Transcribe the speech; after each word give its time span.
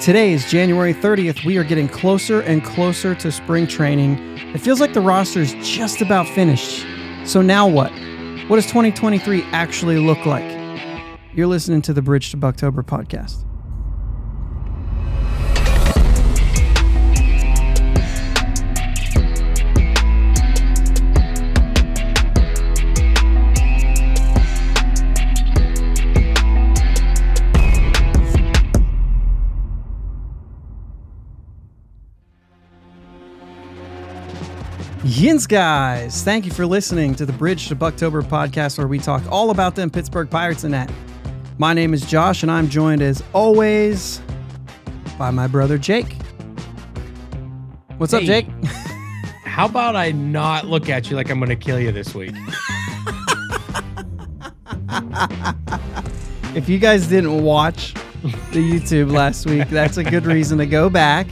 Today 0.00 0.32
is 0.32 0.50
January 0.50 0.94
30th. 0.94 1.44
We 1.44 1.58
are 1.58 1.62
getting 1.62 1.86
closer 1.86 2.40
and 2.40 2.64
closer 2.64 3.14
to 3.16 3.30
spring 3.30 3.66
training. 3.66 4.18
It 4.54 4.58
feels 4.58 4.80
like 4.80 4.94
the 4.94 5.02
roster 5.02 5.40
is 5.40 5.52
just 5.60 6.00
about 6.00 6.26
finished. 6.26 6.86
So 7.26 7.42
now 7.42 7.68
what? 7.68 7.90
What 8.48 8.56
does 8.56 8.64
2023 8.64 9.42
actually 9.52 9.98
look 9.98 10.24
like? 10.24 10.58
You're 11.34 11.48
listening 11.48 11.82
to 11.82 11.92
the 11.92 12.00
Bridge 12.00 12.30
to 12.30 12.38
Bucktober 12.38 12.82
podcast. 12.82 13.44
Yins, 35.10 35.44
guys! 35.44 36.22
Thank 36.22 36.44
you 36.44 36.52
for 36.52 36.64
listening 36.64 37.16
to 37.16 37.26
the 37.26 37.32
Bridge 37.32 37.66
to 37.66 37.74
Bucktober 37.74 38.22
podcast, 38.22 38.78
where 38.78 38.86
we 38.86 39.00
talk 39.00 39.24
all 39.28 39.50
about 39.50 39.74
them 39.74 39.90
Pittsburgh 39.90 40.30
Pirates 40.30 40.62
and 40.62 40.72
that. 40.72 40.88
My 41.58 41.74
name 41.74 41.92
is 41.92 42.06
Josh, 42.06 42.44
and 42.44 42.50
I'm 42.50 42.68
joined 42.68 43.02
as 43.02 43.20
always 43.32 44.22
by 45.18 45.32
my 45.32 45.48
brother 45.48 45.78
Jake. 45.78 46.14
What's 47.98 48.14
up, 48.14 48.22
Jake? 48.22 48.46
How 49.44 49.66
about 49.66 49.96
I 49.96 50.12
not 50.12 50.68
look 50.68 50.88
at 50.88 51.10
you 51.10 51.16
like 51.16 51.28
I'm 51.28 51.40
going 51.40 51.48
to 51.48 51.56
kill 51.56 51.80
you 51.80 51.90
this 51.90 52.14
week? 52.14 52.36
If 56.54 56.68
you 56.68 56.78
guys 56.78 57.08
didn't 57.08 57.42
watch 57.42 57.94
the 58.52 58.60
YouTube 58.60 59.10
last 59.10 59.44
week, 59.46 59.68
that's 59.70 59.96
a 59.96 60.04
good 60.04 60.24
reason 60.24 60.58
to 60.58 60.66
go 60.66 60.88
back 60.88 61.26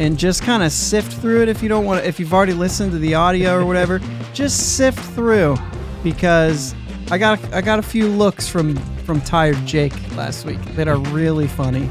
and 0.00 0.18
just 0.18 0.42
kind 0.42 0.62
of 0.62 0.72
sift 0.72 1.12
through 1.20 1.42
it 1.42 1.48
if 1.48 1.62
you 1.62 1.68
don't 1.68 1.84
want 1.84 2.00
to, 2.02 2.08
if 2.08 2.18
you've 2.18 2.32
already 2.32 2.54
listened 2.54 2.90
to 2.92 2.98
the 2.98 3.14
audio 3.14 3.54
or 3.54 3.66
whatever, 3.66 4.00
just 4.32 4.76
sift 4.76 4.98
through 5.14 5.56
because 6.02 6.74
I 7.10 7.18
got 7.18 7.38
I 7.52 7.60
got 7.60 7.78
a 7.78 7.82
few 7.82 8.08
looks 8.08 8.48
from 8.48 8.76
from 9.04 9.20
tired 9.20 9.56
Jake 9.66 9.92
last 10.16 10.44
week 10.46 10.60
that 10.76 10.88
are 10.88 10.96
really 10.98 11.46
funny. 11.46 11.88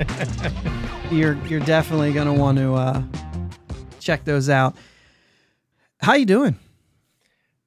you're 1.10 1.34
you're 1.46 1.60
definitely 1.60 2.12
going 2.12 2.26
to 2.26 2.32
want 2.32 2.56
to 2.58 2.74
uh 2.74 3.02
check 4.00 4.24
those 4.24 4.48
out. 4.48 4.74
How 6.00 6.14
you 6.14 6.26
doing? 6.26 6.58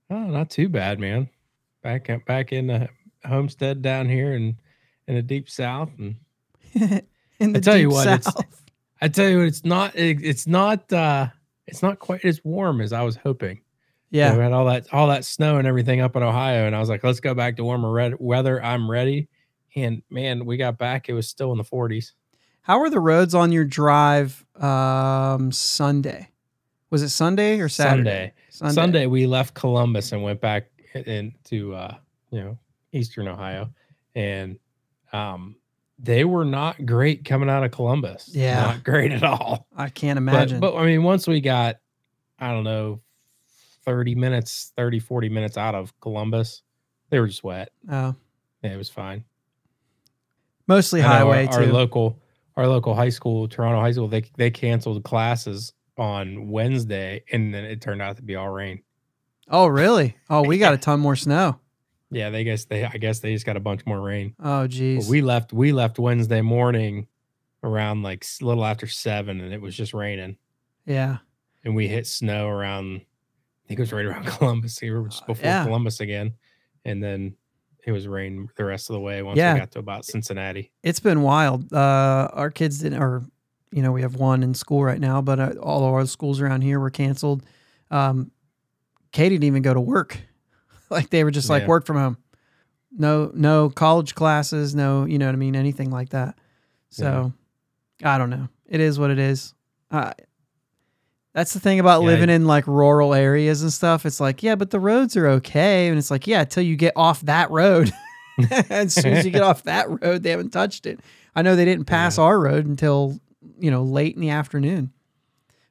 Oh, 0.09 0.25
not 0.25 0.49
too 0.49 0.67
bad, 0.67 0.99
man. 0.99 1.30
Back 1.83 2.25
back 2.25 2.52
in 2.52 2.67
the 2.67 2.89
homestead 3.23 3.81
down 3.81 4.09
here 4.09 4.33
in 4.33 4.58
in 5.08 5.16
the 5.16 5.22
deep 5.22 5.47
south, 5.49 5.92
and 5.99 6.16
In 7.39 7.52
the 7.53 7.59
I 7.59 7.61
tell 7.61 7.77
you 7.77 7.89
deep 7.89 7.94
what, 7.94 8.08
it's- 8.08 8.23
south. 8.25 8.61
I 9.06 9.08
tell 9.08 9.30
you 9.30 9.42
it's 9.42 9.64
not 9.64 9.95
it, 9.95 10.17
it's 10.23 10.48
not 10.48 10.92
uh 10.92 11.28
it's 11.67 11.84
not 11.84 12.00
quite 12.00 12.25
as 12.25 12.44
warm 12.44 12.81
as 12.81 12.92
I 12.92 13.03
was 13.03 13.16
hoping. 13.16 13.61
You 14.09 14.22
know, 14.22 14.28
yeah. 14.30 14.36
we 14.36 14.42
had 14.42 14.52
all 14.52 14.66
that 14.66 14.92
all 14.92 15.09
that 15.09 15.25
snow 15.25 15.58
and 15.58 15.67
everything 15.67 16.02
up 16.02 16.16
in 16.16 16.23
Ohio, 16.23 16.66
and 16.66 16.75
I 16.75 16.80
was 16.80 16.89
like, 16.89 17.03
let's 17.03 17.20
go 17.20 17.36
back 17.36 17.58
to 17.58 17.64
warmer 17.64 17.92
red- 17.92 18.20
weather. 18.20 18.64
I'm 18.64 18.89
ready. 18.89 19.28
And 19.76 20.02
man, 20.09 20.44
we 20.44 20.58
got 20.58 20.80
back. 20.80 21.08
It 21.08 21.14
was 21.14 21.28
still 21.28 21.52
in 21.52 21.59
the 21.59 21.64
40s. 21.64 22.14
How 22.61 22.80
were 22.80 22.89
the 22.89 23.00
roads 23.00 23.36
on 23.36 23.52
your 23.52 23.64
drive 23.64 24.44
um 24.56 25.52
Sunday? 25.52 26.31
Was 26.89 27.03
it 27.03 27.09
Sunday 27.09 27.59
or 27.59 27.70
Saturday? 27.70 28.33
Sunday. 28.50 28.73
Sunday 28.73 29.06
we 29.06 29.28
left 29.28 29.53
Columbus 29.53 30.14
and 30.14 30.23
went 30.23 30.42
back 30.42 30.66
into 30.95 31.76
uh, 31.76 31.94
you 32.31 32.39
know 32.39 32.58
Eastern 32.92 33.28
Ohio, 33.28 33.70
and 34.16 34.58
um, 35.14 35.58
they 36.00 36.26
were 36.26 36.46
not 36.46 36.86
great 36.86 37.24
coming 37.26 37.50
out 37.50 37.64
of 37.64 37.72
Columbus. 37.72 38.30
Yeah. 38.34 38.62
not 38.62 38.84
great 38.84 39.12
at 39.12 39.24
all. 39.24 39.68
I 39.76 39.90
can't 39.90 40.18
imagine. 40.18 40.60
but 40.60 40.76
I 40.76 40.86
mean, 40.86 41.04
once 41.04 41.28
we 41.28 41.42
got, 41.42 41.78
I 42.40 42.52
don't 42.52 42.64
know, 42.66 43.00
thirty 43.86 44.16
minutes, 44.16 44.73
30, 44.76 45.00
40 45.00 45.30
minutes 45.30 45.58
out 45.58 45.76
of 45.76 45.98
Columbus, 46.02 46.64
they 47.10 47.20
were 47.20 47.28
just 47.28 47.44
wet. 47.44 47.70
oh, 47.89 48.16
Yeah, 48.64 48.73
it 48.73 48.78
was 48.78 48.89
fine. 48.89 49.23
mostly 50.67 51.02
I 51.02 51.08
highway 51.08 51.48
our, 51.48 51.61
our 51.61 51.66
local, 51.67 52.20
our 52.58 52.67
local 52.67 52.95
high 52.95 53.10
school, 53.10 53.48
Toronto 53.48 53.80
High 53.80 53.92
School, 53.92 54.08
they 54.08 54.23
they 54.38 54.50
canceled 54.52 55.04
classes 55.04 55.72
on 55.98 56.50
Wednesday, 56.50 57.23
and 57.32 57.54
then 57.54 57.64
it 57.64 57.80
turned 57.82 58.02
out 58.02 58.17
to 58.17 58.22
be 58.23 58.36
all 58.36 58.50
rain. 58.50 58.82
oh, 59.50 59.67
really? 59.67 60.17
Oh, 60.30 60.42
we 60.44 60.58
got 60.58 60.73
a 60.73 60.78
ton 60.78 61.00
more 61.00 61.16
snow. 61.16 61.60
Yeah, 62.15 62.30
they 62.30 62.43
guess 62.45 62.64
they 62.65 62.86
I 62.86 62.98
guess 62.98 63.20
they 63.20 63.33
just 63.33 63.45
got 63.45 63.58
a 63.58 63.59
bunch 63.59 63.86
more 63.86 63.99
rain. 63.99 64.36
Oh, 64.39 64.61
But 64.64 64.71
geez. 64.71 65.09
we 65.09 65.21
left 65.21 65.52
we 65.52 65.73
left 65.73 65.99
Wednesday 65.99 66.42
morning 66.42 67.08
around 67.61 68.03
like 68.03 68.26
a 68.42 68.45
little 68.45 68.64
after 68.64 68.87
seven, 68.87 69.42
and 69.42 69.53
it 69.53 69.59
was 69.61 69.76
just 69.76 69.93
raining. 69.93 70.37
yeah. 70.86 71.17
And 71.65 71.75
we 71.75 71.87
hit 71.87 72.05
snow 72.08 72.48
around, 72.48 72.98
I 73.02 73.67
think 73.67 73.80
it 73.80 73.83
was 73.83 73.92
right 73.92 74.05
around 74.05 74.25
Columbus 74.37 74.77
here, 74.80 75.02
just 75.04 75.23
Uh, 75.23 75.25
before 75.25 75.45
yeah. 75.45 75.65
Columbus 75.65 75.99
again, 75.99 76.33
and 76.86 77.02
then 77.04 77.36
it 77.86 77.92
was 77.92 78.08
rain 78.08 78.48
the 78.55 78.64
rest 78.65 78.89
of 78.89 78.93
the 78.93 78.99
way 78.99 79.21
once 79.23 79.37
Yeah. 79.37 79.54
we 79.55 79.59
got 79.59 79.71
to 79.71 79.80
about 79.80 80.05
Cincinnati. 80.05 80.71
It's 80.83 80.99
been 80.99 81.21
wild. 81.21 81.73
Uh, 81.73 82.30
our 82.33 82.49
kids 82.52 82.80
didn't, 82.80 83.02
or 83.02 83.23
you 83.71 83.81
know, 83.81 83.92
we 83.92 84.04
have 84.04 84.15
one 84.15 84.42
in 84.43 84.54
school 84.54 84.83
right 84.83 84.99
now, 85.02 85.21
but 85.21 85.39
uh, 85.39 85.54
all 85.59 85.80
of 85.86 85.92
our 85.93 86.05
schools 86.05 86.39
around 86.39 86.61
here 86.61 86.80
were 86.80 86.92
canceled. 86.92 87.43
Um, 87.92 88.31
Katie 89.11 89.36
didn't 89.36 89.43
even 89.45 89.61
go 89.64 89.73
to 89.73 89.81
work. 89.81 90.20
like 90.90 91.10
they 91.10 91.23
were 91.23 91.32
just 91.32 91.50
like 91.50 91.64
Yeah. 91.64 91.68
work 91.68 91.86
from 91.86 91.98
home. 91.98 92.18
No, 92.98 93.32
no 93.34 93.70
college 93.70 94.16
classes. 94.16 94.73
No, 94.73 95.06
you 95.06 95.18
know 95.18 95.26
what 95.26 95.34
I 95.34 95.38
mean. 95.38 95.56
Anything 95.56 95.92
like 95.92 96.10
that. 96.10 96.38
So, 96.90 97.34
I 98.04 98.18
don't 98.18 98.30
know. 98.30 98.48
It 98.68 98.80
is 98.80 98.98
what 98.98 99.10
it 99.12 99.20
is. 99.20 99.54
Uh, 99.92 100.14
that's 101.34 101.54
the 101.54 101.60
thing 101.60 101.80
about 101.82 102.02
Yeah, 102.02 102.08
living 102.08 102.30
in 102.30 102.46
like 102.46 102.66
rural 102.68 103.14
areas 103.14 103.62
and 103.62 103.73
stuff. 103.73 104.06
It's 104.06 104.22
like, 104.22 104.42
yeah, 104.42 104.56
but 104.56 104.70
the 104.70 104.80
roads 104.80 105.18
are 105.18 105.28
okay. 105.28 105.90
And 105.90 105.98
it's 105.98 106.10
like, 106.10 106.26
yeah, 106.28 106.42
until 106.42 106.64
you 106.64 106.78
get 106.78 106.94
off 106.96 107.22
that 107.22 107.52
road. 107.52 107.92
as 108.70 108.94
soon 108.94 109.14
as 109.14 109.26
you 109.26 109.32
get 109.32 109.42
off 109.44 109.64
that 109.64 109.88
road, 110.02 110.23
they 110.23 110.30
haven't 110.30 110.52
touched 110.52 110.86
it. 110.86 111.00
I 111.36 111.42
know 111.42 111.56
they 111.58 111.66
didn't 111.66 111.86
pass 111.86 112.17
Yeah. 112.17 112.23
our 112.26 112.40
road 112.40 112.66
until, 112.66 113.20
you 113.60 113.70
know, 113.72 113.84
late 113.84 114.16
in 114.16 114.22
the 114.22 114.30
afternoon. 114.30 114.94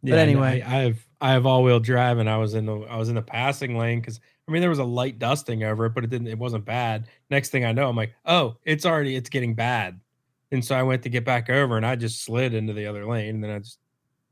But 0.03 0.19
anyway. 0.19 0.61
I, 0.61 0.77
I 0.79 0.83
have 0.83 1.07
I 1.21 1.33
have 1.33 1.47
all 1.47 1.63
wheel 1.63 1.81
drive, 1.81 2.19
and 2.19 2.29
I 2.29 2.37
was 2.37 2.53
in 2.53 2.67
the 2.67 2.81
I 2.81 2.97
was 2.99 3.09
in 3.09 3.15
the 3.15 3.23
passing 3.23 3.79
lane 3.79 4.01
because 4.01 4.21
I 4.47 4.53
mean 4.53 4.61
there 4.61 4.71
was 4.71 4.79
a 4.79 4.85
light 4.85 5.19
dusting 5.19 5.63
over 5.65 5.87
it, 5.87 5.95
but 5.95 6.05
it 6.05 6.11
didn't 6.11 6.27
it 6.29 6.39
wasn't 6.39 6.65
bad. 6.65 7.07
Next 7.31 7.51
thing 7.51 7.65
I 7.65 7.73
know, 7.73 7.89
I'm 7.89 7.97
like, 7.97 8.15
oh, 8.27 8.57
it's 8.65 8.85
already 8.85 9.17
it's 9.17 9.31
getting 9.31 9.55
bad, 9.55 9.99
and 10.53 10.65
so 10.65 10.75
I 10.75 10.83
went 10.83 11.03
to 11.05 11.09
get 11.09 11.25
back 11.25 11.49
over, 11.49 11.77
and 11.77 11.87
I 11.87 11.97
just 11.97 12.23
slid 12.25 12.53
into 12.55 12.73
the 12.73 12.87
other 12.87 13.07
lane, 13.07 13.37
and 13.37 13.45
then 13.45 13.51
I 13.51 13.59
just 13.61 13.79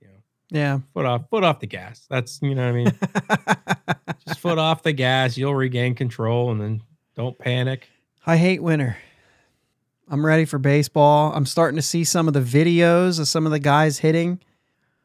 you 0.00 0.08
know 0.08 0.14
Yeah. 0.50 0.78
foot 0.92 1.06
off 1.06 1.28
foot 1.30 1.44
off 1.44 1.60
the 1.60 1.66
gas. 1.66 2.06
That's 2.10 2.40
you 2.42 2.54
know 2.54 2.66
what 2.66 2.68
I 2.68 2.84
mean. 2.84 4.16
just 4.26 4.40
foot 4.40 4.58
off 4.58 4.82
the 4.82 4.92
gas, 4.92 5.36
you'll 5.38 5.54
regain 5.54 5.94
control, 5.94 6.50
and 6.50 6.60
then 6.60 6.82
don't 7.16 7.38
panic. 7.38 7.88
I 8.26 8.36
hate 8.36 8.62
winter. 8.62 8.96
I'm 10.08 10.26
ready 10.26 10.44
for 10.44 10.58
baseball. 10.58 11.32
I'm 11.34 11.46
starting 11.46 11.76
to 11.76 11.82
see 11.82 12.04
some 12.04 12.28
of 12.28 12.34
the 12.34 12.40
videos 12.40 13.18
of 13.18 13.28
some 13.28 13.46
of 13.46 13.52
the 13.52 13.58
guys 13.58 13.98
hitting. 14.00 14.40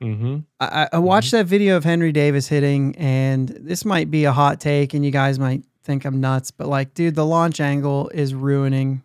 Mm-hmm. 0.01 0.37
I, 0.59 0.87
I- 0.93 0.97
watched 0.99 1.31
that 1.31 1.45
video 1.47 1.75
of 1.77 1.83
Henry 1.83 2.11
Davis 2.11 2.47
hitting, 2.47 2.95
and 2.97 3.49
this 3.49 3.83
might 3.85 4.11
be 4.11 4.25
a 4.25 4.31
hot 4.31 4.59
take, 4.59 4.93
and 4.93 5.03
you 5.03 5.11
guys 5.11 5.39
might 5.39 5.63
think 5.83 6.05
I'm 6.05 6.19
nuts, 6.19 6.51
but 6.51 6.67
like, 6.67 6.93
dude, 6.93 7.15
the 7.15 7.25
launch 7.25 7.59
angle 7.59 8.09
is 8.13 8.33
ruining 8.35 9.01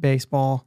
baseball. 0.00 0.66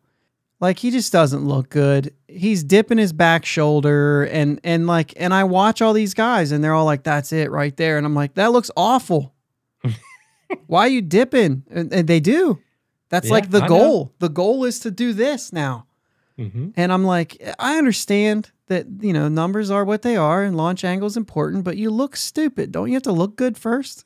Like, 0.62 0.80
he 0.80 0.92
just 0.92 1.12
doesn't 1.12 1.46
look 1.46 1.70
good. 1.70 2.14
He's 2.30 2.64
dipping 2.64 2.98
his 2.98 3.12
back 3.12 3.46
shoulder, 3.46 4.24
and 4.24 4.62
and 4.64 4.88
like, 4.88 5.14
and 5.18 5.34
I 5.34 5.44
watch 5.44 5.82
all 5.82 5.92
these 5.92 6.14
guys, 6.14 6.52
and 6.54 6.64
they're 6.64 6.74
all 6.74 6.86
like, 6.86 7.04
"That's 7.04 7.34
it 7.34 7.52
right 7.52 7.76
there," 7.76 7.98
and 7.98 8.06
I'm 8.06 8.16
like, 8.16 8.36
"That 8.36 8.54
looks 8.54 8.72
awful." 8.78 9.34
Why 10.68 10.82
are 10.82 10.88
you 10.90 11.02
dipping? 11.02 11.64
And, 11.70 11.92
and 11.92 12.08
they 12.08 12.20
do. 12.20 12.60
That's 13.10 13.28
Yeah, 13.28 13.34
like 13.34 13.50
the 13.52 13.60
I 13.64 13.68
know. 13.68 13.68
goal. 13.68 14.14
The 14.20 14.30
goal 14.30 14.64
is 14.64 14.80
to 14.80 14.92
do 14.92 15.12
this 15.14 15.52
now. 15.52 15.88
Mm-hmm. 16.40 16.70
And 16.76 16.92
I'm 16.94 17.04
like, 17.04 17.42
I 17.60 17.78
understand 17.78 18.52
that, 18.68 18.88
you 19.00 19.14
know, 19.14 19.28
numbers 19.28 19.70
are 19.70 19.86
what 19.86 20.02
they 20.02 20.16
are 20.16 20.44
and 20.44 20.58
launch 20.58 20.84
angle 20.84 21.08
is 21.08 21.18
important, 21.18 21.64
but 21.64 21.78
you 21.78 21.90
look 21.90 22.16
stupid. 22.16 22.72
Don't 22.72 22.88
you 22.88 22.94
have 22.96 23.04
to 23.04 23.12
look 23.12 23.36
good 23.36 23.58
first? 23.58 24.06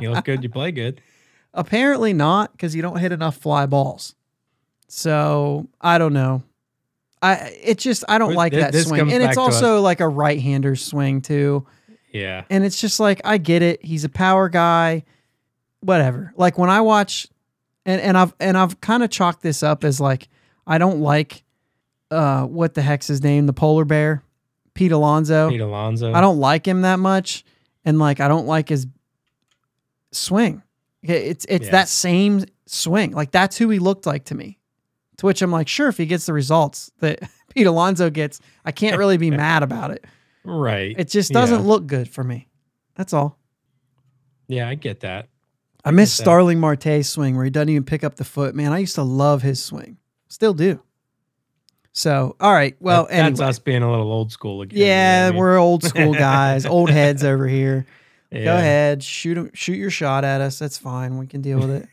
You 0.00 0.12
look 0.12 0.24
good, 0.24 0.42
you 0.42 0.48
play 0.48 0.70
good. 0.70 1.00
Apparently 1.54 2.12
not, 2.12 2.52
because 2.52 2.76
you 2.76 2.82
don't 2.82 2.98
hit 2.98 3.10
enough 3.10 3.36
fly 3.36 3.66
balls. 3.66 4.14
So 4.86 5.68
I 5.80 5.98
don't 5.98 6.12
know. 6.12 6.42
I 7.22 7.56
it 7.62 7.78
just 7.78 8.04
I 8.08 8.18
don't 8.18 8.34
like 8.34 8.52
th- 8.52 8.62
that 8.62 8.72
this 8.72 8.86
swing. 8.86 9.12
And 9.12 9.22
it's 9.22 9.36
also 9.36 9.80
like 9.80 10.00
a 10.00 10.08
right 10.08 10.40
hander 10.40 10.74
swing 10.74 11.20
too. 11.20 11.66
Yeah. 12.12 12.44
And 12.50 12.64
it's 12.64 12.80
just 12.80 12.98
like 12.98 13.20
I 13.24 13.38
get 13.38 13.62
it. 13.62 13.84
He's 13.84 14.04
a 14.04 14.08
power 14.08 14.48
guy. 14.48 15.04
Whatever. 15.80 16.32
Like 16.36 16.58
when 16.58 16.70
I 16.70 16.80
watch 16.80 17.28
and, 17.86 18.00
and 18.00 18.16
I've 18.16 18.34
and 18.40 18.56
I've 18.56 18.80
kind 18.80 19.02
of 19.02 19.10
chalked 19.10 19.42
this 19.42 19.62
up 19.62 19.84
as 19.84 20.00
like 20.00 20.28
I 20.66 20.78
don't 20.78 21.00
like 21.00 21.42
uh 22.10 22.44
what 22.44 22.74
the 22.74 22.82
heck's 22.82 23.06
his 23.06 23.22
name? 23.22 23.46
The 23.46 23.52
polar 23.52 23.84
bear, 23.84 24.22
Pete 24.74 24.92
Alonso. 24.92 25.50
Pete 25.50 25.60
Alonso. 25.60 26.12
I 26.12 26.20
don't 26.20 26.38
like 26.38 26.66
him 26.66 26.82
that 26.82 26.98
much. 26.98 27.44
And 27.84 27.98
like 27.98 28.20
I 28.20 28.28
don't 28.28 28.46
like 28.46 28.68
his 28.68 28.86
swing. 30.12 30.62
Okay, 31.04 31.26
It's 31.28 31.46
it's 31.48 31.66
Yeah. 31.66 31.70
that 31.72 31.88
same 31.88 32.44
swing. 32.66 33.12
Like 33.12 33.30
that's 33.30 33.56
who 33.56 33.70
he 33.70 33.78
looked 33.78 34.06
like 34.06 34.24
to 34.26 34.34
me. 34.34 34.58
To 35.18 35.26
which 35.26 35.42
I'm 35.42 35.50
like, 35.50 35.68
sure, 35.68 35.88
if 35.88 35.96
he 35.98 36.06
gets 36.06 36.26
the 36.26 36.32
results 36.32 36.90
that 37.00 37.20
Pete 37.54 37.66
Alonso 37.66 38.10
gets, 38.10 38.40
I 38.64 38.72
can't 38.72 38.96
really 38.98 39.16
be 39.18 39.30
mad 39.46 39.62
about 39.62 39.90
it. 39.90 40.04
Right. 40.44 40.94
It 40.98 41.08
just 41.08 41.32
doesn't 41.32 41.60
Yeah. 41.60 41.66
look 41.66 41.86
good 41.86 42.08
for 42.08 42.24
me. 42.24 42.48
That's 42.96 43.12
all. 43.12 43.38
Yeah, 44.48 44.68
I 44.68 44.74
get 44.74 45.00
that. 45.00 45.28
I 45.84 45.90
miss. 45.92 46.12
Starling 46.12 46.58
Marte's 46.60 47.08
swing 47.08 47.36
where 47.36 47.44
he 47.44 47.50
doesn't 47.50 47.68
even 47.68 47.84
pick 47.84 48.04
up 48.04 48.16
the 48.16 48.24
foot. 48.24 48.54
Man, 48.54 48.72
I 48.72 48.78
used 48.78 48.96
to 48.96 49.02
love 49.02 49.42
his 49.42 49.62
swing. 49.62 49.96
Still 50.28 50.52
do. 50.54 50.82
So, 51.92 52.36
all 52.40 52.52
right. 52.52 52.76
Well, 52.80 53.04
That- 53.04 53.10
that's 53.10 53.40
anyway. 53.40 53.48
us 53.50 53.58
being 53.58 53.82
a 53.82 53.90
little 53.90 54.10
old 54.12 54.30
school 54.32 54.62
again. 54.62 54.78
you 54.78 54.84
know 54.84 54.90
Yeah, 54.90 55.22
what 55.24 55.26
I 55.26 55.30
mean? 55.30 55.38
we're 55.40 55.58
old 55.58 55.84
school 55.84 56.12
guys, 56.28 56.66
old 56.66 56.90
heads 56.90 57.24
over 57.24 57.46
here. 57.48 57.86
Go 58.32 58.38
Yeah. 58.38 58.58
ahead, 58.58 59.02
shoot 59.02 59.50
shoot 59.54 59.74
your 59.74 59.90
shot 59.90 60.24
at 60.24 60.40
us. 60.40 60.58
That's 60.60 60.78
fine. 60.78 61.18
We 61.18 61.26
can 61.26 61.40
deal 61.40 61.58
with 61.58 61.70
it. 61.70 61.88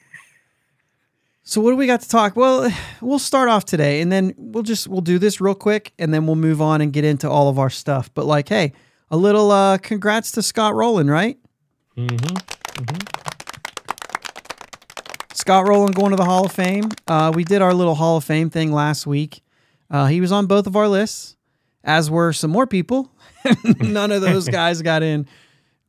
so 1.43 1.61
what 1.61 1.71
do 1.71 1.77
we 1.77 1.87
got 1.87 2.01
to 2.01 2.09
talk? 2.09 2.35
Well, 2.35 2.71
we'll 3.01 3.17
start 3.17 3.49
off 3.49 3.65
today, 3.65 4.01
and 4.01 4.11
then 4.11 4.35
we'll 4.37 4.61
just 4.61 4.87
we'll 4.87 5.01
do 5.01 5.17
this 5.17 5.41
real 5.41 5.55
quick, 5.55 5.93
and 5.97 6.13
then 6.13 6.27
we'll 6.27 6.35
move 6.35 6.61
on 6.61 6.79
and 6.81 6.93
get 6.93 7.03
into 7.03 7.27
all 7.27 7.49
of 7.49 7.57
our 7.57 7.71
stuff. 7.71 8.11
But 8.13 8.27
like, 8.27 8.49
hey, 8.49 8.73
a 9.09 9.17
little 9.17 9.49
uh, 9.49 9.79
congrats 9.79 10.31
to 10.33 10.43
Scott 10.43 10.75
Rolen, 10.75 11.09
right? 11.09 11.39
Mhm. 11.97 12.39
Scott 15.33 15.67
Rolen 15.67 15.91
going 15.93 16.11
to 16.11 16.17
the 16.17 16.25
Hall 16.25 16.45
of 16.45 16.51
Fame. 16.51 16.89
Uh, 17.07 17.31
we 17.33 17.43
did 17.43 17.61
our 17.63 17.73
little 17.73 17.95
Hall 17.95 18.17
of 18.17 18.23
Fame 18.23 18.49
thing 18.51 18.71
last 18.71 19.07
week. 19.07 19.41
Uh, 19.89 20.07
he 20.07 20.21
was 20.21 20.31
on 20.31 20.47
both 20.47 20.67
of 20.67 20.75
our 20.75 20.87
lists, 20.87 21.35
as 21.83 22.09
were 22.11 22.33
some 22.33 22.51
more 22.51 22.67
people. 22.67 23.11
None 23.79 24.11
of 24.11 24.21
those 24.21 24.47
guys 24.49 24.81
got 24.81 25.03
in. 25.03 25.27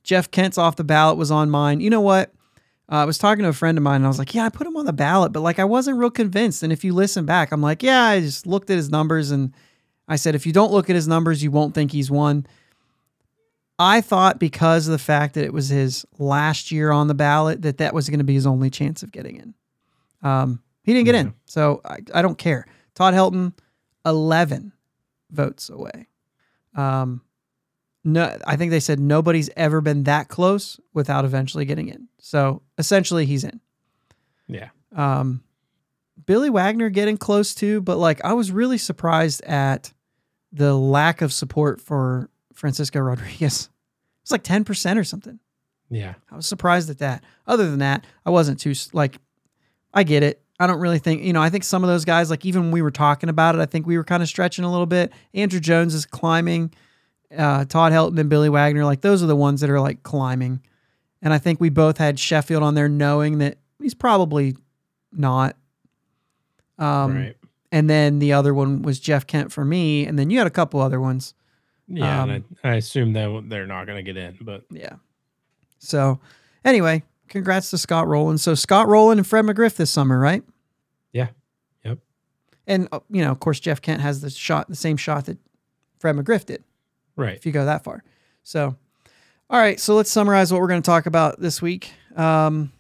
Jeff 0.03 0.31
Kent's 0.31 0.59
off 0.59 0.77
the 0.77 0.85
ballot 0.85 1.19
was 1.19 1.31
on 1.31 1.51
mine. 1.51 1.81
You 1.81 1.91
know 1.91 2.01
what? 2.01 2.33
Uh, 2.91 2.97
I 2.97 3.05
was 3.05 3.19
talking 3.19 3.43
to 3.43 3.51
a 3.51 3.55
friend 3.55 3.77
of 3.77 3.85
mine 3.85 3.97
and 3.97 4.07
I 4.07 4.09
was 4.09 4.19
like, 4.19 4.35
yeah, 4.35 4.47
I 4.47 4.49
put 4.49 4.67
him 4.67 4.77
on 4.77 4.87
the 4.87 4.93
ballot, 4.93 5.33
but 5.33 5.41
like 5.41 5.59
I 5.59 5.65
wasn't 5.65 5.99
real 5.99 6.11
convinced. 6.11 6.63
And 6.63 6.73
if 6.73 6.85
you 6.85 6.95
listen 6.95 7.27
back, 7.27 7.53
I'm 7.53 7.61
like, 7.61 7.83
yeah, 7.83 8.05
I 8.05 8.21
just 8.21 8.47
looked 8.47 8.71
at 8.71 8.77
his 8.77 8.89
numbers 8.89 9.31
and 9.31 9.53
I 10.09 10.17
said, 10.17 10.35
if 10.35 10.47
you 10.47 10.53
don't 10.53 10.73
look 10.73 10.89
at 10.89 10.97
his 10.97 11.07
numbers, 11.07 11.43
you 11.43 11.51
won't 11.51 11.75
think 11.75 11.93
he's 11.93 12.11
won. 12.11 12.47
I 13.79 14.01
thought 14.01 14.41
because 14.41 14.89
of 14.89 14.93
the 14.93 14.99
fact 14.99 15.35
that 15.35 15.45
it 15.45 15.53
was 15.53 15.69
his 15.69 16.07
last 16.19 16.73
year 16.73 16.91
on 16.91 17.07
the 17.07 17.15
ballot 17.15 17.63
that 17.63 17.79
that 17.79 17.95
was 17.95 18.09
going 18.09 18.19
to 18.19 18.25
be 18.25 18.35
his 18.35 18.47
only 18.47 18.71
chance 18.71 19.03
of 19.03 19.13
getting 19.13 19.37
in. 19.37 19.55
Um, 20.23 20.63
he 20.83 20.95
didn't 20.95 21.05
get 21.05 21.15
in, 21.15 21.35
so 21.45 21.81
I, 21.85 21.99
I 22.15 22.23
don't 22.23 22.39
care. 22.39 22.67
Todd 22.95 23.15
Helton, 23.15 23.53
eleven 24.09 24.73
votes 25.31 25.69
away. 25.69 26.09
Um, 26.75 27.23
no, 28.05 28.37
I 28.47 28.57
think 28.57 28.71
they 28.71 28.81
said 28.81 28.99
nobody's 28.99 29.51
ever 29.57 29.81
been 29.81 30.05
that 30.05 30.29
close 30.29 30.81
without 30.95 31.25
eventually 31.25 31.65
getting 31.65 31.89
in. 31.89 32.09
So 32.19 32.63
essentially, 32.79 33.27
he's 33.27 33.45
in. 33.45 33.61
Yeah. 34.47 34.71
Um, 34.95 35.43
Billy 36.25 36.51
Wagner 36.51 36.89
getting 36.89 37.17
close 37.17 37.55
too, 37.55 37.81
but 37.81 37.99
like 37.99 38.25
I 38.25 38.33
was 38.33 38.51
really 38.51 38.79
surprised 38.79 39.43
at 39.43 39.93
the 40.53 40.75
lack 40.75 41.21
of 41.21 41.33
support 41.33 41.81
for 41.81 42.31
Francisco 42.55 43.01
Rodriguez. 43.01 43.69
It's 44.23 44.33
like 44.33 44.43
ten 44.43 44.65
percent 44.65 44.99
or 44.99 45.05
something. 45.05 45.39
Yeah. 45.91 46.15
I 46.31 46.37
was 46.37 46.47
surprised 46.47 46.91
at 46.91 46.99
that. 46.99 47.25
Other 47.47 47.71
than 47.71 47.79
that, 47.81 48.05
I 48.25 48.31
wasn't 48.31 48.61
too 48.61 48.75
like. 48.93 49.19
I 49.93 50.03
get 50.03 50.23
it. 50.23 50.43
I 50.61 50.67
don't 50.67 50.81
really 50.81 50.99
think 50.99 51.23
you 51.23 51.33
know. 51.33 51.43
I 51.43 51.51
think 51.51 51.65
some 51.65 51.85
of 51.85 51.89
those 51.89 52.05
guys, 52.05 52.31
like 52.31 52.45
even 52.45 52.63
when 52.63 52.71
we 52.73 52.83
were 52.83 52.91
talking 52.91 53.29
about 53.29 53.55
it, 53.55 53.61
I 53.61 53.67
think 53.67 53.87
we 53.87 53.97
were 53.97 54.05
kind 54.05 54.23
of 54.23 54.29
stretching 54.29 54.65
a 54.65 54.71
little 54.71 54.87
bit. 54.87 55.13
Andruw 55.35 55.61
Jones 55.61 55.95
is 55.95 56.05
climbing. 56.05 56.73
Uh, 57.37 57.65
Todd 57.67 57.93
Helton 57.93 58.19
and 58.19 58.31
Billy 58.31 58.49
Wagner, 58.49 58.85
like 58.85 59.03
those 59.03 59.23
are 59.23 59.27
the 59.27 59.37
ones 59.37 59.61
that 59.61 59.69
are 59.71 59.81
like 59.81 60.03
climbing. 60.03 60.63
And 61.21 61.33
I 61.33 61.39
think 61.39 61.61
we 61.61 61.69
both 61.69 61.99
had 61.99 62.19
Sheffield 62.19 62.63
on 62.63 62.75
there, 62.75 62.89
knowing 62.89 63.39
that 63.39 63.59
he's 63.81 63.95
probably 63.95 64.57
not. 65.13 65.57
Um, 66.79 67.17
right. 67.17 67.37
And 67.71 67.91
then 67.91 68.19
the 68.19 68.33
other 68.33 68.55
one 68.55 68.83
was 68.83 68.99
Jeff 68.99 69.27
Kent 69.27 69.53
for 69.53 69.65
me, 69.65 70.07
and 70.07 70.19
then 70.19 70.31
you 70.31 70.39
had 70.39 70.47
a 70.47 70.51
couple 70.51 70.81
other 70.81 71.01
ones. 71.01 71.35
Yeah, 71.87 72.23
um, 72.23 72.31
and 72.31 72.45
I, 72.65 72.71
I 72.71 72.75
assume 72.77 73.13
that 73.15 73.45
they're 73.49 73.67
not 73.67 73.87
going 73.87 73.97
to 73.97 74.03
get 74.03 74.17
in, 74.17 74.39
but 74.41 74.65
Yeah. 74.71 74.97
So, 75.79 76.19
anyway, 76.65 77.03
congrats 77.29 77.71
to 77.71 77.79
Scott 77.79 78.07
Rolen. 78.07 78.39
So 78.39 78.55
Scott 78.55 78.89
Rolen 78.89 79.19
and 79.19 79.27
Fred 79.27 79.45
McGriff 79.45 79.77
this 79.77 79.91
summer, 79.91 80.19
right? 80.19 80.43
Yeah. 81.13 81.29
Yep. 81.85 81.99
And 82.67 82.89
uh, 82.93 83.01
you 83.11 83.23
know, 83.23 83.31
of 83.31 83.41
course, 83.41 83.61
Jeff 83.61 83.81
Kent 83.81 84.01
has 84.01 84.21
the 84.21 84.31
shot, 84.31 84.69
the 84.69 84.77
same 84.77 84.97
shot 84.97 85.27
that 85.27 85.39
Fred 85.99 86.17
McGriff 86.17 86.47
did. 86.47 86.65
right. 87.17 87.37
If 87.37 87.47
you 87.47 87.53
go 87.53 87.65
that 87.65 87.85
far. 87.85 88.05
So, 88.43 88.77
all 89.51 89.61
right. 89.61 89.79
So 89.81 89.95
let's 89.95 90.11
summarize 90.11 90.53
what 90.53 90.61
we're 90.61 90.69
going 90.69 90.83
to 90.83 90.87
talk 90.87 91.07
about 91.07 91.41
this 91.41 91.61
week. 91.63 91.93
Um, 92.17 92.73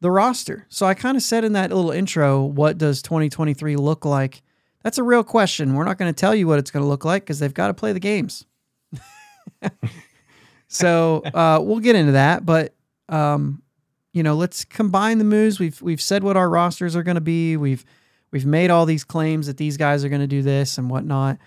the 0.00 0.10
roster. 0.10 0.66
So 0.68 0.86
I 0.86 0.94
kind 0.94 1.16
of 1.16 1.22
said 1.22 1.44
in 1.44 1.52
that 1.54 1.72
little 1.72 1.90
intro, 1.90 2.44
what 2.44 2.78
does 2.78 3.02
2023 3.02 3.76
look 3.76 4.04
like? 4.04 4.42
That's 4.82 4.98
a 4.98 5.02
real 5.02 5.24
question. 5.24 5.74
We're 5.74 5.84
not 5.84 5.98
going 5.98 6.12
to 6.12 6.18
tell 6.18 6.34
you 6.34 6.46
what 6.46 6.58
it's 6.58 6.70
going 6.70 6.84
to 6.84 6.88
look 6.88 7.04
like 7.04 7.24
because 7.24 7.40
they've 7.40 7.52
got 7.52 7.68
to 7.68 7.74
play 7.74 7.92
the 7.92 8.00
games. 8.00 8.46
so 10.68 11.22
uh, 11.34 11.58
we'll 11.60 11.80
get 11.80 11.96
into 11.96 12.12
that, 12.12 12.46
but 12.46 12.74
um, 13.08 13.62
you 14.12 14.22
know, 14.22 14.34
let's 14.34 14.64
combine 14.64 15.18
the 15.18 15.24
moves. 15.24 15.58
We've 15.58 15.80
we've 15.82 16.00
said 16.00 16.22
what 16.22 16.36
our 16.36 16.48
rosters 16.48 16.96
are 16.96 17.02
going 17.02 17.16
to 17.16 17.20
be. 17.20 17.56
We've 17.56 17.84
we've 18.30 18.46
made 18.46 18.70
all 18.70 18.86
these 18.86 19.04
claims 19.04 19.46
that 19.46 19.56
these 19.56 19.76
guys 19.76 20.04
are 20.04 20.08
going 20.08 20.20
to 20.20 20.26
do 20.26 20.42
this 20.42 20.78
and 20.78 20.90
whatnot. 20.90 21.38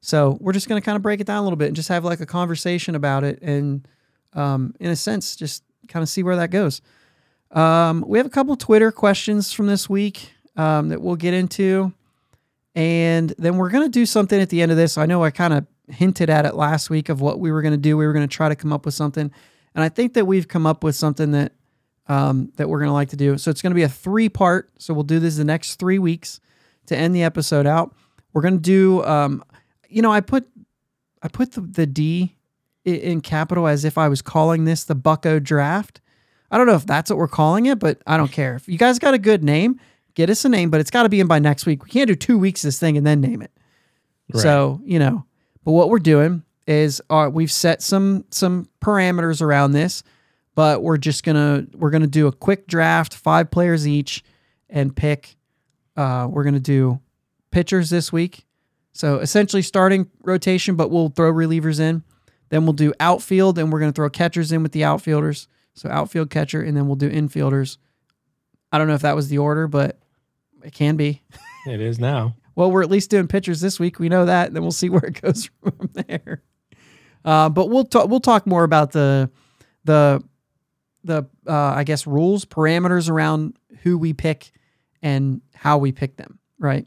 So 0.00 0.38
we're 0.40 0.52
just 0.52 0.68
going 0.68 0.80
to 0.80 0.84
kind 0.84 0.96
of 0.96 1.02
break 1.02 1.20
it 1.20 1.26
down 1.26 1.38
a 1.38 1.42
little 1.42 1.56
bit 1.56 1.68
and 1.68 1.76
just 1.76 1.88
have 1.88 2.04
like 2.04 2.20
a 2.20 2.26
conversation 2.26 2.94
about 2.94 3.24
it, 3.24 3.40
and 3.42 3.86
um, 4.32 4.74
in 4.80 4.90
a 4.90 4.96
sense, 4.96 5.36
just 5.36 5.62
kind 5.88 6.02
of 6.02 6.08
see 6.08 6.22
where 6.22 6.36
that 6.36 6.50
goes. 6.50 6.80
Um, 7.50 8.04
we 8.06 8.18
have 8.18 8.26
a 8.26 8.30
couple 8.30 8.56
Twitter 8.56 8.92
questions 8.92 9.52
from 9.52 9.66
this 9.66 9.88
week 9.88 10.32
um, 10.56 10.88
that 10.88 11.00
we'll 11.00 11.16
get 11.16 11.34
into. 11.34 11.92
And 12.74 13.32
then 13.38 13.56
we're 13.56 13.70
going 13.70 13.84
to 13.84 13.90
do 13.90 14.04
something 14.04 14.38
at 14.38 14.50
the 14.50 14.60
end 14.60 14.70
of 14.70 14.76
this. 14.76 14.98
I 14.98 15.06
know 15.06 15.24
I 15.24 15.30
kind 15.30 15.54
of 15.54 15.66
hinted 15.88 16.28
at 16.28 16.44
it 16.44 16.54
last 16.54 16.90
week 16.90 17.08
of 17.08 17.20
what 17.20 17.40
we 17.40 17.50
were 17.50 17.62
going 17.62 17.72
to 17.72 17.78
do. 17.78 17.96
We 17.96 18.06
were 18.06 18.12
going 18.12 18.28
to 18.28 18.34
try 18.34 18.48
to 18.48 18.54
come 18.54 18.72
up 18.72 18.84
with 18.84 18.94
something. 18.94 19.32
And 19.76 19.84
I 19.84 19.90
think 19.90 20.14
that 20.14 20.24
we've 20.24 20.48
come 20.48 20.66
up 20.66 20.82
with 20.82 20.96
something 20.96 21.32
that 21.32 21.52
um, 22.08 22.50
that 22.56 22.68
we're 22.68 22.78
going 22.78 22.88
to 22.88 22.94
like 22.94 23.10
to 23.10 23.16
do. 23.16 23.36
So 23.36 23.50
it's 23.50 23.60
going 23.60 23.72
to 23.72 23.76
be 23.76 23.82
a 23.82 23.88
three 23.88 24.28
part. 24.28 24.70
So 24.78 24.94
we'll 24.94 25.04
do 25.04 25.18
this 25.18 25.36
the 25.36 25.44
next 25.44 25.74
three 25.76 25.98
weeks 25.98 26.40
to 26.86 26.96
end 26.96 27.14
the 27.14 27.22
episode 27.22 27.66
out. 27.66 27.94
We're 28.32 28.42
going 28.42 28.56
to 28.56 28.60
do, 28.60 29.04
um, 29.04 29.44
you 29.88 30.02
know, 30.02 30.12
I 30.12 30.20
put 30.20 30.48
I 31.22 31.28
put 31.28 31.52
the, 31.52 31.60
the 31.60 31.86
D 31.86 32.36
in 32.84 33.20
capital 33.20 33.66
as 33.66 33.84
if 33.84 33.98
I 33.98 34.08
was 34.08 34.22
calling 34.22 34.64
this 34.64 34.84
the 34.84 34.94
Bucko 34.94 35.40
Draft. 35.40 36.00
I 36.50 36.56
don't 36.56 36.66
know 36.66 36.74
if 36.74 36.86
that's 36.86 37.10
what 37.10 37.18
we're 37.18 37.28
calling 37.28 37.66
it, 37.66 37.78
but 37.78 38.00
I 38.06 38.16
don't 38.16 38.32
care. 38.32 38.54
If 38.54 38.68
you 38.68 38.78
guys 38.78 38.98
got 38.98 39.12
a 39.12 39.18
good 39.18 39.44
name, 39.44 39.80
get 40.14 40.30
us 40.30 40.44
a 40.44 40.48
name, 40.48 40.70
but 40.70 40.80
it's 40.80 40.90
got 40.90 41.02
to 41.02 41.08
be 41.08 41.20
in 41.20 41.26
by 41.26 41.40
next 41.40 41.66
week. 41.66 41.84
We 41.84 41.90
can't 41.90 42.08
do 42.08 42.14
two 42.14 42.38
weeks 42.38 42.62
of 42.62 42.68
this 42.68 42.78
thing 42.78 42.96
and 42.96 43.06
then 43.06 43.20
name 43.20 43.42
it. 43.42 43.50
Right. 44.32 44.42
So 44.42 44.80
you 44.84 44.98
know, 44.98 45.26
but 45.64 45.72
what 45.72 45.90
we're 45.90 45.98
doing 45.98 46.44
is 46.66 47.00
uh, 47.10 47.30
we've 47.32 47.52
set 47.52 47.82
some 47.82 48.24
some 48.30 48.68
parameters 48.80 49.40
around 49.40 49.72
this, 49.72 50.02
but 50.54 50.82
we're 50.82 50.98
just 50.98 51.24
gonna 51.24 51.66
we're 51.74 51.90
gonna 51.90 52.06
do 52.06 52.26
a 52.26 52.32
quick 52.32 52.66
draft, 52.66 53.14
five 53.14 53.50
players 53.50 53.86
each, 53.86 54.24
and 54.68 54.94
pick. 54.94 55.36
Uh, 55.96 56.26
we're 56.30 56.44
gonna 56.44 56.60
do 56.60 57.00
pitchers 57.50 57.90
this 57.90 58.12
week, 58.12 58.46
so 58.92 59.18
essentially 59.18 59.62
starting 59.62 60.10
rotation, 60.22 60.76
but 60.76 60.90
we'll 60.90 61.08
throw 61.08 61.32
relievers 61.32 61.80
in. 61.80 62.02
Then 62.48 62.64
we'll 62.64 62.74
do 62.74 62.92
outfield, 63.00 63.58
and 63.58 63.72
we're 63.72 63.80
gonna 63.80 63.92
throw 63.92 64.10
catchers 64.10 64.52
in 64.52 64.62
with 64.62 64.72
the 64.72 64.84
outfielders. 64.84 65.48
So 65.74 65.90
outfield 65.90 66.30
catcher, 66.30 66.62
and 66.62 66.76
then 66.76 66.86
we'll 66.86 66.96
do 66.96 67.10
infielders. 67.10 67.76
I 68.72 68.78
don't 68.78 68.88
know 68.88 68.94
if 68.94 69.02
that 69.02 69.14
was 69.14 69.28
the 69.28 69.38
order, 69.38 69.68
but 69.68 69.98
it 70.64 70.72
can 70.72 70.96
be. 70.96 71.22
It 71.66 71.80
is 71.80 71.98
now. 71.98 72.34
Well, 72.54 72.70
we're 72.70 72.82
at 72.82 72.90
least 72.90 73.10
doing 73.10 73.28
pitchers 73.28 73.60
this 73.60 73.78
week. 73.78 73.98
We 73.98 74.08
know 74.08 74.24
that. 74.24 74.54
Then 74.54 74.62
we'll 74.62 74.72
see 74.72 74.88
where 74.88 75.04
it 75.04 75.20
goes 75.20 75.50
from 75.62 75.90
there. 75.92 76.42
Uh, 77.26 77.48
but 77.48 77.68
we'll 77.68 77.84
talk. 77.84 78.08
We'll 78.08 78.20
talk 78.20 78.46
more 78.46 78.62
about 78.62 78.92
the 78.92 79.28
the 79.84 80.22
the 81.02 81.26
uh, 81.46 81.52
I 81.52 81.82
guess 81.84 82.06
rules, 82.06 82.44
parameters 82.44 83.10
around 83.10 83.58
who 83.82 83.98
we 83.98 84.12
pick 84.12 84.52
and 85.02 85.40
how 85.54 85.78
we 85.78 85.90
pick 85.90 86.16
them. 86.16 86.38
Right. 86.58 86.86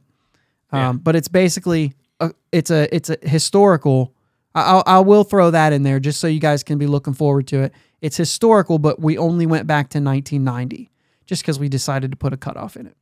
Yeah. 0.72 0.90
Um, 0.90 1.00
but 1.00 1.16
it's 1.16 1.28
basically 1.28 1.94
a, 2.22 2.32
it's 2.54 2.72
a 2.72 2.94
it's 2.96 3.10
a 3.10 3.18
historical. 3.22 4.14
I, 4.56 4.62
I'll, 4.64 4.84
I 4.86 5.00
will 5.00 5.26
throw 5.26 5.52
that 5.52 5.74
in 5.74 5.84
there 5.84 6.00
just 6.00 6.22
so 6.22 6.28
you 6.28 6.40
guys 6.40 6.64
can 6.64 6.78
be 6.78 6.88
looking 6.88 7.14
forward 7.14 7.46
to 7.48 7.64
it. 7.64 7.74
It's 8.02 8.16
historical, 8.16 8.80
but 8.80 9.00
we 9.00 9.18
only 9.18 9.46
went 9.46 9.68
back 9.68 9.90
to 9.90 10.00
1990 10.00 10.90
just 11.26 11.44
because 11.44 11.60
we 11.60 11.68
decided 11.68 12.12
to 12.12 12.18
put 12.18 12.32
a 12.32 12.38
cutoff 12.38 12.78
in 12.78 12.88
it. 12.88 12.96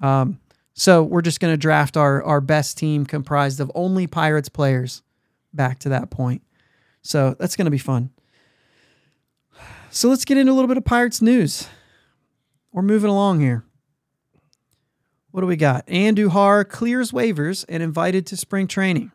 Um, 0.00 0.38
so 0.72 1.02
we're 1.02 1.20
just 1.20 1.40
going 1.40 1.52
to 1.52 1.58
draft 1.58 1.96
our 1.96 2.22
our 2.22 2.40
best 2.40 2.78
team 2.78 3.06
comprised 3.06 3.58
of 3.58 3.72
only 3.74 4.06
Pirates 4.06 4.48
players 4.48 5.02
back 5.52 5.80
to 5.80 5.88
that 5.88 6.10
point. 6.10 6.42
So 7.02 7.34
that's 7.38 7.56
going 7.56 7.66
to 7.66 7.70
be 7.70 7.78
fun. 7.78 8.10
So 9.90 10.08
let's 10.08 10.24
get 10.24 10.38
into 10.38 10.52
a 10.52 10.54
little 10.54 10.68
bit 10.68 10.76
of 10.76 10.84
Pirates 10.84 11.20
news. 11.20 11.68
We're 12.72 12.82
moving 12.82 13.10
along 13.10 13.40
here. 13.40 13.64
What 15.32 15.40
do 15.40 15.46
we 15.46 15.56
got? 15.56 15.86
Andujar 15.86 16.68
clears 16.68 17.12
waivers 17.12 17.64
and 17.68 17.82
invited 17.82 18.26
to 18.28 18.36
spring 18.36 18.66
training. 18.66 19.12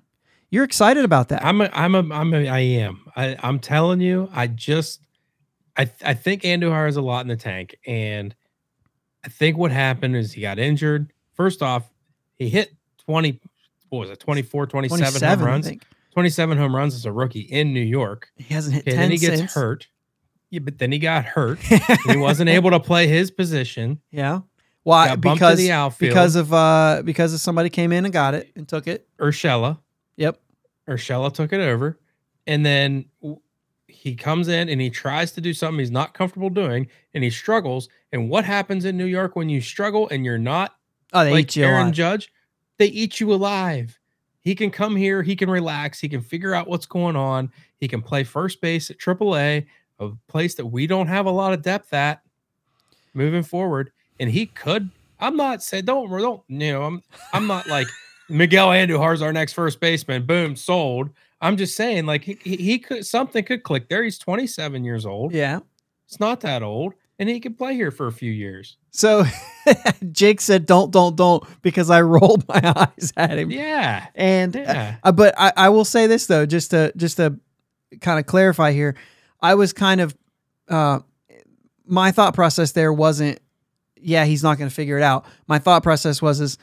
You're 0.50 0.63
excited 0.63 1.04
about 1.04 1.30
that. 1.30 1.44
I'm 1.44 1.62
a, 1.62 1.70
I'm 1.74 1.96
a, 1.96 2.13
I'm 2.13 2.34
a, 2.34 2.48
I 2.48 2.60
am. 2.60 3.01
I, 3.15 3.36
I'm 3.42 3.60
telling 3.60 4.00
you, 4.00 4.30
I 4.34 4.48
just, 4.48 5.01
I, 5.77 5.89
I 6.04 6.13
think 6.13 6.44
Andujar 6.44 6.86
has 6.86 6.96
a 6.96 7.01
lot 7.01 7.22
in 7.22 7.27
the 7.27 7.36
tank, 7.36 7.75
and 7.86 8.34
I 9.24 9.30
think 9.30 9.58
what 9.58 9.72
happened 9.72 10.15
is 10.15 10.32
he 10.32 10.42
got 10.42 10.60
injured, 10.60 11.12
first 11.34 11.62
off, 11.62 11.84
he 12.38 12.48
hit 12.48 12.74
20, 13.06 13.39
what 13.89 14.00
was 14.00 14.10
it, 14.10 14.20
24, 14.20 14.68
27, 14.68 14.98
27, 14.98 15.39
home 15.39 15.48
I 15.48 15.51
runs. 15.51 15.68
Think. 16.15 16.34
27 16.36 16.57
home 16.57 16.75
runs 16.75 16.95
as 16.95 17.05
a 17.05 17.12
rookie 17.12 17.41
in 17.41 17.74
New 17.74 17.81
York. 17.81 18.29
He 18.38 18.53
hasn't 18.53 18.75
hit 18.75 18.81
Okay, 18.84 18.91
10 18.91 19.00
then 19.01 19.12
he 19.12 19.17
gets 19.17 19.38
since. 19.38 19.53
hurt. 19.53 19.88
Yeah, 20.50 20.60
but 20.60 20.77
then 20.77 20.91
he 20.91 21.00
got 21.00 21.25
hurt. 21.25 21.60
he 22.07 22.15
wasn't 22.17 22.50
able 22.50 22.69
to 22.72 22.79
play 22.79 23.07
his 23.07 23.31
position. 23.31 24.00
yeah. 24.12 24.41
Why? 24.84 25.07
Got 25.07 25.22
Because 25.22 25.57
the 25.57 25.72
outfield. 25.72 26.12
because 26.12 26.36
of 26.36 26.53
uh 26.53 27.01
because 27.03 27.34
of 27.34 27.39
somebody 27.39 27.69
came 27.72 27.91
in 27.91 28.05
and 28.05 28.13
got 28.13 28.36
it 28.36 28.51
and 28.55 28.67
took 28.67 28.86
it. 28.88 29.07
Urshela. 29.19 29.79
Yep. 30.17 30.39
Urshela 30.88 31.34
took 31.34 31.51
it 31.51 31.60
over. 31.60 32.00
And 32.45 32.63
then 32.63 33.05
he 33.88 34.13
comes 34.13 34.48
in 34.48 34.69
and 34.69 34.79
he 34.79 34.91
tries 34.91 35.31
to 35.31 35.41
do 35.41 35.53
something 35.55 35.79
he's 35.79 35.89
not 35.89 36.13
comfortable 36.13 36.51
doing 36.51 36.88
and 37.15 37.24
he 37.24 37.31
struggles. 37.31 37.89
And 38.12 38.29
what 38.29 38.45
happens 38.45 38.86
in 38.86 38.95
New 38.95 39.05
York 39.07 39.36
when 39.36 39.50
you 39.50 39.60
struggle 39.60 40.07
and 40.10 40.24
you're 40.24 40.38
not 40.38 40.75
Oh, 41.13 41.24
they 41.24 41.31
like 41.31 41.45
eat 41.45 41.55
you 41.55 41.65
Aaron 41.65 41.81
alive. 41.88 41.93
Judge? 41.95 42.31
They 42.77 42.86
eat 42.86 43.19
you 43.19 43.34
alive. 43.34 43.98
He 44.45 44.53
can 44.53 44.69
come 44.69 44.95
here, 44.95 45.23
he 45.23 45.35
can 45.35 45.49
relax, 45.49 45.99
he 45.99 46.07
can 46.07 46.21
figure 46.21 46.53
out 46.53 46.67
what's 46.67 46.85
going 46.85 47.15
on. 47.15 47.51
He 47.79 47.87
can 47.87 48.01
play 48.01 48.23
first 48.23 48.61
base 48.61 48.91
at 48.91 48.99
AAA, 48.99 49.65
a 49.99 50.05
a 50.05 50.11
place 50.27 50.53
that 50.55 50.67
we 50.67 50.85
don't 50.85 51.07
have 51.07 51.25
a 51.25 51.31
lot 51.31 51.51
of 51.51 51.63
depth 51.63 51.91
at 51.93 52.21
moving 53.15 53.41
forward. 53.41 53.91
And 54.19 54.29
he 54.29 54.45
could, 54.45 54.91
I'm 55.19 55.35
not 55.35 55.63
saying 55.63 55.85
don't 55.85 56.09
don't 56.09 56.43
you 56.47 56.71
know, 56.71 56.83
I'm 56.83 57.01
I'm 57.33 57.47
not 57.47 57.67
like 57.67 57.87
Miguel 58.29 58.69
Andujar's 58.69 59.23
our 59.23 59.33
next 59.33 59.53
first 59.53 59.79
baseman. 59.79 60.27
Boom, 60.27 60.55
sold. 60.55 61.09
I'm 61.41 61.57
just 61.57 61.75
saying, 61.75 62.05
like 62.05 62.23
he, 62.23 62.37
he 62.43 62.55
he 62.55 62.79
could 62.79 63.03
something 63.05 63.43
could 63.43 63.63
click 63.63 63.89
there. 63.89 64.03
He's 64.03 64.19
27 64.19 64.83
years 64.83 65.07
old. 65.07 65.33
Yeah. 65.33 65.59
It's 66.07 66.19
not 66.19 66.39
that 66.41 66.61
old, 66.61 66.93
and 67.19 67.29
he 67.29 67.39
could 67.39 67.57
play 67.57 67.74
here 67.75 67.91
for 67.91 68.07
a 68.07 68.12
few 68.12 68.31
years. 68.31 68.77
So 68.91 69.24
Jake 70.12 70.41
said, 70.41 70.65
"Don't, 70.65 70.91
don't, 70.91 71.15
don't," 71.15 71.43
because 71.62 71.89
I 71.89 72.01
rolled 72.03 72.48
my 72.48 72.62
eyes 72.63 73.13
at 73.17 73.38
him. 73.38 73.51
Yeah, 73.51 74.07
And 74.15 74.55
yeah. 74.55 74.98
uh, 75.03 75.12
but 75.12 75.34
I, 75.38 75.51
I 75.55 75.69
will 75.69 75.86
say 75.86 76.07
this 76.07 76.27
though, 76.27 76.45
just 76.45 76.72
to 76.72 76.91
just 76.95 77.17
to 77.17 77.39
kind 78.01 78.19
of 78.19 78.25
clarify 78.25 78.72
here, 78.74 78.95
I 79.41 79.55
was 79.55 79.74
kind 79.74 80.01
of 80.01 80.15
uh, 80.69 81.00
my 81.86 82.12
thought 82.12 82.34
process 82.34 82.72
there 82.72 82.91
wasn't, 82.91 83.39
yeah, 83.95 84.25
he's 84.25 84.43
not 84.43 84.57
going 84.57 84.69
to 84.69 84.75
figure 84.75 84.98
it 84.98 85.03
out. 85.03 85.25
My 85.48 85.60
thought 85.60 85.84
process 85.84 86.22
was 86.22 86.41
is, 86.41 86.57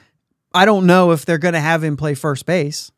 I 0.52 0.64
don't 0.64 0.87
know 0.87 1.12
if 1.12 1.25
they're 1.25 1.38
going 1.38 1.54
to 1.54 1.61
have 1.61 1.82
him 1.85 1.97
play 1.97 2.14
first 2.14 2.44
base. 2.44 2.90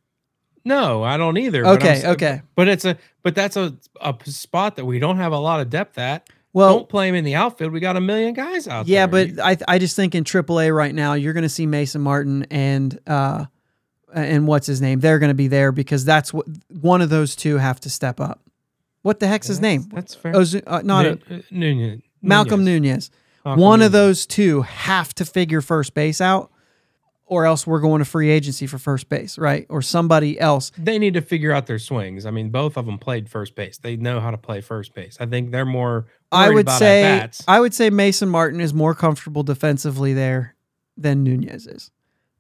No, 0.65 1.03
I 1.03 1.19
don't 1.19 1.37
either. 1.37 1.67
Okay, 1.67 1.89
s- 1.89 2.05
okay. 2.05 2.41
But 2.55 2.69
it's 2.69 2.87
a 2.87 2.97
but 3.23 3.35
that's 3.35 3.57
a 3.57 3.75
a 4.01 4.15
spot 4.25 4.77
that 4.77 4.87
we 4.87 4.99
don't 4.99 5.19
have 5.19 5.33
a 5.33 5.39
lot 5.39 5.61
of 5.61 5.69
depth 5.69 5.99
at. 5.99 6.29
Well, 6.55 6.79
don't 6.79 6.89
play 6.89 7.09
him 7.09 7.17
in 7.17 7.25
the 7.25 7.35
outfield. 7.35 7.73
We 7.73 7.81
got 7.81 7.97
a 7.97 8.01
million 8.01 8.33
guys 8.33 8.67
out 8.67 8.87
yeah, 8.87 9.07
there. 9.07 9.27
but 9.27 9.45
I 9.45 9.57
I 9.69 9.79
just 9.79 9.97
think 9.97 10.15
in 10.15 10.25
AAA 10.25 10.75
right 10.75 10.95
now 10.95 11.13
you're 11.15 11.35
going 11.35 11.43
to 11.43 11.49
see 11.49 11.67
Mason 11.67 12.01
Martin 12.01 12.47
and 12.51 12.99
uh 13.07 13.45
and 14.15 14.47
what's 14.47 14.67
his 14.67 14.81
name? 14.81 15.01
They're 15.01 15.19
going 15.19 15.31
to 15.31 15.35
be 15.35 15.49
there 15.49 15.73
because 15.73 16.05
that's 16.05 16.33
what 16.33 16.47
one 16.69 17.03
of 17.03 17.11
those 17.11 17.35
two 17.35 17.59
have 17.59 17.81
to 17.81 17.91
step 17.91 18.21
up. 18.21 18.41
What 19.03 19.21
the 19.21 19.27
heck's 19.27 19.49
his 19.49 19.61
name? 19.61 19.89
That's 19.93 20.15
fair. 20.15 20.33
Ozu- 20.33 20.63
uh, 20.67 20.83
not 20.83 21.05
a, 21.05 21.13
uh, 21.31 21.41
Nunez. 21.51 22.01
Malcolm 22.23 22.65
Nunez. 22.65 23.11
Malcolm 23.45 23.61
One 23.61 23.83
of 23.83 23.93
those 23.93 24.25
two 24.25 24.63
have 24.63 25.13
to 25.17 25.25
figure 25.25 25.61
first 25.61 25.93
base 25.93 26.21
out, 26.21 26.51
or 27.27 27.47
else 27.47 27.67
we're 27.67 27.81
going 27.81 28.01
to 28.01 28.05
free 28.05 28.31
agency 28.31 28.67
for 28.67 28.79
first 28.79 29.09
base, 29.09 29.39
right? 29.39 29.67
Or 29.71 29.81
somebody 29.81 30.39
else. 30.39 30.71
They 30.77 30.99
need 30.99 31.15
to 31.15 31.23
figure 31.23 31.53
out 31.53 31.67
their 31.67 31.79
swings. 31.79 32.27
I 32.27 32.31
mean, 32.31 32.51
both 32.51 32.77
of 32.77 32.87
them 32.87 32.99
played 32.99 33.31
first 33.31 33.55
base. 33.55 33.79
They 33.79 33.97
know 33.97 34.21
how 34.21 34.31
to 34.31 34.39
play 34.39 34.61
first 34.61 34.95
base. 34.95 35.17
I 35.19 35.27
think 35.27 35.51
they're 35.51 35.65
more. 35.65 36.07
I 36.31 36.51
would 36.51 36.67
about 36.67 36.79
say 36.79 37.05
at-bats. 37.05 37.45
I 37.49 37.61
would 37.61 37.73
say 37.73 37.91
Mason 37.91 38.29
Martin 38.29 38.61
is 38.61 38.75
more 38.75 38.95
comfortable 38.95 39.43
defensively 39.43 40.13
there 40.13 40.55
than 40.97 41.25
Nunez 41.25 41.67
is. 41.67 41.91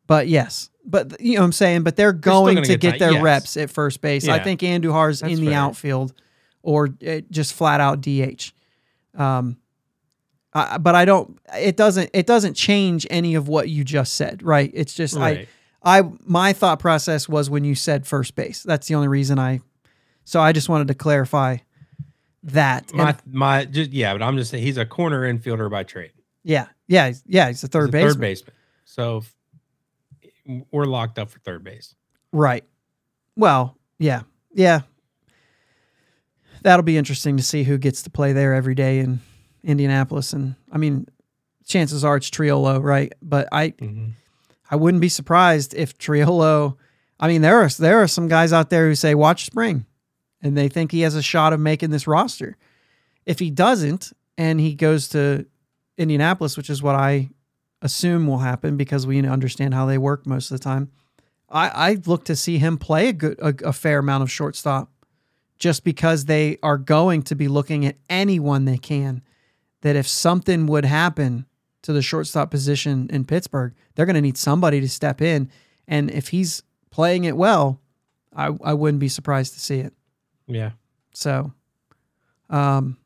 But 0.07 0.29
yes, 0.29 0.71
but 0.85 1.19
you 1.21 1.35
know 1.35 1.41
what 1.41 1.47
I'm 1.47 1.53
saying. 1.53 1.83
But 1.83 1.97
they're 1.97 2.13
going 2.13 2.57
gonna 2.57 2.67
to 2.67 2.77
get 2.77 2.93
get 2.93 2.99
their 2.99 3.13
yes. 3.13 3.23
reps 3.23 3.57
at 3.57 3.71
first 3.71 4.03
base. 4.03 4.29
I 4.29 4.39
think 4.39 4.61
Andujar's 4.61 5.21
That's 5.21 5.33
in 5.33 5.41
the 5.41 5.53
fair. 5.53 5.59
outfield, 5.59 6.13
or 6.63 6.91
uh, 7.07 7.21
just 7.31 7.55
flat 7.55 7.81
out 7.81 8.03
DH. 8.03 8.53
Um, 9.19 9.57
I, 10.55 10.79
but 10.79 10.95
I 10.95 11.05
don't. 11.05 11.39
It 11.59 11.77
doesn't. 11.77 12.11
It 12.13 12.27
doesn't 12.27 12.55
change 12.55 13.07
any 13.11 13.35
of 13.35 13.49
what 13.49 13.69
you 13.69 13.83
just 13.85 14.15
said, 14.15 14.43
right? 14.43 14.71
It's 14.75 14.95
just 14.95 15.17
Right. 15.17 15.49
I. 15.83 15.99
I 15.99 16.03
my 16.25 16.53
thought 16.55 16.79
process 16.79 17.29
was 17.29 17.51
when 17.51 17.63
you 17.65 17.75
said 17.75 18.07
first 18.07 18.35
base. 18.37 18.63
That's 18.63 18.87
the 18.89 18.95
only 18.95 19.09
reason 19.09 19.39
I. 19.39 19.61
So 20.25 20.41
I 20.41 20.53
just 20.53 20.69
wanted 20.71 20.89
to 20.89 20.95
clarify 20.95 21.59
that. 22.45 22.89
And- 22.93 22.99
my 22.99 23.17
my 23.27 23.65
just 23.67 23.91
yeah, 23.91 24.15
but 24.15 24.23
I'm 24.23 24.37
just 24.39 24.51
saying 24.51 24.63
he's 24.65 24.79
a 24.79 24.87
corner 24.87 25.31
infielder 25.31 25.71
by 25.71 25.83
trade. 25.83 26.13
yeah, 26.43 26.69
yeah, 26.87 27.13
yeah. 27.27 27.49
He's 27.49 27.63
a 27.65 27.69
third 27.69 27.89
He's 27.89 27.89
a 27.89 27.93
base. 27.93 28.13
Third 28.13 28.21
baseman. 28.21 28.55
So 28.87 29.25
we're 30.71 30.85
locked 30.87 31.19
up 31.19 31.31
for 31.31 31.39
third 31.41 31.65
base. 31.65 31.95
Right. 32.33 32.65
Well, 33.37 33.77
yeah, 33.99 34.23
yeah. 34.55 34.83
That'll 36.63 36.83
be 36.83 36.97
interesting 36.97 37.37
to 37.37 37.43
see 37.43 37.65
who 37.65 37.77
gets 37.77 38.03
to 38.03 38.11
play 38.11 38.33
there 38.33 38.55
every 38.55 38.75
day 38.75 39.01
in 39.01 39.21
Indianapolis, 39.65 40.33
and 40.33 40.55
I 40.71 40.79
mean, 40.79 41.07
chances 41.67 42.05
are 42.05 42.17
it's 42.17 42.31
Triolo, 42.31 42.83
right? 42.83 43.13
But 43.23 43.49
I, 43.51 43.71
Mhm. 43.71 44.13
I 44.71 44.77
wouldn't 44.77 45.01
be 45.01 45.09
surprised 45.09 45.75
if 45.75 45.97
Triolo. 45.99 46.77
I 47.19 47.29
mean, 47.29 47.43
there 47.43 47.61
are 47.63 47.69
there 47.69 48.03
are 48.03 48.09
some 48.09 48.29
guys 48.29 48.53
out 48.53 48.71
there 48.71 48.89
who 48.89 48.95
say 48.95 49.15
watch 49.15 49.47
spring, 49.47 49.87
and 50.43 50.57
they 50.57 50.69
think 50.69 50.93
he 50.93 51.01
has 51.01 51.15
a 51.15 51.23
shot 51.23 51.53
of 51.53 51.61
making 51.61 51.91
this 51.91 52.07
roster. 52.07 52.57
If 53.27 53.39
he 53.39 53.51
doesn't, 53.51 54.13
and 54.37 54.61
he 54.61 54.75
goes 54.75 55.09
to 55.11 55.47
Indianapolis, 55.97 56.57
which 56.57 56.69
is 56.71 56.83
what 56.83 56.95
I 56.95 57.31
assume 57.83 58.27
will 58.27 58.39
happen 58.39 58.77
because 58.77 59.07
we 59.07 59.25
understand 59.27 59.75
how 59.75 59.87
they 59.87 59.99
work 59.99 60.27
most 60.27 60.51
of 60.51 60.59
the 60.59 60.65
time. 60.65 60.91
I, 61.51 61.69
I 61.69 61.99
look 62.07 62.25
to 62.27 62.37
see 62.37 62.59
him 62.59 62.79
play 62.79 63.09
a 63.09 63.13
good 63.13 63.39
a, 63.41 63.55
a 63.69 63.73
fair 63.73 63.99
amount 64.01 64.23
of 64.23 64.31
shortstop, 64.31 64.91
just 65.59 65.85
because 65.85 66.25
they 66.25 66.59
are 66.63 66.79
going 66.79 67.23
to 67.25 67.35
be 67.35 67.47
looking 67.49 67.87
at 67.87 67.97
anyone 68.11 68.65
they 68.65 68.79
can. 68.79 69.23
That 69.85 69.97
if 69.97 70.09
something 70.09 70.67
would 70.67 70.85
happen 70.87 71.45
to 71.83 71.93
the 71.93 72.01
shortstop 72.01 72.51
position 72.51 73.09
in 73.11 73.27
Pittsburgh, 73.27 73.75
they're 73.95 74.07
going 74.07 74.15
to 74.15 74.23
need 74.23 74.39
somebody 74.39 74.81
to 74.81 74.89
step 74.89 75.21
in, 75.21 75.51
and 75.87 76.11
if 76.11 76.29
he's 76.29 76.63
playing 76.91 77.25
it 77.25 77.37
well, 77.37 77.81
I 78.35 78.47
I 78.65 78.75
wouldn't 78.75 79.01
be 79.01 79.09
surprised 79.09 79.53
to 79.55 79.61
see 79.61 79.81
it. 79.81 79.93
Yeah. 80.47 80.71
So, 81.13 81.53
um, 82.51 82.97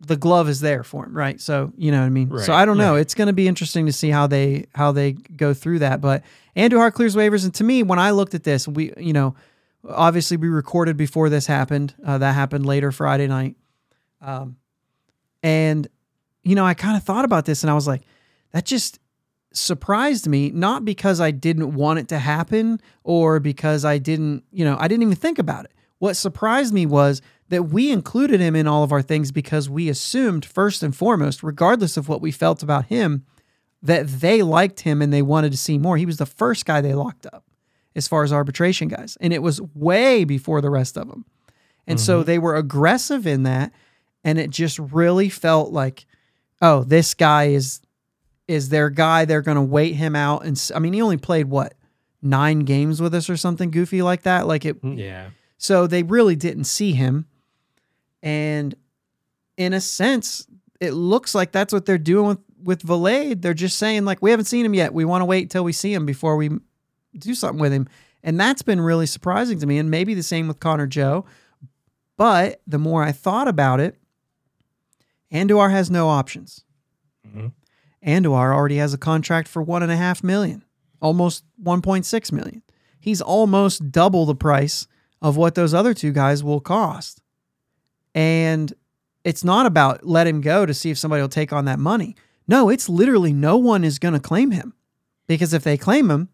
the 0.00 0.16
glove 0.16 0.48
is 0.48 0.60
there 0.60 0.82
for 0.82 1.06
him, 1.06 1.16
right? 1.16 1.40
So 1.40 1.72
you 1.76 1.90
know 1.90 2.00
what 2.00 2.06
I 2.06 2.10
mean. 2.10 2.38
so 2.40 2.52
I 2.52 2.64
don't 2.64 2.78
know. 2.78 2.94
right. 2.94 3.00
It's 3.00 3.14
going 3.14 3.26
to 3.28 3.32
be 3.32 3.48
interesting 3.48 3.86
to 3.86 3.92
see 3.92 4.10
how 4.10 4.26
they 4.26 4.66
how 4.74 4.92
they 4.92 5.12
go 5.12 5.54
through 5.54 5.78
that. 5.80 6.00
But 6.00 6.22
Andujar 6.56 6.92
clears 6.92 7.16
waivers, 7.16 7.44
and 7.44 7.54
to 7.54 7.64
me, 7.64 7.82
when 7.82 7.98
I 7.98 8.10
looked 8.10 8.34
at 8.34 8.42
this, 8.42 8.68
we 8.68 8.92
you 8.96 9.12
know, 9.12 9.34
obviously 9.88 10.36
we 10.36 10.48
recorded 10.48 10.96
before 10.96 11.28
this 11.28 11.46
happened. 11.46 11.94
Uh, 12.04 12.18
that 12.18 12.34
happened 12.34 12.66
later 12.66 12.92
Friday 12.92 13.26
night, 13.26 13.56
um, 14.20 14.56
and 15.42 15.88
you 16.46 16.54
know 16.54 16.64
I 16.64 16.74
kind 16.74 16.96
of 16.96 17.02
thought 17.02 17.24
about 17.24 17.44
this, 17.44 17.62
and 17.62 17.70
I 17.70 17.74
was 17.74 17.86
like, 17.86 18.02
that 18.52 18.64
just 18.64 18.98
surprised 19.52 20.28
me 20.28 20.50
not 20.50 20.84
because 20.84 21.20
I 21.20 21.30
didn't 21.30 21.74
want 21.74 21.98
it 21.98 22.08
to 22.08 22.18
happen 22.18 22.80
or 23.04 23.40
because 23.40 23.84
I 23.84 23.98
didn't, 23.98 24.44
you 24.52 24.64
know, 24.64 24.76
I 24.78 24.86
didn't 24.86 25.02
even 25.02 25.16
think 25.16 25.38
about 25.38 25.64
it. 25.64 25.72
What 25.98 26.14
surprised 26.14 26.74
me 26.74 26.84
was 26.84 27.22
that 27.48 27.64
we 27.64 27.90
included 27.90 28.40
him 28.40 28.54
in 28.54 28.66
all 28.66 28.82
of 28.82 28.92
our 28.92 29.02
things 29.02 29.32
because 29.32 29.70
we 29.70 29.88
assumed, 29.88 30.44
first 30.44 30.82
and 30.82 30.94
foremost, 30.94 31.42
regardless 31.42 31.96
of 31.96 32.08
what 32.08 32.20
we 32.20 32.30
felt 32.30 32.62
about 32.62 32.86
him, 32.86 33.24
that 33.82 34.06
they 34.08 34.42
liked 34.42 34.80
him 34.80 35.00
and 35.00 35.12
they 35.12 35.22
wanted 35.22 35.52
to 35.52 35.58
see 35.58 35.78
more. 35.78 35.96
He 35.96 36.06
was 36.06 36.18
the 36.18 36.26
first 36.26 36.66
guy 36.66 36.80
they 36.80 36.94
locked 36.94 37.26
up 37.32 37.44
as 37.94 38.06
far 38.06 38.24
as 38.24 38.32
arbitration 38.32 38.88
guys, 38.88 39.16
and 39.20 39.32
it 39.32 39.42
was 39.42 39.60
way 39.74 40.24
before 40.24 40.60
the 40.60 40.70
rest 40.70 40.98
of 40.98 41.08
them. 41.08 41.24
And 41.86 41.98
so 41.98 42.18
mm-hmm. 42.18 42.26
they 42.26 42.38
were 42.38 42.56
aggressive 42.56 43.26
in 43.26 43.44
that, 43.44 43.72
and 44.22 44.38
it 44.38 44.50
just 44.50 44.78
really 44.78 45.30
felt 45.30 45.72
like, 45.72 46.04
oh, 46.60 46.84
this 46.84 47.14
guy 47.14 47.44
is 47.44 47.80
is 48.48 48.68
their 48.68 48.90
guy. 48.90 49.24
They're 49.24 49.42
going 49.42 49.56
to 49.56 49.62
wait 49.62 49.94
him 49.94 50.14
out, 50.14 50.44
and 50.44 50.70
I 50.74 50.78
mean, 50.78 50.92
he 50.92 51.02
only 51.02 51.16
played 51.16 51.46
what 51.46 51.74
nine 52.22 52.60
games 52.60 53.00
with 53.00 53.14
us 53.14 53.30
or 53.30 53.36
something 53.36 53.70
goofy 53.70 54.02
like 54.02 54.22
that. 54.22 54.46
Like 54.46 54.64
it, 54.64 54.82
mm-hmm. 54.82 54.98
Yeah. 54.98 55.30
so 55.58 55.86
they 55.86 56.02
really 56.02 56.36
didn't 56.36 56.64
see 56.64 56.92
him. 56.92 57.26
And 58.22 58.74
in 59.56 59.72
a 59.72 59.80
sense, 59.80 60.46
it 60.80 60.92
looks 60.92 61.34
like 61.34 61.52
that's 61.52 61.72
what 61.72 61.86
they're 61.86 61.98
doing 61.98 62.26
with, 62.26 62.38
with 62.62 62.82
Vilade. 62.82 63.42
They're 63.42 63.54
just 63.54 63.78
saying, 63.78 64.04
like, 64.04 64.20
we 64.20 64.30
haven't 64.30 64.46
seen 64.46 64.66
him 64.66 64.74
yet. 64.74 64.92
We 64.92 65.04
want 65.04 65.22
to 65.22 65.26
wait 65.26 65.50
till 65.50 65.64
we 65.64 65.72
see 65.72 65.94
him 65.94 66.06
before 66.06 66.36
we 66.36 66.50
do 67.16 67.34
something 67.34 67.60
with 67.60 67.72
him. 67.72 67.88
And 68.22 68.38
that's 68.40 68.62
been 68.62 68.80
really 68.80 69.06
surprising 69.06 69.60
to 69.60 69.66
me. 69.66 69.78
And 69.78 69.90
maybe 69.90 70.14
the 70.14 70.22
same 70.22 70.48
with 70.48 70.60
Connor 70.60 70.86
Joe. 70.86 71.24
But 72.16 72.60
the 72.66 72.78
more 72.78 73.02
I 73.02 73.12
thought 73.12 73.46
about 73.46 73.78
it, 73.78 73.98
Andujar 75.32 75.70
has 75.70 75.90
no 75.90 76.08
options. 76.08 76.64
Mhm. 77.26 77.52
Andujar 78.06 78.54
already 78.54 78.76
has 78.76 78.94
a 78.94 78.98
contract 78.98 79.48
for 79.48 79.62
one 79.62 79.82
and 79.82 79.90
a 79.90 79.96
half 79.96 80.22
million, 80.22 80.64
almost 81.00 81.44
1.6 81.62 82.30
million. 82.32 82.62
He's 83.00 83.20
almost 83.20 83.90
double 83.90 84.26
the 84.26 84.34
price 84.34 84.86
of 85.22 85.36
what 85.36 85.54
those 85.54 85.74
other 85.74 85.94
two 85.94 86.12
guys 86.12 86.44
will 86.44 86.60
cost. 86.60 87.20
And 88.14 88.72
it's 89.24 89.44
not 89.44 89.66
about 89.66 90.06
let 90.06 90.26
him 90.26 90.40
go 90.40 90.66
to 90.66 90.74
see 90.74 90.90
if 90.90 90.98
somebody 90.98 91.20
will 91.22 91.28
take 91.28 91.52
on 91.52 91.64
that 91.64 91.78
money. 91.78 92.16
No, 92.48 92.68
it's 92.68 92.88
literally 92.88 93.32
no 93.32 93.56
one 93.56 93.82
is 93.84 93.98
going 93.98 94.14
to 94.14 94.20
claim 94.20 94.50
him. 94.52 94.72
because 95.28 95.52
if 95.52 95.64
they 95.64 95.76
claim 95.76 96.08
him, 96.08 96.28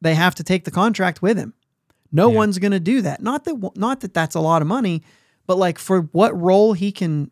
they 0.00 0.14
have 0.14 0.34
to 0.34 0.42
take 0.42 0.64
the 0.64 0.70
contract 0.70 1.20
with 1.20 1.36
him. 1.36 1.52
No 2.10 2.30
Yeah. 2.30 2.36
one's 2.36 2.58
going 2.58 2.72
to 2.72 2.80
do 2.80 3.02
that. 3.02 3.20
Not 3.22 3.44
that 3.44 3.72
not 3.76 4.00
that 4.00 4.14
that's 4.14 4.34
a 4.34 4.40
lot 4.40 4.62
of 4.62 4.68
money, 4.68 5.02
but 5.46 5.58
like 5.58 5.78
for 5.78 6.08
what 6.12 6.34
role 6.40 6.72
he 6.72 6.90
can 6.90 7.30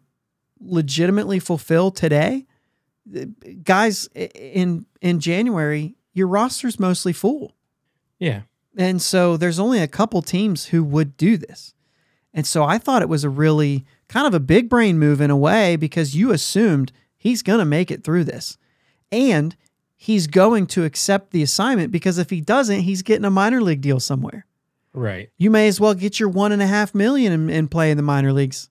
legitimately 0.61 1.39
fulfill 1.39 1.91
today, 1.91 2.47
guys 3.63 4.09
in 4.15 4.87
in 5.01 5.21
January, 5.21 5.97
your 6.13 6.27
roster's 6.27 6.81
mostly 6.81 7.13
full. 7.13 7.55
Yeah. 8.19 8.43
And 8.77 9.01
so 9.01 9.37
there's 9.37 9.59
only 9.59 9.81
a 9.81 9.89
couple 9.89 10.23
teams 10.23 10.67
who 10.67 10.85
would 10.85 11.17
do 11.17 11.37
this. 11.37 11.75
And 12.35 12.47
so 12.47 12.65
I 12.65 12.79
thought 12.79 13.03
it 13.03 13.09
was 13.09 13.25
a 13.25 13.31
really 13.31 13.87
kind 14.09 14.27
of 14.27 14.35
a 14.35 14.41
big 14.41 14.69
brain 14.69 14.99
move 14.99 15.21
in 15.21 15.31
a 15.31 15.37
way 15.37 15.77
because 15.77 16.15
you 16.15 16.33
assumed 16.33 16.93
he's 17.17 17.43
going 17.43 17.61
to 17.61 17.65
make 17.65 17.91
it 17.91 18.05
through 18.05 18.25
this. 18.25 18.59
And 19.11 19.57
he's 19.95 20.27
going 20.27 20.67
to 20.69 20.85
accept 20.85 21.31
the 21.31 21.43
assignment 21.43 21.91
because 21.91 22.19
if 22.19 22.29
he 22.29 22.43
doesn't, 22.43 22.81
he's 22.81 23.03
getting 23.03 23.25
a 23.25 23.31
minor 23.31 23.63
league 23.63 23.81
deal 23.81 24.01
somewhere. 24.01 24.45
Right. 24.93 25.31
You 25.39 25.51
may 25.51 25.69
as 25.69 25.81
well 25.81 25.95
get 25.95 26.21
your 26.21 26.29
one 26.29 26.53
and 26.53 26.63
a 26.63 26.67
half 26.67 26.95
million 26.95 27.33
and, 27.33 27.51
and 27.51 27.71
play 27.71 27.91
in 27.91 27.97
the 27.97 28.03
minor 28.03 28.33
leagues. 28.33 28.69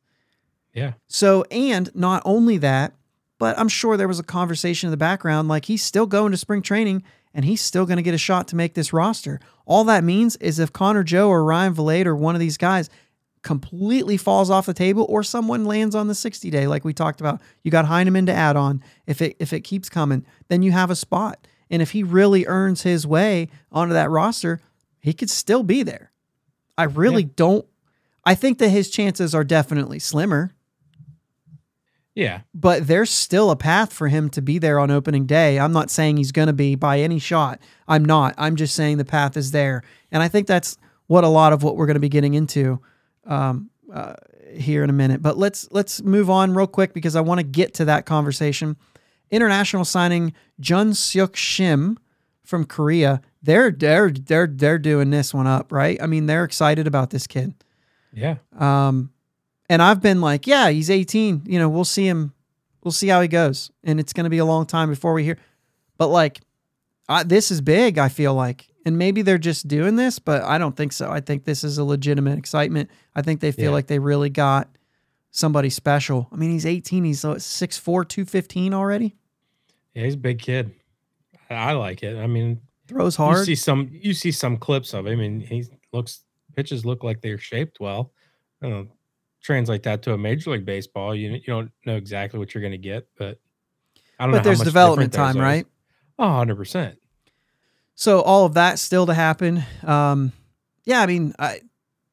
Yeah. 0.76 0.94
So, 1.08 1.44
and 1.50 1.90
not 1.96 2.22
only 2.26 2.58
that, 2.58 2.94
but 3.40 3.58
I'm 3.58 3.70
sure 3.70 3.98
there 3.98 4.08
was 4.08 4.20
a 4.20 4.24
conversation 4.24 4.88
in 4.88 4.92
the 4.92 4.98
background 4.98 5.48
like 5.48 5.66
he's 5.66 5.82
still 5.82 6.06
going 6.06 6.32
to 6.32 6.38
spring 6.38 6.62
training 6.62 7.04
and 7.34 7.44
he's 7.46 7.62
still 7.62 7.86
going 7.86 7.98
to 7.98 8.04
get 8.04 8.14
a 8.14 8.20
shot 8.20 8.48
to 8.50 8.56
make 8.56 8.76
this 8.76 8.94
roster. 8.94 9.40
All 9.66 9.84
that 9.86 10.04
means 10.04 10.36
is 10.38 10.60
if 10.60 10.72
Connor 10.72 11.04
Joe 11.04 11.30
or 11.30 11.44
Ryan 11.44 11.74
Vilade 11.74 12.06
or 12.06 12.16
one 12.16 12.36
of 12.36 12.40
these 12.40 12.58
guys 12.58 12.90
completely 13.42 14.18
falls 14.18 14.50
off 14.50 14.66
the 14.66 14.74
table 14.74 15.06
or 15.10 15.22
someone 15.22 15.66
lands 15.66 15.96
on 15.96 16.08
the 16.08 16.16
60 16.16 16.50
day 16.50 16.68
like 16.68 16.84
we 16.84 16.94
talked 16.94 17.22
about, 17.22 17.42
you 17.64 17.72
got 17.72 17.86
Heineman 17.86 18.26
to 18.26 18.34
add 18.34 18.56
on. 18.56 18.84
If 19.06 19.22
it 19.22 19.36
if 19.40 19.54
it 19.54 19.62
keeps 19.62 19.90
coming, 19.90 20.26
then 20.48 20.62
you 20.62 20.72
have 20.72 20.90
a 20.90 20.96
spot. 20.96 21.48
And 21.70 21.82
if 21.82 21.92
he 21.92 22.04
really 22.04 22.46
earns 22.46 22.84
his 22.84 23.08
way 23.08 23.50
onto 23.72 23.94
that 23.94 24.10
roster, 24.10 24.62
he 25.00 25.14
could 25.14 25.30
still 25.30 25.64
be 25.64 25.84
there. 25.84 26.12
I 26.78 26.84
really 26.84 27.24
don't 27.24 27.66
I 28.26 28.34
think 28.34 28.58
that 28.58 28.70
his 28.70 28.90
chances 28.90 29.36
are 29.36 29.44
definitely 29.44 30.00
slimmer 30.00 30.55
Yeah. 32.16 32.42
but 32.54 32.88
there's 32.88 33.10
still 33.10 33.52
a 33.52 33.58
path 33.58 33.92
for 33.92 34.08
him 34.08 34.30
to 34.30 34.42
be 34.42 34.58
there 34.58 34.80
on 34.80 34.90
opening 34.90 35.26
day. 35.26 35.60
I'm 35.60 35.74
not 35.74 35.92
saying 35.92 36.16
he's 36.16 36.32
going 36.32 36.48
to 36.48 36.54
be 36.54 36.76
by 36.76 37.02
any 37.02 37.20
shot. 37.20 37.60
I'm 37.90 38.06
not. 38.06 38.34
I'm 38.38 38.56
just 38.56 38.74
saying 38.74 38.98
the 38.98 39.06
path 39.06 39.36
is 39.36 39.52
there. 39.52 39.84
And 40.12 40.24
I 40.24 40.30
think 40.30 40.48
that's 40.48 40.78
what 41.08 41.26
a 41.26 41.28
lot 41.28 41.52
of 41.52 41.62
what 41.62 41.76
we're 41.76 41.86
going 41.86 41.96
to 41.96 42.00
be 42.00 42.10
getting 42.10 42.34
into 42.34 42.80
um, 43.26 43.70
uh, 43.94 44.14
here 44.54 44.84
in 44.84 44.90
a 44.90 44.94
minute. 44.94 45.22
But 45.22 45.38
let's 45.38 45.68
let's 45.72 46.02
move 46.02 46.30
on 46.30 46.54
real 46.54 46.68
quick 46.68 46.94
because 46.94 47.16
I 47.16 47.22
want 47.22 47.40
to 47.40 47.44
get 47.46 47.74
to 47.76 47.86
that 47.86 48.06
conversation. 48.06 48.78
International 49.30 49.84
signing 49.84 50.34
Jun 50.60 50.92
Seok 50.92 51.34
Shim 51.34 51.98
from 52.46 52.66
Korea. 52.66 53.22
They're 53.44 53.72
they're 53.72 54.10
they're 54.10 54.48
they're 54.48 54.80
doing 54.80 55.10
this 55.10 55.34
one 55.34 55.48
up, 55.48 55.72
right? 55.72 56.02
I 56.02 56.08
mean, 56.08 56.28
they're 56.28 56.44
excited 56.44 56.88
about 56.88 57.10
this 57.10 57.28
kid. 57.28 57.54
Yeah. 58.14 58.38
Um, 58.58 59.12
and 59.70 59.82
I've 59.82 60.02
been 60.02 60.22
like, 60.22 60.48
yeah, 60.48 60.70
he's 60.70 60.90
18. 60.90 61.44
You 61.46 61.60
know, 61.60 61.70
we'll 61.70 61.86
see 61.86 62.08
him. 62.08 62.34
We'll 62.84 62.92
see 62.92 63.08
how 63.08 63.22
he 63.22 63.28
goes. 63.28 63.72
And 63.84 64.00
it's 64.00 64.14
going 64.14 64.26
to 64.26 64.30
be 64.30 64.38
a 64.38 64.46
long 64.46 64.66
time 64.66 64.90
before 64.90 65.14
we 65.14 65.24
hear. 65.24 65.38
But 65.98 66.08
like, 66.10 66.42
I, 67.10 67.24
this 67.24 67.50
is 67.52 67.62
big, 67.62 67.98
I 67.98 68.10
feel 68.10 68.34
like. 68.34 68.68
And 68.86 68.98
maybe 69.00 69.24
they're 69.24 69.40
just 69.40 69.68
doing 69.68 69.96
this, 69.96 70.20
but 70.20 70.44
I 70.44 70.60
don't 70.60 70.76
think 70.78 70.94
so. 70.94 71.10
I 71.10 71.20
think 71.20 71.44
this 71.46 71.64
is 71.64 71.80
a 71.80 71.84
legitimate 71.84 72.38
excitement. 72.38 72.92
I 73.16 73.24
think 73.24 73.40
they 73.40 73.52
feel 73.52 73.66
Yeah. 73.66 73.72
like 73.72 73.88
they 73.88 73.98
really 73.98 74.30
got 74.30 74.70
somebody 75.32 75.72
special. 75.72 76.28
I 76.32 76.36
mean, 76.36 76.52
he's 76.52 76.66
18. 76.68 77.04
He's 77.04 77.26
uh, 77.26 77.36
6'4, 77.36 78.08
215 78.08 78.74
already. 78.76 79.16
Yeah. 79.96 80.04
He's 80.04 80.14
a 80.14 80.18
big 80.18 80.38
kid. 80.40 80.72
I 81.50 81.72
like 81.74 82.04
it. 82.04 82.18
I 82.18 82.28
mean, 82.28 82.62
Throws 82.88 83.16
hard. 83.16 83.40
you 83.40 83.46
see 83.46 83.56
some 83.56 83.90
you 83.92 84.14
see 84.14 84.32
some 84.32 84.58
clips 84.58 84.94
of 84.94 85.08
him 85.08 85.20
and 85.20 85.42
he 85.42 85.66
looks 85.92 86.22
pitches 86.56 86.86
look 86.86 87.04
like 87.04 87.22
they're 87.22 87.40
shaped 87.40 87.80
well. 87.80 88.12
I 88.62 88.70
don't 88.70 88.86
know, 88.86 88.92
translate 89.46 89.84
that 89.84 90.02
to 90.04 90.14
a 90.14 90.18
major 90.18 90.52
league 90.52 90.66
baseball. 90.66 91.14
You 91.16 91.32
you 91.32 91.42
don't 91.46 91.72
know 91.86 91.96
exactly 91.96 92.40
what 92.40 92.54
you're 92.54 92.62
going 92.62 92.72
to 92.72 92.78
get, 92.78 93.08
but 93.18 93.40
I 94.20 94.24
don't 94.24 94.32
know. 94.32 94.38
but 94.38 94.38
how 94.40 94.44
there's 94.44 94.58
much 94.60 94.66
development 94.66 95.14
time, 95.14 95.38
right? 95.38 95.66
Oh, 96.18 96.28
100 96.28 96.56
percent. 96.56 96.98
So 97.94 98.22
all 98.22 98.46
of 98.46 98.56
that 98.56 98.80
still 98.80 99.06
to 99.06 99.14
happen. 99.14 99.64
Um, 99.84 100.34
yeah, 100.84 101.02
I 101.02 101.06
mean, 101.06 101.34
I, 101.40 101.62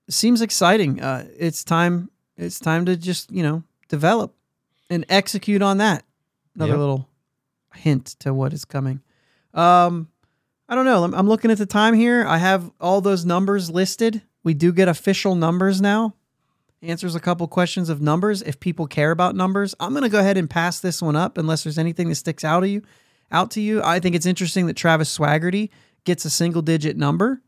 seems 0.09 0.41
exciting. 0.43 1.01
Uh, 1.01 1.27
it's 1.37 1.65
time. 1.65 2.11
It's 2.37 2.61
time 2.61 2.85
to 2.87 2.97
just 2.97 3.31
you 3.31 3.43
know 3.43 3.63
develop 3.89 4.35
and 4.91 5.05
execute 5.09 5.63
on 5.63 5.79
that. 5.79 6.05
Another 6.55 6.73
Yep. 6.73 6.79
little 6.79 7.09
hint 7.75 8.07
to 8.21 8.35
what 8.35 8.53
is 8.53 8.65
coming. 8.67 9.01
Um, 9.55 10.09
I 10.69 10.75
don't 10.75 10.85
know. 10.85 11.05
I'm, 11.05 11.15
I'm 11.15 11.29
looking 11.29 11.51
at 11.51 11.59
the 11.59 11.67
time 11.67 11.95
here. 11.95 12.25
I 12.27 12.39
have 12.39 12.71
all 12.81 13.01
those 13.01 13.25
numbers 13.25 13.71
listed. 13.71 14.23
We 14.45 14.55
do 14.55 14.73
get 14.73 14.89
official 14.89 15.35
numbers 15.35 15.81
now. 15.81 16.15
Answers 16.83 17.15
a 17.15 17.21
couple 17.21 17.47
questions 17.47 17.89
of 17.89 18.03
numbers 18.03 18.43
if 18.43 18.59
people 18.59 18.89
care 18.89 19.13
about 19.13 19.37
numbers. 19.37 19.73
I'm 19.79 19.95
gonna 19.95 20.09
go 20.09 20.19
ahead 20.19 20.37
and 20.37 20.51
pass 20.51 20.81
this 20.81 21.01
one 21.01 21.15
up 21.15 21.39
unless 21.39 21.63
there's 21.63 21.79
anything 21.79 22.09
that 22.09 22.17
sticks 22.17 22.43
out 22.45 22.61
to 22.61 22.69
you. 22.69 22.83
Out 23.31 23.53
to 23.53 23.61
you. 23.61 23.81
I 23.83 24.01
think 24.01 24.17
it's 24.17 24.27
interesting 24.27 24.67
that 24.67 24.75
Travis 24.77 25.17
Swaggerty 25.17 25.71
gets 26.05 26.25
a 26.25 26.31
single 26.31 26.61
digit 26.61 26.97
number 26.97 27.41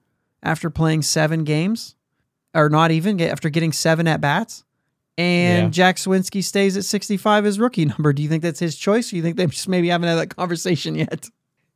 after 0.43 0.71
playing 0.71 1.03
seven 1.03 1.43
games, 1.43 1.97
or 2.55 2.69
not 2.69 2.93
even 2.93 3.21
after 3.21 3.49
getting 3.51 3.73
seven 3.73 4.07
at 4.07 4.21
bats. 4.21 4.63
And 5.19 5.65
Yeah. 5.65 5.71
Jack 5.71 5.97
Suwinski 5.97 6.43
stays 6.43 6.77
at 6.77 6.85
65 6.85 7.45
as 7.45 7.59
rookie 7.59 7.85
number. 7.87 8.13
Do 8.13 8.23
you 8.23 8.29
think 8.29 8.43
that's 8.43 8.61
his 8.61 8.77
choice? 8.77 9.13
Or 9.13 9.17
you 9.17 9.23
think 9.23 9.37
they 9.37 9.47
just 9.47 9.69
maybe 9.69 9.89
haven't 9.89 10.09
had 10.09 10.17
that 10.17 10.37
conversation 10.37 10.95
yet? 10.95 11.29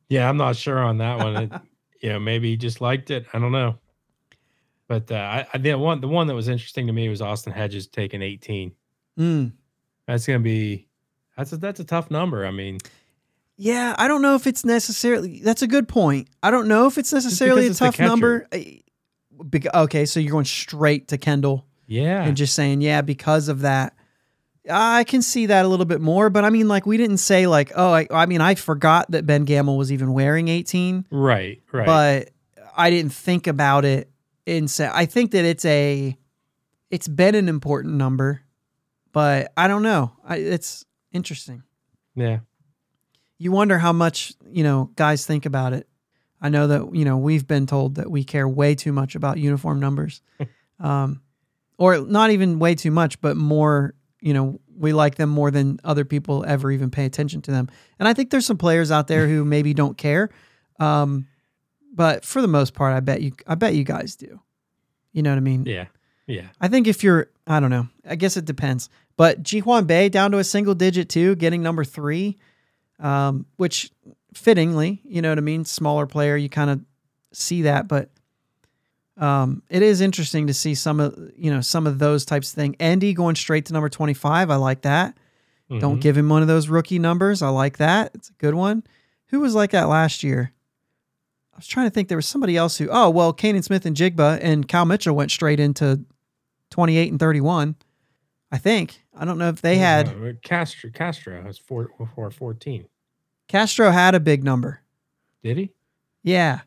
Yeah, 0.07 0.29
I'm 0.29 0.37
not 0.37 0.55
sure 0.55 0.79
on 0.79 0.97
that 0.99 1.17
one. 1.17 1.35
It, 1.35 1.51
you 2.01 2.09
know, 2.09 2.19
maybe 2.19 2.49
he 2.51 2.57
just 2.57 2.79
liked 2.81 3.11
it. 3.11 3.25
I 3.33 3.39
don't 3.39 3.51
know. 3.51 3.75
But 4.89 5.11
uh, 5.11 5.15
I, 5.15 5.47
I 5.53 5.57
the 5.59 5.75
one 5.75 6.01
the 6.01 6.07
one 6.07 6.27
that 6.27 6.33
was 6.33 6.49
interesting 6.49 6.87
to 6.87 6.93
me 6.93 7.07
was 7.07 7.21
Austin 7.21 7.53
Hedges 7.53 7.87
taking 7.87 8.23
18. 8.23 8.73
Mm. 9.19 9.53
That's 10.07 10.25
gonna 10.25 10.39
be 10.39 10.87
that's 11.37 11.53
a 11.53 11.57
that's 11.57 11.79
a 11.79 11.83
tough 11.83 12.09
number. 12.09 12.43
I 12.43 12.49
mean, 12.49 12.79
Yeah, 13.55 13.95
I 13.99 14.07
don't 14.07 14.23
know 14.23 14.33
if 14.33 14.47
it's 14.47 14.65
necessarily. 14.65 15.41
That's 15.41 15.61
a 15.61 15.67
good 15.67 15.87
point. 15.87 16.27
I 16.41 16.49
don't 16.49 16.67
know 16.67 16.87
if 16.87 16.97
it's 16.97 17.13
necessarily 17.13 17.67
a 17.67 17.69
it's 17.69 17.79
tough 17.79 17.99
number. 17.99 18.47
I- 18.51 18.81
Okay, 19.73 20.05
so 20.05 20.19
you're 20.19 20.33
going 20.33 20.43
straight 20.43 21.07
to 21.07 21.17
Kendall 21.17 21.65
yeah, 21.87 22.25
and 22.25 22.35
just 22.35 22.53
saying, 22.55 22.81
yeah, 22.81 23.01
because 23.01 23.47
of 23.47 23.61
that. 23.61 23.95
I 24.69 25.05
can 25.05 25.21
see 25.21 25.45
that 25.45 25.63
a 25.63 25.67
little 25.69 25.85
bit 25.85 26.01
more, 26.01 26.29
but 26.29 26.43
I 26.43 26.49
mean, 26.49 26.67
like, 26.67 26.85
we 26.85 26.97
didn't 26.97 27.19
say, 27.19 27.47
like, 27.47 27.71
oh, 27.73 27.93
I, 27.93 28.05
I 28.11 28.25
mean, 28.25 28.41
I 28.41 28.55
forgot 28.55 29.09
that 29.11 29.25
Ben 29.25 29.45
Gamel 29.45 29.77
was 29.77 29.93
even 29.93 30.11
wearing 30.11 30.49
18, 30.49 31.05
right, 31.09 31.61
right. 31.71 31.85
but 31.85 32.31
I 32.75 32.89
didn't 32.89 33.13
think 33.13 33.47
about 33.47 33.85
it. 33.85 34.11
And 34.49 34.73
I 34.79 35.05
think 35.05 35.31
that 35.31 35.45
it's 35.45 35.65
a, 35.65 36.17
it's 36.89 37.07
been 37.07 37.35
an 37.35 37.47
important 37.47 37.95
number, 37.95 38.41
but 39.11 39.51
I 39.55 39.67
don't 39.67 39.83
know. 39.83 40.13
I, 40.23 40.37
it's 40.37 40.85
interesting. 41.11 41.63
Yeah, 42.15 42.39
you 43.37 43.51
wonder 43.51 43.77
how 43.77 43.93
much 43.93 44.33
you 44.49 44.63
know 44.63 44.91
guys 44.95 45.25
think 45.25 45.45
about 45.45 45.73
it. 45.73 45.87
I 46.41 46.49
know 46.49 46.67
that 46.67 46.95
you 46.95 47.05
know 47.05 47.17
we've 47.17 47.47
been 47.47 47.65
told 47.65 47.95
that 47.95 48.09
we 48.09 48.23
care 48.23 48.47
way 48.47 48.75
too 48.75 48.91
much 48.91 49.15
about 49.15 49.37
uniform 49.37 49.79
numbers. 49.79 50.21
Um, 50.81 51.21
or 51.77 51.97
not 51.99 52.31
even 52.31 52.57
way 52.57 52.73
too 52.73 52.89
much 52.89 53.19
but 53.19 53.35
more 53.35 53.95
you 54.21 54.33
know 54.33 54.61
we 54.77 54.93
like 54.93 55.15
them 55.15 55.29
more 55.29 55.51
than 55.51 55.77
other 55.83 56.05
people 56.05 56.45
ever 56.47 56.71
even 56.71 56.89
pay 56.89 57.03
attention 57.03 57.41
to 57.41 57.51
them. 57.51 57.67
And 57.99 58.07
i 58.07 58.13
think 58.13 58.29
there's 58.29 58.45
some 58.45 58.57
players 58.57 58.89
out 58.89 59.07
there 59.07 59.27
who 59.27 59.43
maybe 59.43 59.73
don't 59.73 59.97
care. 59.97 60.29
Um, 60.79 61.27
but 61.99 62.23
for 62.23 62.41
the 62.41 62.47
most 62.47 62.73
part 62.73 62.93
i 62.95 62.99
bet 63.01 63.21
you 63.21 63.31
i 63.45 63.55
bet 63.55 63.75
you 63.75 63.83
guys 63.83 64.15
do 64.15 64.39
you 65.11 65.21
know 65.21 65.31
what 65.31 65.37
i 65.37 65.41
mean 65.51 65.65
yeah, 65.65 65.85
yeah. 66.27 66.47
I 66.61 66.67
think 66.67 66.87
if 66.87 67.03
you're, 67.03 67.27
I 67.47 67.59
don't 67.59 67.71
know, 67.71 67.87
I 68.07 68.15
guess 68.15 68.37
it 68.37 68.45
depends. 68.45 68.87
But 69.17 69.41
Ji 69.41 69.59
Hwan 69.59 69.85
Bae 69.85 70.07
down 70.09 70.29
to 70.31 70.37
a 70.37 70.43
single 70.43 70.75
digit 70.75 71.09
too, 71.09 71.35
getting 71.35 71.63
number 71.63 71.83
three, 71.83 72.37
um, 72.99 73.47
which 73.57 73.91
fittingly, 74.35 75.01
you 75.03 75.21
know 75.23 75.29
what 75.29 75.39
I 75.39 75.41
mean, 75.41 75.65
smaller 75.65 76.05
player, 76.05 76.37
you 76.37 76.47
kind 76.47 76.69
of 76.69 76.79
see 77.33 77.63
that. 77.63 77.87
But 77.87 78.11
um, 79.17 79.63
it 79.69 79.81
is 79.81 80.01
interesting 80.01 80.45
to 80.47 80.53
see 80.53 80.75
some 80.75 80.99
of, 80.99 81.17
you 81.35 81.51
know, 81.51 81.61
some 81.61 81.87
of 81.87 81.97
those 81.99 82.25
types 82.25 82.51
of 82.51 82.55
thing. 82.55 82.75
Andy 82.79 83.13
going 83.13 83.35
straight 83.35 83.65
to 83.65 83.73
number 83.73 83.89
25. 83.89 84.49
I 84.51 84.55
like 84.55 84.81
that. 84.81 85.17
Don't 85.79 85.97
Mhm. 85.97 86.01
give 86.01 86.15
him 86.17 86.29
one 86.29 86.41
of 86.43 86.47
those 86.47 86.69
rookie 86.69 86.99
numbers. 86.99 87.41
I 87.41 87.49
like 87.49 87.77
that. 87.77 88.11
It's 88.13 88.29
a 88.29 88.33
good 88.33 88.53
one. 88.55 88.83
Who 89.29 89.39
was 89.39 89.53
like 89.55 89.71
that 89.71 89.87
last 89.89 90.23
year? 90.23 90.51
I 91.59 91.61
was 91.61 91.67
trying 91.67 91.87
to 91.87 91.89
think. 91.89 92.07
There 92.07 92.17
was 92.17 92.25
somebody 92.25 92.55
else 92.55 92.77
who. 92.77 92.87
Oh 92.89 93.09
well, 93.09 93.33
Canaan 93.33 93.63
Smith-Njigba 93.63 94.39
and 94.41 94.65
Cal 94.65 94.85
Mitchell 94.85 95.13
went 95.13 95.29
straight 95.29 95.59
into 95.59 96.05
twenty 96.69 96.95
eight 96.97 97.11
and 97.11 97.19
thirty 97.19 97.41
one. 97.41 97.75
I 98.49 98.57
think. 98.57 99.03
I 99.13 99.25
don't 99.25 99.37
know 99.37 99.49
if 99.49 99.61
they 99.61 99.75
had 99.75 100.07
Uh, 100.07 100.31
Castro. 100.41 100.89
Castro 100.89 101.43
has 101.43 101.57
four 101.57 101.89
for 102.15 102.31
14. 102.31 102.85
Castro 103.49 103.91
had 103.91 104.15
a 104.15 104.21
big 104.21 104.41
number. 104.45 104.79
Did 105.43 105.57
he? 105.57 105.71
Yeah. 106.23 106.61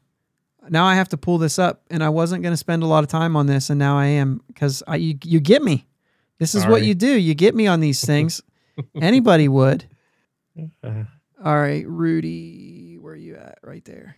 Now 0.69 0.85
I 0.85 0.95
have 0.95 1.09
to 1.09 1.17
pull 1.17 1.39
this 1.39 1.59
up, 1.59 1.83
and 1.91 2.05
I 2.05 2.11
wasn't 2.11 2.43
going 2.43 2.53
to 2.53 2.59
spend 2.59 2.83
a 2.83 2.87
lot 2.87 3.03
of 3.03 3.09
time 3.09 3.35
on 3.35 3.47
this, 3.47 3.71
and 3.71 3.79
now 3.79 3.97
I 3.99 4.07
am 4.09 4.43
because 4.47 4.83
I 4.87 4.97
you 4.97 5.19
you 5.25 5.41
get 5.41 5.63
me. 5.63 5.87
This 6.39 6.55
is 6.55 6.67
what 6.67 6.83
you 6.85 6.95
do. 6.95 7.19
You 7.19 7.35
get 7.35 7.55
me 7.55 7.67
on 7.67 7.81
these 7.81 8.05
things. 8.05 8.43
Anybody 9.01 9.49
would. 9.49 9.87
Uh, 10.85 11.05
All 11.43 11.59
right, 11.59 11.87
Rudy, 11.89 12.99
where 13.01 13.15
are 13.15 13.17
you 13.17 13.37
at? 13.37 13.59
Right 13.63 13.83
there. 13.87 14.17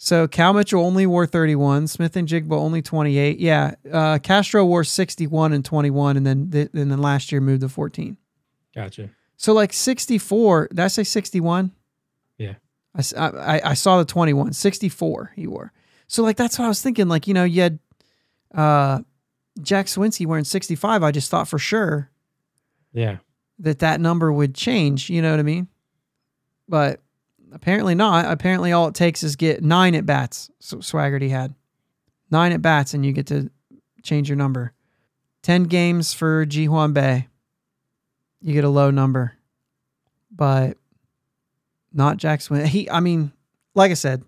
So 0.00 0.28
Cal 0.28 0.52
Mitchell 0.52 0.84
only 0.84 1.06
wore 1.06 1.26
31. 1.26 1.88
Smith-Njigba 1.88 2.52
only 2.52 2.80
28. 2.82 3.38
Yeah, 3.40 3.74
uh, 3.92 4.18
Castro 4.22 4.64
wore 4.64 4.84
61 4.84 5.52
and 5.52 5.64
21, 5.64 6.16
and 6.16 6.24
then 6.24 6.50
th- 6.52 6.70
and 6.72 6.90
then 6.90 7.00
last 7.00 7.32
year 7.32 7.40
moved 7.40 7.62
to 7.62 7.68
14. 7.68 8.16
Gotcha. 8.74 9.10
So 9.36 9.52
like 9.52 9.72
64. 9.72 10.68
Did 10.68 10.78
I 10.80 10.86
say 10.88 11.02
61? 11.02 11.72
Yeah. 12.38 12.54
I 13.16 13.60
I 13.64 13.74
saw 13.74 13.98
the 13.98 14.04
21. 14.04 14.52
64 14.52 15.32
he 15.36 15.46
wore. 15.48 15.72
So 16.06 16.22
like 16.22 16.36
that's 16.36 16.58
what 16.58 16.64
I 16.64 16.68
was 16.68 16.80
thinking. 16.80 17.08
Like 17.08 17.26
you 17.26 17.34
know 17.34 17.44
you 17.44 17.62
had 17.62 17.78
uh, 18.54 19.00
Jack 19.60 19.86
Suwinski 19.86 20.26
wearing 20.26 20.44
65. 20.44 21.02
I 21.02 21.10
just 21.10 21.30
thought 21.30 21.48
for 21.48 21.58
sure 21.58 22.10
Yeah. 22.92 23.18
that 23.58 23.80
that 23.80 24.00
number 24.00 24.32
would 24.32 24.54
change. 24.54 25.10
You 25.10 25.22
know 25.22 25.30
what 25.32 25.40
I 25.40 25.44
mean? 25.44 25.68
But 26.68 27.00
apparently 27.52 27.94
not. 27.94 28.24
Apparently, 28.30 28.72
all 28.72 28.88
it 28.88 28.94
takes 28.94 29.22
is 29.22 29.36
get 29.36 29.62
nine 29.62 29.94
at 29.94 30.06
bats. 30.06 30.50
So 30.60 30.78
Swaggerty 30.78 31.30
had 31.30 31.54
nine 32.30 32.52
at 32.52 32.62
bats, 32.62 32.94
and 32.94 33.04
you 33.04 33.12
get 33.12 33.26
to 33.28 33.50
change 34.02 34.28
your 34.28 34.36
number. 34.36 34.72
Ten 35.42 35.64
games 35.64 36.12
for 36.12 36.44
Ji 36.46 36.66
Hwan 36.66 36.92
Bae. 36.92 37.28
You 38.40 38.52
get 38.54 38.64
a 38.64 38.68
low 38.68 38.90
number, 38.90 39.34
but 40.30 40.76
not 41.92 42.16
Jack 42.18 42.40
Swin. 42.40 42.66
He, 42.66 42.88
I 42.90 43.00
mean, 43.00 43.32
like 43.74 43.90
I 43.90 43.94
said, 43.94 44.22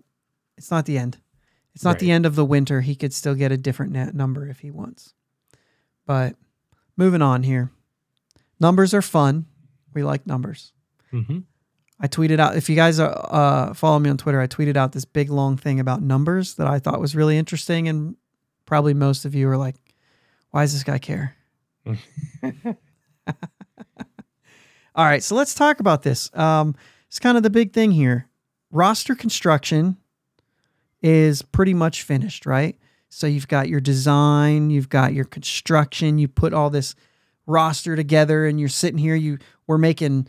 it's 0.57 0.71
not 0.71 0.85
the 0.85 0.97
end. 0.97 1.17
It's 1.73 1.83
not 1.85 1.99
the 1.99 2.11
end 2.11 2.25
of 2.25 2.35
the 2.35 2.43
winter. 2.43 2.81
He 2.81 2.95
could 2.95 3.13
still 3.13 3.35
get 3.35 3.53
a 3.53 3.57
different 3.57 3.93
net 3.93 4.13
number 4.13 4.45
if 4.47 4.59
he 4.59 4.71
wants. 4.71 5.13
But 6.05 6.35
moving 6.97 7.21
on 7.21 7.43
here. 7.43 7.71
Numbers 8.59 8.93
are 8.93 9.01
fun. 9.01 9.45
We 9.93 10.03
like 10.03 10.27
numbers. 10.27 10.73
hmm 11.11 11.39
I 12.01 12.07
tweeted 12.07 12.39
out 12.39 12.57
if 12.57 12.67
you 12.67 12.75
guys 12.75 12.99
uh, 12.99 13.09
uh, 13.09 13.73
follow 13.75 13.99
me 13.99 14.09
on 14.09 14.17
Twitter, 14.17 14.41
I 14.41 14.47
tweeted 14.47 14.75
out 14.75 14.91
this 14.91 15.05
big 15.05 15.29
long 15.29 15.55
thing 15.55 15.79
about 15.79 16.01
numbers 16.01 16.55
that 16.55 16.65
I 16.65 16.79
thought 16.79 16.99
was 16.99 17.15
really 17.15 17.37
interesting, 17.37 17.87
and 17.87 18.15
probably 18.65 18.95
most 18.95 19.23
of 19.23 19.35
you 19.35 19.47
are 19.49 19.57
like, 19.57 19.75
"Why 20.49 20.63
does 20.63 20.73
this 20.73 20.83
guy 20.83 20.97
care?" 20.97 21.35
All 24.95 25.05
right, 25.05 25.23
so 25.23 25.35
let's 25.35 25.53
talk 25.53 25.79
about 25.79 26.01
this. 26.01 26.35
Um, 26.35 26.75
it's 27.07 27.19
kind 27.19 27.37
of 27.37 27.43
the 27.43 27.51
big 27.51 27.71
thing 27.71 27.91
here. 27.91 28.27
Roster 28.71 29.13
construction 29.13 29.97
is 31.03 31.43
pretty 31.43 31.75
much 31.75 32.01
finished, 32.01 32.47
right? 32.47 32.77
So 33.09 33.27
you've 33.27 33.47
got 33.47 33.69
your 33.69 33.79
design, 33.79 34.71
you've 34.71 34.89
got 34.89 35.13
your 35.13 35.25
construction, 35.25 36.17
you 36.17 36.27
put 36.27 36.53
all 36.53 36.69
this 36.71 36.95
roster 37.45 37.95
together, 37.95 38.47
and 38.47 38.59
you're 38.59 38.69
sitting 38.69 38.97
here. 38.97 39.15
You 39.15 39.37
we're 39.67 39.77
making 39.77 40.27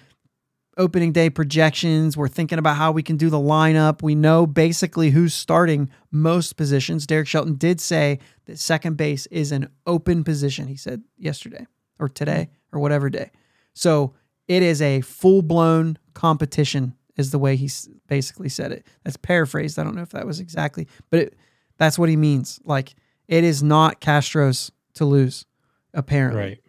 opening 0.77 1.13
day 1.13 1.31
projections. 1.31 2.17
We're 2.17 2.29
thinking 2.29 2.59
about 2.59 2.77
how 2.77 2.93
we 2.93 3.03
can 3.03 3.17
do 3.17 3.31
the 3.31 3.39
lineup. 3.39 4.03
We 4.03 4.15
know 4.15 4.47
basically 4.47 5.11
who's 5.11 5.35
starting 5.35 5.91
most 6.11 6.57
positions. 6.57 7.07
Derek 7.07 7.29
Shelton 7.29 7.57
did 7.57 7.81
say 7.81 8.19
that 8.47 8.59
second 8.59 8.97
base 8.97 9.27
is 9.27 9.53
an 9.53 9.69
open 9.87 10.25
position. 10.25 10.69
He 10.69 10.77
said 10.77 11.03
yesterday 11.19 11.67
or 11.99 12.09
today 12.09 12.49
or 12.73 12.81
whatever 12.81 13.11
day. 13.11 13.31
So 13.75 14.15
it 14.49 14.63
is 14.63 14.83
a 14.83 15.01
full 15.03 15.43
blown 15.43 15.99
competition, 16.15 16.95
is 17.17 17.31
the 17.31 17.39
way 17.39 17.57
he 17.57 17.71
basically 18.09 18.49
said 18.49 18.73
it. 18.73 18.87
That's 19.05 19.17
paraphrased. 19.17 19.79
I 19.79 19.85
don't 19.85 19.95
know 19.95 20.03
if 20.03 20.11
that 20.11 20.27
was 20.27 20.41
exactly, 20.41 20.89
but 21.11 21.21
it, 21.21 21.37
that's 21.79 21.99
what 21.99 22.09
he 22.09 22.17
means. 22.17 22.61
Like 22.65 22.95
it 23.29 23.45
is 23.45 23.63
not 23.63 24.01
Castro's 24.01 24.73
to 24.95 25.05
lose, 25.05 25.47
apparently. 25.95 26.41
Right. 26.43 26.61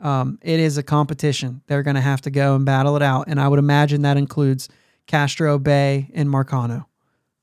Um, 0.00 0.38
it 0.42 0.58
is 0.60 0.76
a 0.76 0.82
competition. 0.82 1.62
They're 1.66 1.82
going 1.82 1.94
to 1.96 2.00
have 2.02 2.20
to 2.22 2.30
go 2.30 2.56
and 2.56 2.64
battle 2.64 2.96
it 2.96 3.02
out, 3.02 3.28
and 3.28 3.40
I 3.40 3.48
would 3.48 3.58
imagine 3.58 4.02
that 4.02 4.16
includes 4.16 4.68
Castro, 5.06 5.58
Bae, 5.58 6.10
and 6.14 6.28
Marcano. 6.28 6.86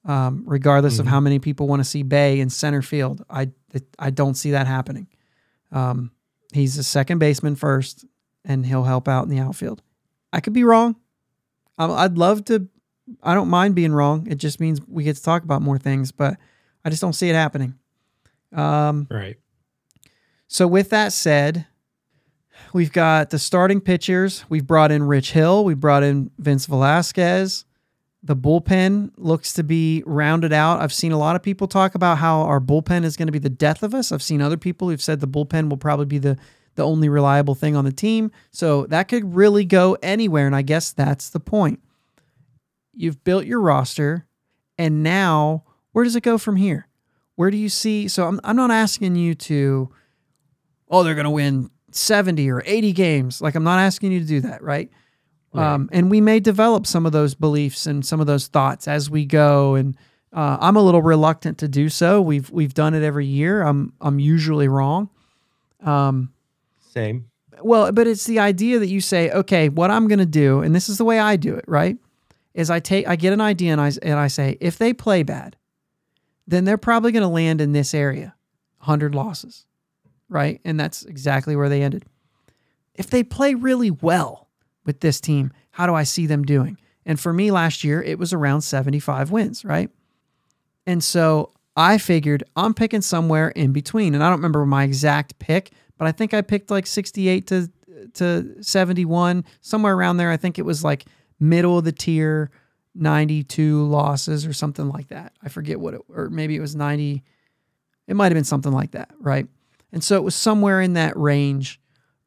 Um, 0.03 0.43
regardless 0.47 0.97
of 0.99 1.05
Mhm. 1.05 1.09
how 1.09 1.19
many 1.19 1.37
people 1.39 1.67
want 1.67 1.79
to 1.79 1.83
see 1.83 2.01
Bae 2.01 2.35
in 2.39 2.49
center 2.49 2.81
field, 2.81 3.23
I 3.29 3.51
I 3.99 4.09
don't 4.09 4.33
see 4.33 4.51
that 4.51 4.67
happening. 4.67 5.07
Um, 5.71 6.11
he's 6.53 6.77
a 6.77 6.83
second 6.83 7.19
baseman 7.19 7.55
first, 7.55 8.03
and 8.43 8.65
he'll 8.65 8.83
help 8.83 9.07
out 9.07 9.23
in 9.23 9.29
the 9.29 9.39
outfield. 9.39 9.81
I 10.33 10.39
could 10.41 10.53
be 10.53 10.63
wrong. 10.63 10.95
I'd 11.77 12.17
love 12.17 12.43
to. 12.45 12.67
I 13.23 13.33
don't 13.33 13.47
mind 13.49 13.75
being 13.75 13.93
wrong. 13.93 14.27
It 14.27 14.35
just 14.39 14.59
means 14.59 14.81
we 14.87 15.03
get 15.03 15.15
to 15.17 15.23
talk 15.23 15.43
about 15.43 15.61
more 15.61 15.77
things, 15.77 16.11
but 16.11 16.37
I 16.83 16.89
just 16.89 17.01
don't 17.01 17.13
see 17.13 17.29
it 17.29 17.35
happening. 17.35 17.75
Um, 18.53 19.07
Right. 19.09 19.37
so 20.47 20.67
with 20.67 20.89
that 20.89 21.13
said, 21.13 21.65
we've 22.73 22.91
got 22.91 23.29
the 23.29 23.39
starting 23.39 23.81
pitchers. 23.81 24.45
We've 24.49 24.65
brought 24.65 24.91
in 24.91 25.03
Rich 25.03 25.31
Hill. 25.31 25.63
We 25.63 25.73
brought 25.73 26.03
in 26.03 26.31
Vince 26.37 26.65
Velasquez. 26.65 27.65
The 28.23 28.35
bullpen 28.35 29.11
looks 29.17 29.53
to 29.53 29.63
be 29.63 30.03
rounded 30.05 30.53
out. 30.53 30.79
I've 30.79 30.93
seen 30.93 31.11
a 31.11 31.17
lot 31.17 31.35
of 31.35 31.41
people 31.41 31.67
talk 31.67 31.95
about 31.95 32.19
how 32.19 32.41
our 32.41 32.59
bullpen 32.59 33.03
is 33.03 33.17
going 33.17 33.27
to 33.27 33.31
be 33.31 33.39
the 33.39 33.49
death 33.49 33.81
of 33.81 33.95
us. 33.95 34.11
I've 34.11 34.21
seen 34.21 34.41
other 34.41 34.57
people 34.57 34.89
who've 34.89 35.01
said 35.01 35.19
the 35.19 35.27
bullpen 35.27 35.69
will 35.69 35.77
probably 35.77 36.05
be 36.05 36.19
the 36.19 36.37
the 36.75 36.85
only 36.85 37.09
reliable 37.09 37.53
thing 37.53 37.75
on 37.75 37.83
the 37.83 37.91
team. 37.91 38.31
So 38.51 38.85
that 38.85 39.09
could 39.09 39.35
really 39.35 39.65
go 39.65 39.97
anywhere, 40.01 40.47
and 40.47 40.55
I 40.55 40.61
guess 40.61 40.93
that's 40.93 41.29
the 41.29 41.39
point. 41.39 41.81
You've 42.93 43.23
built 43.25 43.45
your 43.45 43.59
roster, 43.59 44.25
and 44.77 45.03
now 45.03 45.63
where 45.91 46.05
does 46.05 46.15
it 46.15 46.23
go 46.23 46.37
from 46.37 46.55
here? 46.55 46.87
Where 47.35 47.51
do 47.51 47.57
you 47.57 47.69
see? 47.69 48.07
So 48.07 48.27
I'm 48.27 48.39
I'm 48.43 48.55
not 48.55 48.71
asking 48.71 49.15
you 49.15 49.35
to 49.35 49.89
oh, 50.89 51.03
they're 51.03 51.15
going 51.15 51.25
to 51.25 51.31
win 51.31 51.71
70 51.95 52.49
or 52.49 52.63
80 52.65 52.93
games. 52.93 53.41
Like, 53.41 53.55
I'm 53.55 53.63
not 53.63 53.79
asking 53.79 54.11
you 54.11 54.19
to 54.19 54.25
do 54.25 54.41
that, 54.41 54.63
right? 54.63 54.89
Right. 55.53 55.73
Um, 55.73 55.89
and 55.91 56.09
we 56.09 56.21
may 56.21 56.39
develop 56.39 56.87
some 56.87 57.05
of 57.05 57.11
those 57.11 57.35
beliefs 57.35 57.85
and 57.85 58.05
some 58.05 58.21
of 58.21 58.27
those 58.27 58.47
thoughts 58.47 58.87
as 58.87 59.09
we 59.09 59.25
go. 59.25 59.75
And 59.75 59.97
uh, 60.33 60.57
I'm 60.61 60.77
a 60.77 60.81
little 60.81 61.01
reluctant 61.01 61.57
to 61.59 61.67
do 61.67 61.89
so. 61.89 62.21
We've 62.21 62.49
we've 62.49 62.73
done 62.73 62.93
it 62.93 63.03
every 63.03 63.25
year. 63.25 63.61
I'm 63.61 63.93
I'm 63.99 64.19
usually 64.19 64.67
wrong. 64.67 65.09
Um, 65.81 66.31
Same. 66.79 67.29
well, 67.61 67.91
but 67.91 68.07
it's 68.07 68.25
the 68.25 68.39
idea 68.39 68.79
that 68.79 68.87
you 68.87 69.01
say, 69.01 69.29
okay, 69.31 69.67
what 69.67 69.91
I'm 69.91 70.07
going 70.07 70.19
to 70.19 70.25
do, 70.25 70.61
and 70.61 70.73
this 70.73 70.87
is 70.87 70.97
the 70.97 71.05
way 71.05 71.19
I 71.19 71.35
do 71.35 71.55
it, 71.55 71.65
right? 71.67 71.97
Is 72.53 72.69
I 72.69 72.79
take 72.79 73.07
I 73.07 73.17
get 73.17 73.33
an 73.33 73.41
idea 73.41 73.73
and 73.73 73.81
I 73.81 73.91
and 74.01 74.17
I 74.17 74.27
say, 74.27 74.57
if 74.61 74.77
they 74.77 74.93
play 74.93 75.23
bad, 75.23 75.57
then 76.47 76.63
they're 76.63 76.77
probably 76.77 77.11
going 77.11 77.23
to 77.23 77.27
land 77.27 77.59
in 77.59 77.73
this 77.73 77.93
area, 77.93 78.35
100 78.79 79.13
losses, 79.13 79.65
right? 80.31 80.59
And 80.65 80.79
that's 80.79 81.03
exactly 81.03 81.55
where 81.55 81.69
they 81.69 81.83
ended. 81.83 82.05
If 82.95 83.09
they 83.09 83.23
play 83.23 83.53
really 83.53 83.91
well 83.91 84.47
with 84.85 85.01
this 85.01 85.21
team, 85.21 85.51
how 85.71 85.85
do 85.85 85.93
I 85.93 86.03
see 86.03 86.25
them 86.25 86.43
doing? 86.43 86.77
And 87.05 87.19
for 87.19 87.33
me 87.33 87.51
last 87.51 87.83
year, 87.83 88.01
it 88.01 88.17
was 88.17 88.33
around 88.33 88.61
75 88.61 89.29
wins, 89.29 89.65
right? 89.65 89.89
And 90.87 91.03
so 91.03 91.51
I 91.75 91.97
figured 91.97 92.43
I'm 92.55 92.73
picking 92.73 93.01
somewhere 93.01 93.49
in 93.49 93.73
between. 93.73 94.15
And 94.15 94.23
I 94.23 94.29
don't 94.29 94.39
remember 94.39 94.65
my 94.65 94.83
exact 94.83 95.37
pick, 95.39 95.71
but 95.97 96.07
I 96.07 96.11
think 96.11 96.33
I 96.33 96.41
picked 96.41 96.71
like 96.71 96.87
68 96.87 97.47
to 97.47 97.71
to 98.15 98.63
71, 98.63 99.45
somewhere 99.61 99.93
around 99.93 100.17
there. 100.17 100.31
I 100.31 100.37
think 100.37 100.57
it 100.57 100.63
was 100.63 100.83
like 100.83 101.05
middle 101.39 101.77
of 101.77 101.85
the 101.85 101.91
tier, 101.91 102.49
92 102.95 103.85
losses 103.85 104.45
or 104.45 104.53
something 104.53 104.89
like 104.89 105.09
that. 105.09 105.33
I 105.43 105.49
forget 105.49 105.79
what 105.79 105.93
it 105.93 106.01
or 106.09 106.29
maybe 106.29 106.55
it 106.55 106.61
was 106.61 106.75
90. 106.75 107.23
It 108.07 108.15
might 108.15 108.25
have 108.25 108.33
been 108.33 108.43
something 108.43 108.71
like 108.71 108.91
that, 108.91 109.11
right? 109.19 109.47
And 109.91 110.03
so 110.03 110.15
it 110.15 110.23
was 110.23 110.35
somewhere 110.35 110.81
in 110.81 110.93
that 110.93 111.17
range 111.17 111.79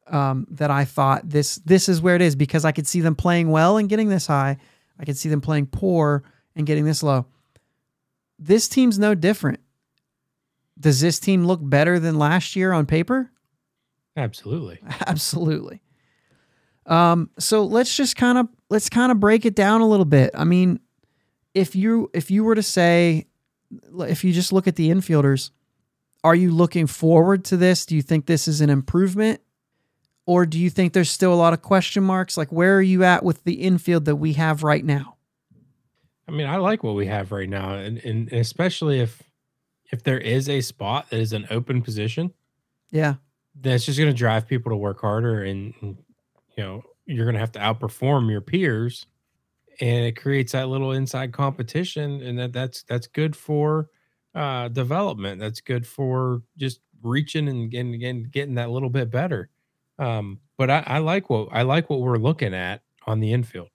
um, 0.07 0.47
that 0.51 0.69
I 0.69 0.85
thought 0.85 1.27
this 1.29 1.55
this 1.57 1.89
is 1.89 2.01
where 2.01 2.15
it 2.15 2.21
is 2.21 2.35
because 2.35 2.63
I 2.65 2.71
could 2.71 2.87
see 2.87 3.01
them 3.01 3.15
playing 3.15 3.49
well 3.49 3.77
and 3.77 3.89
getting 3.89 4.09
this 4.09 4.27
high. 4.27 4.57
I 4.99 5.05
could 5.05 5.17
see 5.17 5.29
them 5.29 5.41
playing 5.41 5.67
poor 5.67 6.23
and 6.55 6.65
getting 6.65 6.85
this 6.85 7.03
low. 7.03 7.25
This 8.37 8.67
team's 8.67 8.99
no 8.99 9.15
different. 9.15 9.59
Does 10.79 10.99
this 10.99 11.19
team 11.19 11.45
look 11.45 11.59
better 11.61 11.99
than 11.99 12.19
last 12.19 12.55
year 12.55 12.71
on 12.71 12.85
paper? 12.85 13.31
Absolutely. 14.17 14.79
Absolutely. 15.07 15.81
Um, 16.85 17.29
so 17.39 17.63
let's 17.63 17.95
just 17.95 18.15
kind 18.15 18.37
of 18.37 18.47
let's 18.69 18.89
kind 18.89 19.11
of 19.11 19.19
break 19.19 19.45
it 19.45 19.55
down 19.55 19.81
a 19.81 19.87
little 19.87 20.05
bit. 20.05 20.31
I 20.33 20.43
mean, 20.43 20.79
if 21.53 21.75
you 21.75 22.09
if 22.13 22.29
you 22.29 22.43
were 22.43 22.55
to 22.55 22.63
say 22.63 23.25
if 23.99 24.23
you 24.23 24.31
just 24.31 24.53
look 24.53 24.67
at 24.67 24.75
the 24.75 24.89
infielders, 24.89 25.49
are 26.25 26.35
you 26.35 26.51
looking 26.51 26.87
forward 26.87 27.45
to 27.45 27.55
this? 27.57 27.85
Do 27.85 27.95
you 27.95 28.01
think 28.01 28.25
this 28.25 28.47
is 28.47 28.59
an 28.59 28.69
improvement? 28.69 29.39
Or 30.25 30.45
do 30.47 30.59
you 30.59 30.71
think 30.71 30.93
there's 30.93 31.11
still 31.11 31.31
a 31.31 31.35
lot 31.35 31.53
of 31.53 31.61
question 31.61 32.03
marks? 32.03 32.35
Like 32.35 32.51
where 32.51 32.75
are 32.75 32.81
you 32.81 33.03
at 33.03 33.23
with 33.23 33.43
the 33.43 33.53
infield 33.53 34.05
that 34.05 34.15
we 34.15 34.33
have 34.33 34.63
right 34.63 34.83
now? 34.83 35.17
I 36.27 36.31
mean, 36.31 36.47
I 36.47 36.55
like 36.57 36.83
what 36.83 36.95
we 36.95 37.05
have 37.05 37.31
right 37.31 37.47
now, 37.47 37.75
and, 37.75 37.99
and 37.99 38.33
especially 38.33 38.99
if 38.99 39.21
if 39.91 40.01
there 40.03 40.17
is 40.17 40.49
a 40.49 40.61
spot 40.61 41.11
that 41.11 41.19
is 41.19 41.31
an 41.31 41.45
open 41.51 41.83
position, 41.83 42.33
Yeah. 42.89 43.15
that's 43.61 43.85
just 43.85 43.99
going 43.99 44.09
to 44.11 44.17
drive 44.17 44.47
people 44.47 44.71
to 44.71 44.75
work 44.75 44.99
harder, 45.01 45.43
and, 45.43 45.75
and 45.81 45.97
you 46.57 46.63
know 46.63 46.81
you're 47.05 47.25
going 47.25 47.35
to 47.35 47.39
have 47.39 47.51
to 47.51 47.59
outperform 47.59 48.31
your 48.31 48.41
peers, 48.41 49.05
and 49.79 50.05
it 50.07 50.13
creates 50.13 50.53
that 50.53 50.69
little 50.69 50.91
inside 50.93 51.31
competition, 51.33 52.19
and 52.23 52.39
that 52.39 52.51
that's 52.51 52.81
that's 52.81 53.05
good 53.05 53.35
for 53.35 53.91
uh, 54.35 54.67
development. 54.67 55.39
That's 55.39 55.61
good 55.61 55.87
for 55.87 56.41
just 56.57 56.81
reaching 57.01 57.47
and 57.47 57.71
getting, 57.71 57.97
getting 57.99 58.23
getting 58.25 58.55
that 58.55 58.69
little 58.69 58.89
bit 58.89 59.09
better. 59.09 59.49
Um, 59.97 60.39
but 60.57 60.69
I, 60.69 60.83
I 60.85 60.97
like 60.99 61.29
what 61.29 61.49
I 61.51 61.61
like 61.63 61.89
what 61.89 62.01
we're 62.01 62.17
looking 62.17 62.53
at 62.53 62.81
on 63.07 63.19
the 63.21 63.33
infield. 63.33 63.69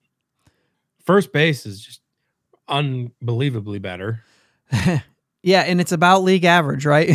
First 1.05 1.33
base 1.33 1.65
is 1.65 1.81
just 1.81 2.01
unbelievably 2.67 3.79
better. 3.79 4.23
Yeah, 5.43 5.61
and 5.61 5.81
it's 5.81 5.91
about 5.91 6.21
league 6.23 6.45
average, 6.45 6.85
right? 6.85 7.09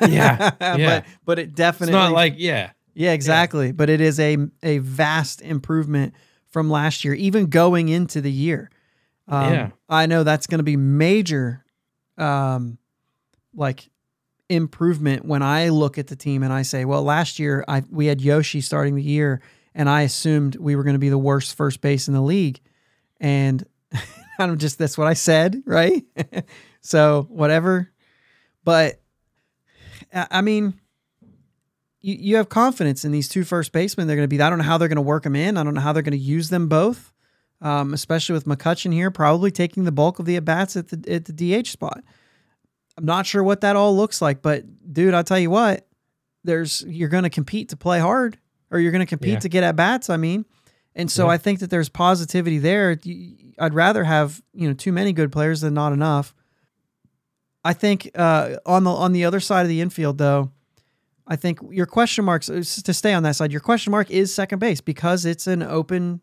Yeah, 0.00 0.52
yeah. 0.60 0.76
But 0.86 1.04
but 1.26 1.38
it 1.38 1.48
It's 1.48 1.52
definitely 1.52 1.92
not 1.92 2.12
like 2.12 2.36
yeah, 2.38 2.70
Yeah, 2.94 3.12
exactly. 3.12 3.72
But 3.72 3.90
it 3.90 4.00
is 4.00 4.18
a 4.18 4.38
a 4.62 4.78
vast 4.78 5.42
improvement 5.42 6.14
from 6.48 6.70
last 6.70 7.04
year, 7.04 7.12
even 7.12 7.48
going 7.48 7.90
into 7.90 8.22
the 8.22 8.32
year. 8.32 8.70
Um, 9.28 9.52
Yeah. 9.52 9.70
I 9.86 10.06
know 10.06 10.22
that's 10.24 10.46
going 10.46 10.60
to 10.60 10.64
be 10.64 10.78
major, 10.78 11.62
um, 12.18 12.78
like 13.54 13.88
improvement 14.48 15.24
when 15.24 15.42
I 15.42 15.68
look 15.68 15.98
at 15.98 16.06
the 16.06 16.16
team 16.16 16.42
and 16.42 16.52
I 16.52 16.62
say, 16.62 16.84
well, 16.84 17.02
last 17.02 17.38
year 17.38 17.64
I 17.68 17.82
we 17.90 18.06
had 18.06 18.20
Yoshi 18.20 18.60
starting 18.60 18.94
the 18.94 19.02
year, 19.02 19.40
and 19.74 19.88
I 19.88 20.02
assumed 20.02 20.56
we 20.56 20.76
were 20.76 20.84
going 20.84 20.94
to 20.94 21.00
be 21.00 21.10
the 21.10 21.18
worst 21.18 21.54
first 21.56 21.80
base 21.80 22.08
in 22.08 22.14
the 22.14 22.20
league, 22.20 22.60
and 23.20 23.64
I'm 24.38 24.58
just 24.58 24.78
that's 24.78 24.98
what 24.98 25.06
I 25.06 25.14
said, 25.14 25.62
right? 25.66 26.04
so 26.80 27.26
whatever, 27.30 27.90
but 28.64 29.00
I 30.12 30.40
mean 30.40 30.74
you, 32.00 32.14
you 32.14 32.36
have 32.36 32.48
confidence 32.48 33.04
in 33.04 33.12
these 33.12 33.28
two 33.28 33.44
first 33.44 33.72
basemen. 33.72 34.06
They're 34.06 34.16
going 34.16 34.28
to 34.28 34.28
be. 34.28 34.40
I 34.40 34.48
don't 34.48 34.58
know 34.58 34.64
how 34.64 34.78
they're 34.78 34.88
going 34.88 34.96
to 34.96 35.02
work 35.02 35.24
them 35.24 35.36
in. 35.36 35.56
I 35.56 35.64
don't 35.64 35.74
know 35.74 35.80
how 35.80 35.92
they're 35.92 36.02
going 36.02 36.12
to 36.12 36.18
use 36.18 36.48
them 36.48 36.68
both, 36.68 37.12
um, 37.60 37.92
especially 37.94 38.32
with 38.34 38.44
McCutchen 38.44 38.92
here, 38.92 39.10
probably 39.10 39.50
taking 39.50 39.84
the 39.84 39.92
bulk 39.92 40.18
of 40.18 40.26
the 40.26 40.36
at 40.36 40.44
bats 40.44 40.76
at 40.76 40.88
the 40.88 41.12
at 41.12 41.24
the 41.24 41.32
DH 41.62 41.66
spot. 41.68 42.02
I'm 42.96 43.04
not 43.04 43.26
sure 43.26 43.42
what 43.42 43.60
that 43.60 43.76
all 43.76 43.96
looks 43.96 44.20
like, 44.20 44.42
but 44.42 44.64
dude, 44.92 45.14
I'll 45.14 45.24
tell 45.24 45.38
you 45.38 45.50
what. 45.50 45.86
There's 46.44 46.84
you're 46.86 47.08
going 47.08 47.24
to 47.24 47.30
compete 47.30 47.68
to 47.70 47.76
play 47.76 48.00
hard, 48.00 48.38
or 48.70 48.78
you're 48.78 48.92
going 48.92 49.00
to 49.00 49.06
compete 49.06 49.32
Yeah. 49.34 49.38
to 49.40 49.48
get 49.48 49.64
at 49.64 49.76
bats. 49.76 50.08
I 50.10 50.16
mean, 50.16 50.44
and 50.94 51.10
so 51.10 51.26
Yeah. 51.26 51.32
I 51.32 51.38
think 51.38 51.60
that 51.60 51.70
there's 51.70 51.88
positivity 51.88 52.58
there. 52.58 52.98
I'd 53.58 53.74
rather 53.74 54.04
have 54.04 54.40
you 54.54 54.68
know 54.68 54.74
too 54.74 54.92
many 54.92 55.12
good 55.12 55.30
players 55.32 55.60
than 55.60 55.74
not 55.74 55.92
enough. 55.92 56.34
I 57.64 57.72
think 57.72 58.10
uh, 58.14 58.56
on 58.64 58.84
the 58.84 58.90
on 58.90 59.12
the 59.12 59.24
other 59.24 59.40
side 59.40 59.62
of 59.62 59.68
the 59.68 59.80
infield, 59.80 60.18
though, 60.18 60.52
I 61.26 61.36
think 61.36 61.58
your 61.70 61.86
question 61.86 62.24
marks 62.24 62.48
uh, 62.48 62.62
to 62.84 62.94
stay 62.94 63.12
on 63.12 63.22
that 63.24 63.36
side. 63.36 63.50
Your 63.52 63.60
question 63.60 63.90
mark 63.90 64.10
is 64.10 64.32
second 64.32 64.60
base 64.60 64.80
because 64.80 65.24
it's 65.24 65.46
an 65.46 65.62
open. 65.62 66.20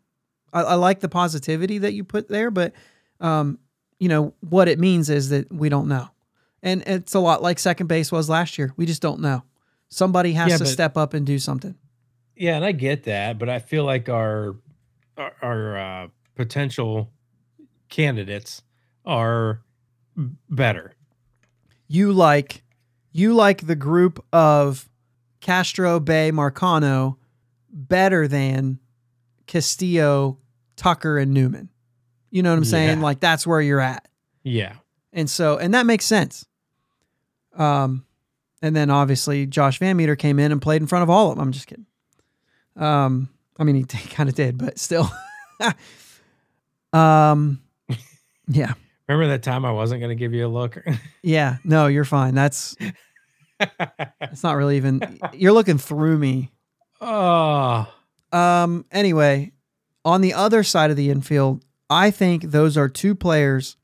I, 0.56 0.62
I 0.62 0.74
like 0.74 1.00
the 1.00 1.08
positivity 1.08 1.78
that 1.78 1.92
you 1.94 2.04
put 2.04 2.28
there, 2.28 2.50
but 2.50 2.72
um, 3.20 3.58
you 3.98 4.08
know 4.08 4.34
what 4.40 4.68
it 4.68 4.78
means 4.78 5.10
is 5.10 5.28
that 5.30 5.52
we 5.52 5.68
don't 5.68 5.88
know, 5.88 6.08
and 6.62 6.82
it's 6.86 7.14
a 7.14 7.20
lot 7.20 7.42
like 7.42 7.58
second 7.58 7.86
base 7.88 8.10
was 8.12 8.28
last 8.28 8.58
year. 8.58 8.72
We 8.76 8.86
just 8.86 9.02
don't 9.02 9.20
know. 9.20 9.42
Somebody 9.88 10.32
has 10.32 10.50
Yeah, 10.50 10.56
to 10.58 10.64
but- 10.64 10.70
step 10.70 10.96
up 10.96 11.14
and 11.14 11.24
do 11.26 11.38
something. 11.38 11.74
yeah, 12.36 12.56
and 12.56 12.64
I 12.64 12.72
get 12.72 13.04
that, 13.04 13.38
but 13.38 13.48
I 13.48 13.58
feel 13.58 13.84
like 13.84 14.08
our 14.08 14.56
our, 15.16 15.32
our 15.42 15.76
uh, 15.78 16.08
potential 16.34 17.10
candidates 17.88 18.62
are 19.04 19.62
better. 20.50 20.94
You 21.88 22.12
like 22.12 22.62
you 23.12 23.32
like 23.34 23.66
the 23.66 23.76
group 23.76 24.22
of 24.32 24.88
Castro, 25.40 26.00
Bae, 26.00 26.30
Marcano 26.32 27.16
better 27.70 28.26
than 28.28 28.78
Castillo, 29.46 30.38
Tucker, 30.76 31.18
and 31.18 31.32
Newman. 31.32 31.70
You 32.30 32.42
know 32.42 32.50
what 32.50 32.58
I'm 32.58 32.64
saying? 32.64 32.98
Yeah. 32.98 33.04
Like 33.04 33.20
that's 33.20 33.46
where 33.46 33.60
you're 33.60 33.80
at. 33.80 34.06
Yeah, 34.42 34.74
And 35.12 35.28
so, 35.28 35.56
and 35.58 35.74
that 35.74 35.86
makes 35.86 36.04
sense. 36.04 36.46
Um, 37.56 38.04
and 38.62 38.76
then 38.76 38.90
obviously 38.90 39.44
Josh 39.46 39.80
VanMeter 39.80 40.16
came 40.16 40.38
in 40.38 40.52
and 40.52 40.62
played 40.62 40.80
in 40.82 40.86
front 40.86 41.02
of 41.02 41.10
all 41.10 41.30
of 41.30 41.36
them. 41.36 41.42
I'm 41.46 41.52
just 41.52 41.66
kidding. 41.66 41.86
Um, 42.76 43.28
I 43.58 43.64
mean, 43.64 43.76
he, 43.76 43.84
kind 44.10 44.28
of 44.28 44.34
did, 44.34 44.56
but 44.58 44.78
still. 44.78 45.10
um, 46.92 47.60
yeah, 48.46 48.74
remember 49.08 49.28
that 49.28 49.42
time 49.42 49.64
I 49.64 49.72
wasn't 49.72 50.00
going 50.00 50.10
to 50.10 50.20
give 50.20 50.32
you 50.32 50.46
a 50.46 50.48
look? 50.48 50.78
yeah. 51.22 51.56
No, 51.64 51.86
you're 51.86 52.04
fine. 52.04 52.34
That's 52.34 52.76
it's 53.58 54.42
not 54.42 54.56
really 54.56 54.76
even. 54.76 55.18
You're 55.32 55.52
looking 55.52 55.78
through 55.78 56.18
me. 56.18 56.52
oh, 57.00 57.92
Um. 58.32 58.84
Anyway, 58.92 59.52
on 60.06 60.20
the 60.20 60.32
other 60.32 60.62
side 60.62 60.90
of 60.90 60.96
the 60.96 61.10
infield, 61.10 61.64
I 61.90 62.12
think 62.12 62.44
those 62.44 62.76
are 62.76 62.88
two 62.88 63.16
players 63.16 63.76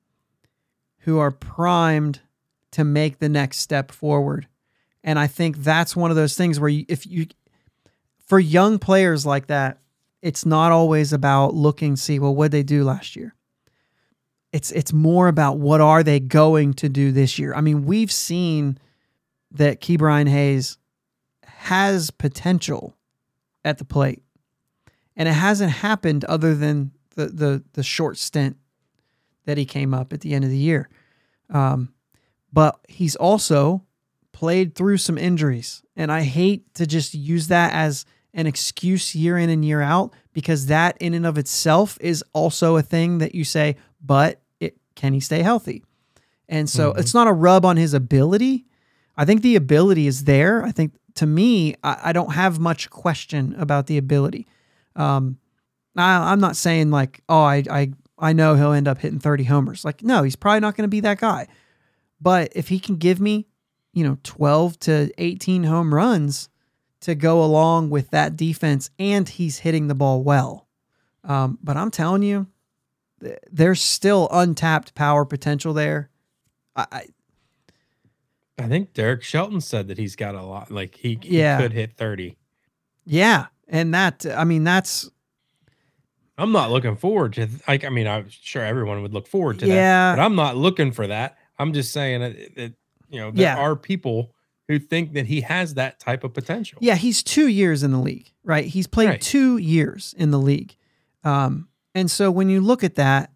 who 1.00 1.18
are 1.18 1.32
primed 1.32 2.20
to 2.70 2.84
make 2.84 3.18
the 3.18 3.28
next 3.28 3.58
step 3.58 3.90
forward, 3.90 4.46
and 5.02 5.18
I 5.18 5.26
think 5.26 5.58
that's 5.58 5.96
one 5.96 6.10
of 6.10 6.16
those 6.16 6.36
things 6.36 6.60
where 6.60 6.68
you, 6.70 6.86
if 6.88 7.04
you, 7.06 7.26
for 8.24 8.38
young 8.38 8.78
players 8.78 9.26
like 9.26 9.48
that, 9.48 9.78
it's 10.22 10.46
not 10.46 10.70
always 10.70 11.12
about 11.12 11.54
looking 11.54 11.96
see 11.96 12.20
well 12.20 12.34
what 12.34 12.52
did 12.52 12.58
they 12.58 12.62
do 12.62 12.84
last 12.84 13.16
year. 13.16 13.34
It's 14.52 14.70
it's 14.70 14.92
more 14.92 15.26
about 15.26 15.58
what 15.58 15.80
are 15.80 16.04
they 16.04 16.20
going 16.20 16.74
to 16.74 16.88
do 16.88 17.10
this 17.10 17.36
year. 17.36 17.52
I 17.52 17.60
mean, 17.60 17.84
we've 17.84 18.12
seen 18.12 18.78
that 19.50 19.80
Ke'Bryan 19.80 20.28
Hayes 20.28 20.78
has 21.44 22.10
potential 22.10 22.96
at 23.64 23.78
the 23.78 23.84
plate. 23.84 24.22
And 25.16 25.28
it 25.28 25.32
hasn't 25.32 25.72
happened 25.72 26.24
other 26.24 26.54
than 26.54 26.92
the 27.16 27.26
the 27.26 27.62
the 27.74 27.82
short 27.82 28.16
stint 28.18 28.56
that 29.44 29.58
he 29.58 29.64
came 29.64 29.92
up 29.92 30.12
at 30.12 30.20
the 30.20 30.34
end 30.34 30.44
of 30.44 30.50
the 30.50 30.56
year. 30.56 30.88
Um, 31.50 31.92
but 32.52 32.78
he's 32.88 33.16
also 33.16 33.82
played 34.32 34.74
through 34.74 34.96
some 34.98 35.18
injuries. 35.18 35.82
And 35.96 36.10
I 36.12 36.22
hate 36.22 36.72
to 36.74 36.86
just 36.86 37.12
use 37.14 37.48
that 37.48 37.72
as 37.74 38.04
an 38.34 38.46
excuse 38.46 39.14
year 39.14 39.36
in 39.36 39.50
and 39.50 39.64
year 39.64 39.82
out 39.82 40.14
because 40.32 40.66
that 40.66 40.96
in 41.00 41.12
and 41.12 41.26
of 41.26 41.36
itself 41.36 41.98
is 42.00 42.24
also 42.32 42.76
a 42.76 42.82
thing 42.82 43.18
that 43.18 43.34
you 43.34 43.44
say, 43.44 43.76
but 44.00 44.40
it 44.60 44.76
can 44.94 45.12
he 45.12 45.20
stay 45.20 45.42
healthy? 45.42 45.84
And 46.48 46.68
so 46.70 46.92
Mhm. 46.92 46.98
it's 47.00 47.12
not 47.14 47.26
a 47.28 47.32
rub 47.32 47.64
on 47.66 47.76
his 47.76 47.92
ability. 47.94 48.64
I 49.16 49.24
think 49.26 49.42
the 49.42 49.56
ability 49.56 50.06
is 50.06 50.24
there. 50.24 50.64
I 50.64 50.70
think 50.72 50.94
to 51.16 51.26
me, 51.26 51.74
I, 51.84 51.98
I 52.04 52.12
don't 52.12 52.32
have 52.32 52.58
much 52.58 52.88
question 52.88 53.54
about 53.58 53.86
the 53.86 53.98
ability. 53.98 54.46
Um, 54.96 55.38
I, 55.96 56.32
I'm 56.32 56.40
not 56.40 56.56
saying 56.56 56.90
like, 56.90 57.22
oh, 57.28 57.42
I, 57.42 57.62
I, 57.70 57.92
I 58.18 58.32
know 58.32 58.54
he'll 58.54 58.72
end 58.72 58.88
up 58.88 58.98
hitting 58.98 59.18
30 59.18 59.44
homers. 59.44 59.84
Like, 59.84 60.02
no, 60.02 60.22
he's 60.22 60.36
probably 60.36 60.60
not 60.60 60.76
going 60.76 60.84
to 60.84 60.88
be 60.88 61.00
that 61.00 61.18
guy. 61.18 61.46
But 62.20 62.52
if 62.54 62.68
he 62.68 62.78
can 62.78 62.96
give 62.96 63.20
me, 63.20 63.46
you 63.92 64.04
know, 64.04 64.16
12 64.22 64.78
to 64.80 65.10
18 65.18 65.64
home 65.64 65.92
runs 65.94 66.48
to 67.00 67.14
go 67.14 67.42
along 67.44 67.90
with 67.90 68.10
that 68.10 68.36
defense, 68.36 68.88
and 68.98 69.28
he's 69.28 69.58
hitting 69.58 69.88
the 69.88 69.94
ball 69.94 70.22
well. 70.22 70.68
Um, 71.24 71.58
but 71.62 71.76
I'm 71.76 71.90
telling 71.90 72.22
you, 72.22 72.46
th- 73.20 73.38
there's 73.50 73.82
still 73.82 74.28
untapped 74.30 74.94
power 74.94 75.24
potential 75.24 75.74
there. 75.74 76.10
I, 76.76 76.86
I, 76.92 77.06
I 78.58 78.68
think 78.68 78.92
Derek 78.92 79.22
Shelton 79.24 79.60
said 79.60 79.88
that 79.88 79.98
he's 79.98 80.14
got 80.14 80.34
a 80.36 80.42
lot. 80.42 80.70
Like 80.70 80.94
he, 80.94 81.18
he 81.22 81.38
Yeah. 81.38 81.58
could 81.60 81.72
hit 81.72 81.96
thirty. 81.96 82.36
yeah, 83.04 83.46
and 83.72 83.92
that 83.94 84.24
I 84.36 84.44
mean 84.44 84.62
that's 84.62 85.10
I'm 86.38 86.52
not 86.52 86.70
looking 86.70 86.96
forward 86.96 87.34
to. 87.34 87.46
Like, 87.68 87.84
I 87.84 87.88
mean, 87.90 88.06
I'm 88.08 88.26
sure 88.30 88.62
everyone 88.64 89.02
would 89.02 89.12
look 89.12 89.26
forward 89.26 89.58
to 89.60 89.66
that. 89.66 89.72
Yeah. 89.74 90.10
that, 90.12 90.16
but 90.16 90.22
I'm 90.24 90.34
not 90.34 90.56
looking 90.56 90.90
for 90.90 91.06
that. 91.06 91.36
I'm 91.58 91.72
just 91.74 91.92
saying 91.92 92.20
that, 92.20 92.54
that 92.56 92.72
you 93.10 93.20
know 93.20 93.30
there 93.30 93.42
Yeah. 93.42 93.58
are 93.58 93.76
people 93.76 94.32
who 94.68 94.78
think 94.78 95.12
that 95.12 95.26
he 95.26 95.42
has 95.42 95.74
that 95.74 96.00
type 96.00 96.24
of 96.24 96.32
potential. 96.32 96.78
Yeah, 96.80 96.94
he's 96.94 97.22
two 97.22 97.48
years 97.48 97.82
in 97.82 97.90
the 97.90 97.98
league, 97.98 98.30
right? 98.44 98.64
He's 98.64 98.86
played 98.86 99.08
Right. 99.08 99.20
two 99.20 99.58
years 99.58 100.14
in 100.16 100.30
the 100.30 100.38
league. 100.38 100.74
Um, 101.24 101.68
and 101.94 102.10
so 102.10 102.30
when 102.30 102.48
you 102.48 102.60
look 102.60 102.82
at 102.82 102.94
that, 102.94 103.30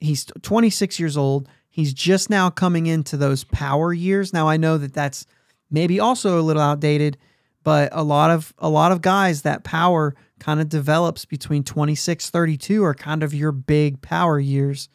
he's 0.00 0.26
26 0.42 1.00
years 1.00 1.16
old. 1.16 1.48
He's 1.70 1.94
just 1.94 2.28
now 2.28 2.50
coming 2.50 2.86
into 2.86 3.16
those 3.16 3.44
power 3.44 3.92
years. 3.94 4.32
Now 4.32 4.48
I 4.48 4.56
know 4.58 4.76
that 4.78 4.92
that's 4.92 5.26
maybe 5.70 5.98
also 5.98 6.38
a 6.38 6.42
little 6.42 6.62
outdated, 6.62 7.16
but 7.64 7.88
a 7.92 8.04
lot 8.04 8.30
of 8.30 8.54
a 8.58 8.68
lot 8.68 8.92
of 8.92 9.00
guys 9.00 9.42
that 9.42 9.64
power 9.64 10.14
kind 10.38 10.60
of 10.60 10.68
develops 10.68 11.24
between 11.24 11.64
26 11.64 12.30
32 12.30 12.84
are 12.84 12.94
kind 12.94 13.22
of 13.22 13.34
your 13.34 13.50
big 13.50 14.00
power 14.02 14.38
years. 14.38 14.88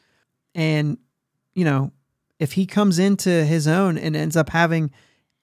And 0.56 0.98
you 1.54 1.66
know, 1.66 1.92
if 2.38 2.54
he 2.54 2.66
comes 2.66 3.00
into 3.00 3.44
his 3.44 3.68
own 3.68 3.98
and 3.98 4.16
ends 4.16 4.38
up 4.38 4.50
having 4.50 4.92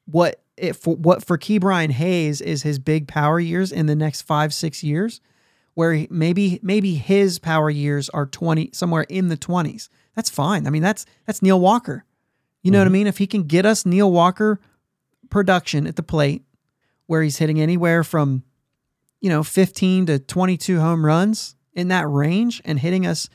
what 0.07 0.43
it 0.57 0.75
for 0.75 0.95
what 0.97 1.25
for 1.25 1.37
Ke'Bryan 1.37 1.91
Hayes 1.91 2.41
is 2.41 2.63
his 2.63 2.79
big 2.79 3.09
power 3.09 3.39
years 3.41 3.73
in 3.73 3.87
the 3.87 3.97
next 3.97 4.23
five 4.23 4.55
six 4.55 4.83
years, 4.83 5.21
where 5.75 5.93
he, 5.93 6.09
maybe 6.11 6.61
maybe 6.63 6.95
his 6.95 7.39
power 7.41 7.69
years 7.69 8.09
are 8.11 8.25
twenty 8.25 8.71
somewhere 8.73 9.05
in 9.09 9.29
the 9.29 9.37
twenties. 9.37 9.91
That's 10.15 10.31
fine. 10.31 10.67
I 10.67 10.71
mean 10.71 10.83
that's 10.83 11.05
that's 11.27 11.43
Neil 11.43 11.61
Walker. 11.61 12.05
You 12.63 12.71
know 12.71 12.79
what 12.79 12.85
I 12.85 12.87
mm-hmm. 12.87 12.93
mean? 12.95 13.07
If 13.07 13.19
he 13.19 13.27
can 13.27 13.45
get 13.45 13.67
us 13.67 13.85
Neil 13.85 14.11
Walker 14.11 14.61
production 15.29 15.87
at 15.87 15.97
the 15.97 16.03
plate, 16.03 16.46
where 17.07 17.23
he's 17.23 17.39
hitting 17.39 17.61
anywhere 17.61 18.05
from 18.05 18.43
you 19.21 19.29
know 19.29 19.43
15 19.43 20.07
to 20.07 20.19
22 20.19 20.81
home 20.81 21.05
runs 21.05 21.57
in 21.73 21.89
that 21.89 22.09
range 22.09 22.63
and 22.65 22.79
hitting 22.79 23.07
us 23.07 23.29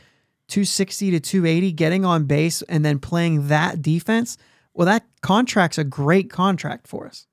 260 0.47 1.11
to 1.11 1.19
280 1.19 1.71
getting 1.71 2.05
on 2.05 2.25
base 2.25 2.61
and 2.63 2.83
then 2.83 2.99
playing 2.99 3.47
that 3.47 3.81
defense 3.81 4.37
well 4.73 4.85
that 4.85 5.05
contract's 5.21 5.77
a 5.77 5.83
great 5.83 6.29
contract 6.29 6.87
for 6.87 7.05
us 7.07 7.27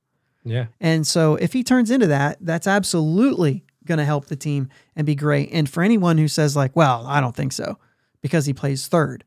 yeah. 0.45 0.67
and 0.81 1.07
so 1.07 1.35
if 1.37 1.53
he 1.53 1.63
turns 1.63 1.91
into 1.91 2.07
that 2.07 2.39
that's 2.41 2.67
absolutely 2.67 3.65
going 3.85 3.99
to 3.99 4.05
help 4.05 4.27
the 4.27 4.37
team 4.37 4.69
and 4.97 5.07
be 5.07 5.15
great 5.15 5.49
and 5.53 5.69
for 5.69 5.83
anyone 5.83 6.19
who 6.19 6.29
says 6.29 6.55
like 6.55 6.75
well 6.77 7.07
i 7.07 7.21
don't 7.21 7.35
think 7.35 7.53
so 7.53 7.79
because 8.21 8.47
he 8.47 8.53
plays 8.53 8.87
third 8.87 9.25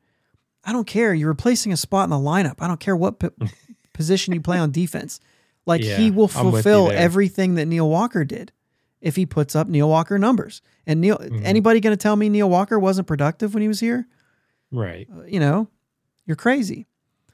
I 0.64 0.72
don't 0.72 0.88
care. 0.88 1.14
You're 1.14 1.30
replacing 1.30 1.74
a 1.74 1.78
spot 1.78 2.06
in 2.06 2.10
the 2.12 2.18
lineup. 2.18 2.56
I 2.60 2.68
don't 2.68 2.80
care 2.80 2.96
what 2.96 3.20
p- 3.20 3.30
position 3.94 4.34
you 4.34 4.42
play 4.42 4.58
on 4.58 4.72
defense. 4.72 5.20
Like 5.66 5.84
Yeah, 5.84 5.98
he 5.98 6.12
will 6.12 6.30
I'm 6.36 6.46
with 6.48 6.54
you 6.66 6.72
fulfill 6.72 6.92
everything 6.92 7.56
that 7.56 7.66
Neil 7.68 7.90
Walker 7.90 8.24
did 8.24 8.52
if 9.00 9.16
he 9.16 9.26
puts 9.26 9.56
up 9.56 9.68
Neil 9.68 9.90
Walker 9.90 10.18
numbers. 10.18 10.62
And 10.88 11.02
Neil, 11.02 11.18
Mhm. 11.18 11.42
anybody 11.44 11.80
going 11.80 11.94
to 11.94 12.02
tell 12.02 12.16
me 12.16 12.30
Neil 12.30 12.50
Walker 12.50 12.80
wasn't 12.80 13.08
productive 13.08 13.54
when 13.54 13.62
he 13.62 13.68
was 13.68 13.80
here? 13.80 14.08
Right. 14.72 15.08
Uh, 15.16 15.24
You 15.26 15.40
know, 15.40 15.68
you're 16.26 16.36
crazy. 16.36 16.88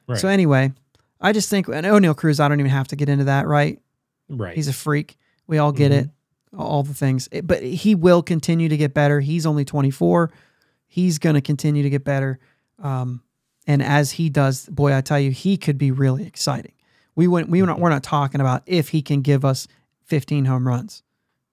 Right. 0.07 0.17
So 0.17 0.27
anyway, 0.27 0.73
I 1.21 1.31
just 1.33 1.49
think 1.49 1.67
and 1.67 1.85
Oneil 1.85 2.15
Cruz. 2.15 2.39
I 2.39 2.47
don't 2.47 2.59
even 2.59 2.71
have 2.71 2.87
to 2.89 2.95
get 2.95 3.09
into 3.09 3.25
that. 3.25 3.47
Right? 3.47 3.79
right. 4.29 4.55
He's 4.55 4.67
a 4.67 4.73
freak. 4.73 5.17
We 5.47 5.57
all 5.57 5.71
get 5.71 5.91
Mhm. 5.91 5.95
it. 5.95 6.09
All 6.57 6.83
the 6.83 6.93
things. 6.93 7.27
It- 7.31 7.45
But 7.47 7.61
he 7.63 7.95
will 7.95 8.21
continue 8.23 8.67
to 8.69 8.77
get 8.77 8.93
better. 8.93 9.19
He's 9.21 9.45
only 9.45 9.63
24. 9.65 10.31
He's 10.85 11.17
going 11.19 11.35
to 11.35 11.41
continue 11.41 11.83
to 11.83 11.89
get 11.89 12.03
better. 12.03 12.39
Um, 12.79 13.21
and 13.65 13.81
as 13.83 14.11
he 14.11 14.29
does, 14.29 14.65
boy, 14.67 14.95
I 14.95 15.01
tell 15.01 15.19
you, 15.19 15.31
he 15.31 15.57
could 15.57 15.77
be 15.77 15.91
really 15.91 16.25
exciting. 16.25 16.71
We 17.17 17.27
went. 17.27 17.49
We 17.49 17.61
not, 17.61 17.79
we're 17.79 17.89
not 17.89 18.03
talking 18.03 18.39
about 18.39 18.63
if 18.65 18.89
he 18.89 19.01
can 19.01 19.21
give 19.21 19.43
us 19.43 19.67
15 20.05 20.45
home 20.45 20.65
runs. 20.65 21.03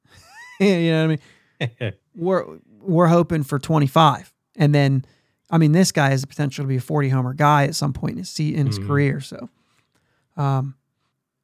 you 0.61 0.93
know 0.93 1.09
what 1.09 1.21
I 1.61 1.87
mean? 1.89 1.93
We're 2.15 2.45
we're 2.81 3.07
hoping 3.09 3.43
for 3.43 3.59
25, 3.59 4.33
and 4.57 4.73
then, 4.75 5.05
I 5.51 5.59
mean, 5.59 5.73
this 5.73 5.91
guy 5.91 6.11
has 6.11 6.21
the 6.21 6.27
potential 6.29 6.63
to 6.65 6.69
be 6.69 6.77
a 6.77 6.81
40 6.81 7.09
homer 7.09 7.33
guy 7.35 7.65
at 7.65 7.75
some 7.75 7.93
point 7.93 8.13
in 8.13 8.19
his 8.19 8.39
in 8.39 8.67
his 8.69 8.79
Mhm. 8.79 8.87
career. 8.87 9.21
So, 9.21 9.49
um, 10.37 10.75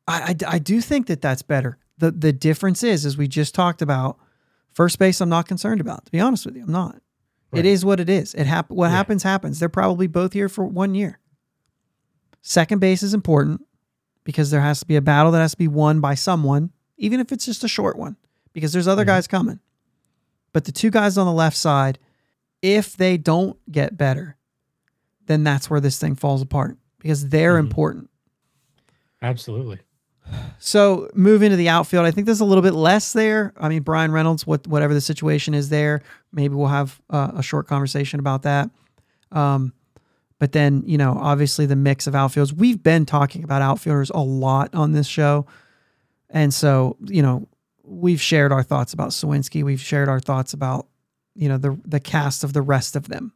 I, 0.07 0.37
I 0.47 0.55
I 0.55 0.59
do 0.61 0.81
think 0.81 1.07
that 1.09 1.21
that's 1.23 1.43
better. 1.43 1.79
the 1.99 2.11
The 2.13 2.33
difference 2.33 2.83
is, 2.85 3.05
as 3.07 3.17
we 3.17 3.27
just 3.27 3.55
talked 3.55 3.83
about, 3.83 4.19
first 4.73 4.99
base. 5.01 5.21
I'm 5.21 5.29
not 5.31 5.49
concerned 5.49 5.81
about. 5.81 6.05
To 6.07 6.13
be 6.13 6.21
honest 6.21 6.45
with 6.47 6.55
you, 6.57 6.63
I'm 6.63 6.71
not. 6.73 7.01
Right. 7.51 7.61
It 7.61 7.67
is 7.67 7.85
what 7.85 7.99
it 7.99 8.09
is. 8.11 8.35
It 8.35 8.47
hap- 8.47 8.71
What 8.71 8.87
Yeah. 8.89 8.97
happens 8.97 9.23
happens. 9.25 9.59
They're 9.59 9.69
probably 9.69 10.07
both 10.07 10.35
here 10.35 10.49
for 10.49 10.65
one 10.65 10.95
year. 10.95 11.19
Second 12.43 12.79
base 12.81 13.03
is 13.03 13.13
important 13.15 13.63
because 14.25 14.51
there 14.51 14.61
has 14.61 14.81
to 14.81 14.87
be 14.87 14.97
a 14.97 15.01
battle 15.01 15.33
that 15.33 15.41
has 15.41 15.53
to 15.53 15.57
be 15.59 15.69
won 15.69 16.01
by 16.01 16.15
someone, 16.15 16.71
even 16.97 17.21
if 17.21 17.33
it's 17.33 17.45
just 17.47 17.65
a 17.65 17.69
short 17.69 17.97
one, 17.99 18.17
because 18.53 18.73
there's 18.73 18.89
other 18.89 19.05
Mhm. 19.05 19.09
guys 19.09 19.27
coming. 19.27 19.61
But 20.53 20.65
the 20.65 20.73
two 20.73 20.91
guys 20.91 21.17
on 21.17 21.27
the 21.27 21.33
left 21.33 21.57
side, 21.57 21.99
if 22.63 22.97
they 22.97 23.17
don't 23.17 23.57
get 23.71 23.97
better, 23.97 24.37
then 25.27 25.45
that's 25.45 25.71
where 25.71 25.81
this 25.81 25.99
thing 25.99 26.15
falls 26.17 26.43
apart 26.43 26.77
because 26.99 27.29
they're 27.29 27.55
Mhm. 27.57 27.61
important. 27.61 28.11
Absolutely. 29.23 29.79
So 30.59 31.09
move 31.15 31.43
into 31.43 31.57
the 31.57 31.69
outfield. 31.69 32.07
I 32.07 32.11
think 32.11 32.27
there's 32.27 32.41
a 32.41 32.45
little 32.45 32.63
bit 32.63 32.75
less 32.75 33.13
there. 33.13 33.53
I 33.57 33.69
mean, 33.69 33.83
Bryan 33.83 34.13
Reynolds, 34.13 34.47
what 34.47 34.67
whatever 34.67 34.95
the 34.95 35.01
situation 35.01 35.55
is 35.55 35.71
there, 35.71 36.03
maybe 36.33 36.55
we'll 36.55 36.69
have 36.69 37.01
uh, 37.11 37.33
a 37.35 37.43
short 37.43 37.67
conversation 37.67 38.21
about 38.21 38.43
that. 38.43 38.71
Um, 39.33 39.73
but 40.41 40.51
then 40.51 40.83
you 40.85 40.99
know, 40.99 41.17
obviously 41.21 41.67
the 41.67 41.77
mix 41.77 42.09
of 42.09 42.15
outfields. 42.15 42.53
We've 42.53 42.83
been 42.83 43.07
talking 43.07 43.45
about 43.45 43.63
outfielders 43.63 44.11
a 44.11 44.19
lot 44.19 44.75
on 44.75 44.91
this 44.91 45.07
show, 45.07 45.47
and 46.29 46.53
so 46.53 46.97
you 47.07 47.23
know, 47.23 47.47
we've 47.85 48.21
shared 48.21 48.51
our 48.51 48.65
thoughts 48.65 48.93
about 48.93 49.11
Suwinski. 49.11 49.63
We've 49.63 49.81
shared 49.81 50.09
our 50.09 50.19
thoughts 50.19 50.53
about 50.53 50.89
you 51.37 51.49
know 51.49 51.59
the 51.59 51.79
the 51.85 52.01
cast 52.01 52.43
of 52.43 52.53
the 52.55 52.63
rest 52.63 52.97
of 52.97 53.07
them. 53.09 53.33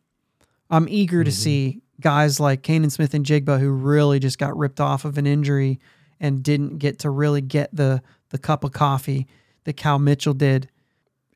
I'm 0.70 0.88
eager 0.88 1.22
to 1.22 1.30
Mhm. 1.30 1.34
see 1.34 1.82
guys 2.00 2.40
like 2.40 2.62
Canaan 2.62 2.90
Smith-Njigba 2.90 3.60
who 3.60 3.70
really 3.70 4.18
just 4.18 4.38
got 4.38 4.56
ripped 4.56 4.80
off 4.80 5.04
of 5.04 5.16
an 5.16 5.26
injury 5.26 5.78
and 6.18 6.42
didn't 6.42 6.78
get 6.78 6.98
to 7.00 7.10
really 7.10 7.40
get 7.40 7.68
the 7.72 8.02
the 8.30 8.38
cup 8.38 8.64
of 8.64 8.72
coffee 8.72 9.28
that 9.64 9.74
Cal 9.76 9.98
Mitchell 10.00 10.34
did 10.34 10.68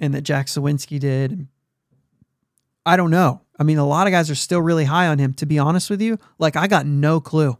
and 0.00 0.12
that 0.14 0.22
Jack 0.22 0.46
Suwinski 0.46 0.98
did. 0.98 1.46
I 2.86 2.96
don't 2.96 3.10
know. 3.10 3.42
I 3.58 3.64
mean, 3.64 3.78
a 3.78 3.86
lot 3.86 4.06
of 4.06 4.12
guys 4.12 4.30
are 4.30 4.36
still 4.36 4.62
really 4.62 4.84
high 4.84 5.08
on 5.08 5.18
him. 5.18 5.34
To 5.34 5.46
be 5.46 5.58
honest 5.58 5.90
with 5.90 6.00
you, 6.00 6.18
like 6.38 6.56
I 6.56 6.66
got 6.66 6.86
no 6.86 7.20
clue. 7.20 7.56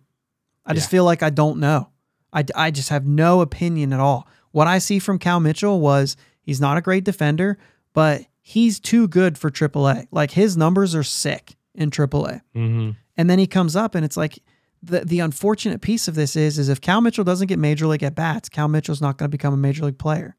I 0.64 0.74
just 0.74 0.90
feel 0.90 1.04
like 1.04 1.22
I 1.22 1.30
don't 1.30 1.61
know. 1.61 1.88
I, 2.32 2.44
I 2.54 2.70
just 2.70 2.90
have 2.90 3.06
no 3.06 3.40
opinion 3.40 3.92
at 3.94 4.00
all. 4.00 4.28
What 4.52 4.66
I 4.66 4.78
see 4.78 4.98
from 4.98 5.18
Cal 5.18 5.40
Mitchell 5.40 5.80
was 5.80 6.16
he's 6.42 6.61
not 6.61 6.76
a 6.76 6.82
great 6.82 7.04
defender, 7.04 7.58
but 7.94 8.26
he's 8.42 8.78
too 8.78 9.08
good 9.08 9.38
for 9.38 9.50
AAA. 9.50 10.08
Like 10.11 10.32
his 10.32 10.56
numbers 10.56 10.94
are 10.94 11.02
sick 11.02 11.56
in 11.74 11.90
AAA. 11.90 12.42
Mm-hmm. 12.54 12.90
And 13.16 13.30
then 13.30 13.38
he 13.38 13.46
comes 13.46 13.76
up 13.76 13.94
and 13.94 14.04
it's 14.04 14.16
like 14.16 14.38
the 14.82 15.00
the 15.00 15.20
unfortunate 15.20 15.80
piece 15.80 16.06
of 16.06 16.14
this 16.14 16.37
is 16.37 16.58
is 16.58 16.68
if 16.68 16.80
Cal 16.80 17.00
Mitchell 17.00 17.24
doesn't 17.24 17.48
get 17.48 17.58
major 17.58 17.87
league 17.87 18.02
at 18.02 18.14
bats, 18.14 18.48
Cal 18.48 18.68
Mitchell's 18.68 19.00
not 19.00 19.16
going 19.16 19.28
to 19.28 19.34
become 19.34 19.54
a 19.54 19.58
major 19.58 19.87
league 19.87 19.98
player. 19.98 20.37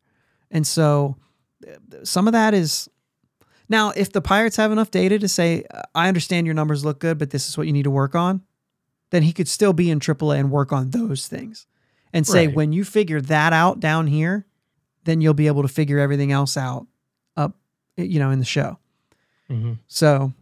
And 0.52 0.66
so 0.66 1.18
some 2.04 2.28
of 2.28 2.34
that 2.34 2.54
is 2.54 2.90
now 3.70 3.92
if 3.92 4.12
the 4.12 4.22
Pirates 4.22 4.58
have 4.58 4.72
enough 4.72 4.92
data 4.92 5.20
to 5.20 5.28
say 5.28 5.64
I 5.96 6.08
understand 6.08 6.46
your 6.48 6.56
numbers 6.56 6.84
look 6.84 7.00
good, 7.00 7.18
but 7.18 7.30
this 7.30 7.48
is 7.48 7.58
what 7.58 7.68
you 7.68 7.74
need 7.74 7.84
to 7.84 7.92
work 7.92 8.16
on, 8.16 8.42
then 9.12 9.24
he 9.24 9.32
could 9.32 9.48
still 9.48 9.74
be 9.74 9.90
in 9.90 10.00
AAA 10.00 10.40
and 10.40 10.52
work 10.52 10.72
on 10.72 10.90
those 10.90 11.28
things. 11.28 11.66
And 12.12 12.26
say 12.26 12.48
Right. 12.48 12.56
when 12.56 12.74
you 12.74 12.84
figure 12.84 13.22
that 13.22 13.54
out 13.54 13.80
down 13.80 14.08
here, 14.08 14.46
then 15.04 15.22
you'll 15.22 15.34
be 15.34 15.48
able 15.48 15.62
to 15.62 15.68
figure 15.68 16.00
everything 16.00 16.32
else 16.32 16.58
out 16.58 16.88
up 17.38 17.56
you 17.98 18.20
know 18.20 18.32
in 18.32 18.40
the 18.40 18.46
show. 18.46 18.80
Mm-hmm. 19.50 19.74
So, 19.88 20.34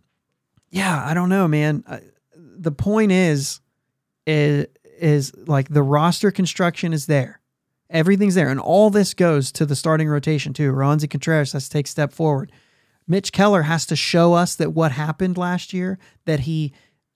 yeah, 0.70 1.04
I 1.06 1.14
don't 1.14 1.30
know, 1.30 1.48
man. 1.48 1.84
The 2.36 2.72
point 2.72 3.12
is, 3.12 3.62
is, 4.26 4.68
is 5.00 5.34
like 5.48 5.70
the 5.70 5.84
roster 5.84 6.32
construction 6.32 6.92
is 6.94 7.06
there. 7.06 7.40
Everything's 7.90 8.36
there. 8.36 8.50
And 8.50 8.60
all 8.60 8.90
this 8.90 9.14
goes 9.14 9.52
to 9.54 9.66
the 9.66 9.76
starting 9.76 10.10
rotation, 10.10 10.52
too. 10.54 10.74
Roansy 10.74 11.10
Contreras 11.10 11.54
has 11.54 11.66
to 11.66 11.70
take 11.70 11.86
a 11.86 11.90
step 11.90 12.12
forward. 12.12 12.52
Mitch 13.08 13.32
Keller 13.32 13.64
has 13.64 13.86
to 13.88 13.96
show 13.96 14.34
us 14.34 14.56
that 14.56 14.74
what 14.74 14.92
happened 14.92 15.38
last 15.38 15.72
year, 15.74 15.98
that 16.26 16.42
he 16.42 16.74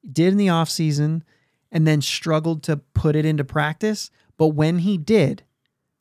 did 0.09 0.29
in 0.31 0.37
the 0.37 0.47
offseason 0.47 1.21
and 1.71 1.85
then 1.85 2.01
struggled 2.01 2.63
to 2.63 2.77
put 2.77 3.15
it 3.15 3.25
into 3.25 3.43
practice. 3.43 4.09
But 4.37 4.49
when 4.49 4.79
he 4.79 4.97
did, 4.97 5.43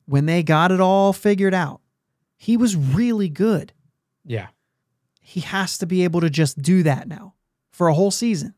when 0.06 0.26
they 0.26 0.42
got 0.42 0.72
it 0.72 0.80
all 0.80 1.12
figured 1.12 1.54
out, 1.54 1.80
he 2.36 2.56
was 2.56 2.74
really 2.76 3.28
good 3.28 3.72
Yeah. 4.24 4.48
he 5.20 5.40
has 5.40 5.76
to 5.78 5.86
be 5.86 6.04
able 6.04 6.20
to 6.22 6.30
just 6.30 6.60
do 6.62 6.82
that 6.84 7.06
now 7.08 7.34
for 7.72 7.88
a 7.88 7.94
whole 7.94 8.10
season. 8.10 8.54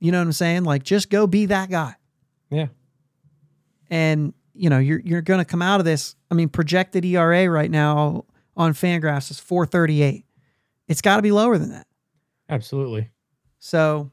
You 0.00 0.10
know 0.12 0.18
what 0.18 0.24
I'm 0.26 0.32
saying? 0.32 0.64
Like 0.64 0.82
just 0.84 1.10
go 1.10 1.26
be 1.26 1.46
that 1.46 1.70
guy. 1.70 1.94
Yeah. 2.50 2.68
And 3.90 4.32
you 4.54 4.68
know, 4.70 4.78
you're 4.78 5.00
you're 5.00 5.22
going 5.22 5.38
to 5.38 5.44
come 5.44 5.62
out 5.62 5.80
of 5.80 5.86
this. 5.86 6.14
I 6.30 6.34
mean, 6.34 6.48
projected 6.48 7.04
ERA 7.04 7.48
right 7.48 7.70
now 7.70 8.24
on 8.56 8.72
Fangraphs 8.74 9.30
is 9.30 9.38
438. 9.40 10.24
It's 10.92 11.00
got 11.00 11.16
to 11.16 11.22
be 11.22 11.32
lower 11.32 11.56
than 11.56 11.70
that. 11.70 11.86
Absolutely. 12.50 13.08
So, 13.58 14.10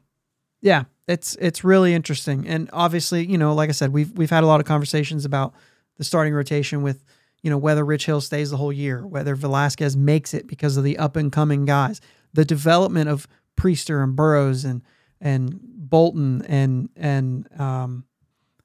yeah, 0.62 0.84
it's 1.06 1.36
it's 1.38 1.62
really 1.62 1.92
interesting. 1.92 2.48
And 2.48 2.70
obviously, 2.72 3.26
you 3.26 3.36
know, 3.36 3.52
like 3.52 3.68
I 3.68 3.72
said, 3.72 3.92
we've 3.92 4.10
we've 4.12 4.30
had 4.30 4.44
a 4.44 4.46
lot 4.46 4.60
of 4.60 4.66
conversations 4.66 5.26
about 5.26 5.52
the 5.98 6.04
starting 6.04 6.32
rotation 6.32 6.80
with, 6.80 7.04
you 7.42 7.50
know, 7.50 7.58
whether 7.58 7.84
Rich 7.84 8.06
Hill 8.06 8.22
stays 8.22 8.50
the 8.50 8.56
whole 8.56 8.72
year, 8.72 9.06
whether 9.06 9.34
Velasquez 9.34 9.94
makes 9.94 10.32
it 10.32 10.46
because 10.46 10.78
of 10.78 10.84
the 10.84 10.96
up 10.96 11.16
and 11.16 11.30
coming 11.30 11.66
guys, 11.66 12.00
the 12.32 12.46
development 12.46 13.10
of 13.10 13.28
Priester 13.58 14.02
and 14.02 14.16
Burrows 14.16 14.64
and 14.64 14.80
and 15.20 15.60
Bolton 15.62 16.46
and 16.46 16.88
and 16.96 17.46
um, 17.60 18.06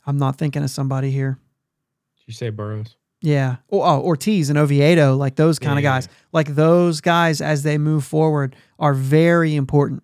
I'm 0.05 0.17
not 0.17 0.37
thinking 0.37 0.63
of 0.63 0.69
somebody 0.69 1.11
here. 1.11 1.37
Did 2.19 2.27
you 2.27 2.33
say 2.33 2.49
Burrows? 2.49 2.95
Yeah. 3.21 3.57
Oh, 3.71 3.81
oh, 3.81 4.01
Ortiz 4.01 4.49
and 4.49 4.57
Oviedo, 4.57 5.15
like 5.15 5.35
those 5.35 5.57
kind 5.59 5.79
of 5.79 5.83
Yeah. 5.83 5.91
guys. 5.91 6.07
Like 6.31 6.55
those 6.55 7.01
guys 7.01 7.41
as 7.41 7.63
they 7.63 7.77
move 7.77 8.03
forward 8.03 8.55
are 8.77 8.93
very 8.93 9.55
important. 9.55 10.03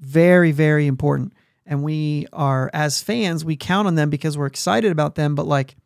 Very, 0.00 0.52
very 0.52 0.86
important. 0.86 1.32
And 1.66 1.82
we 1.82 2.26
are, 2.32 2.70
as 2.72 3.02
fans, 3.02 3.44
we 3.44 3.56
count 3.56 3.86
on 3.86 3.94
them 3.96 4.08
because 4.08 4.38
we're 4.38 4.46
excited 4.46 4.90
about 4.92 5.16
them. 5.16 5.34
But 5.34 5.46
like 5.46 5.76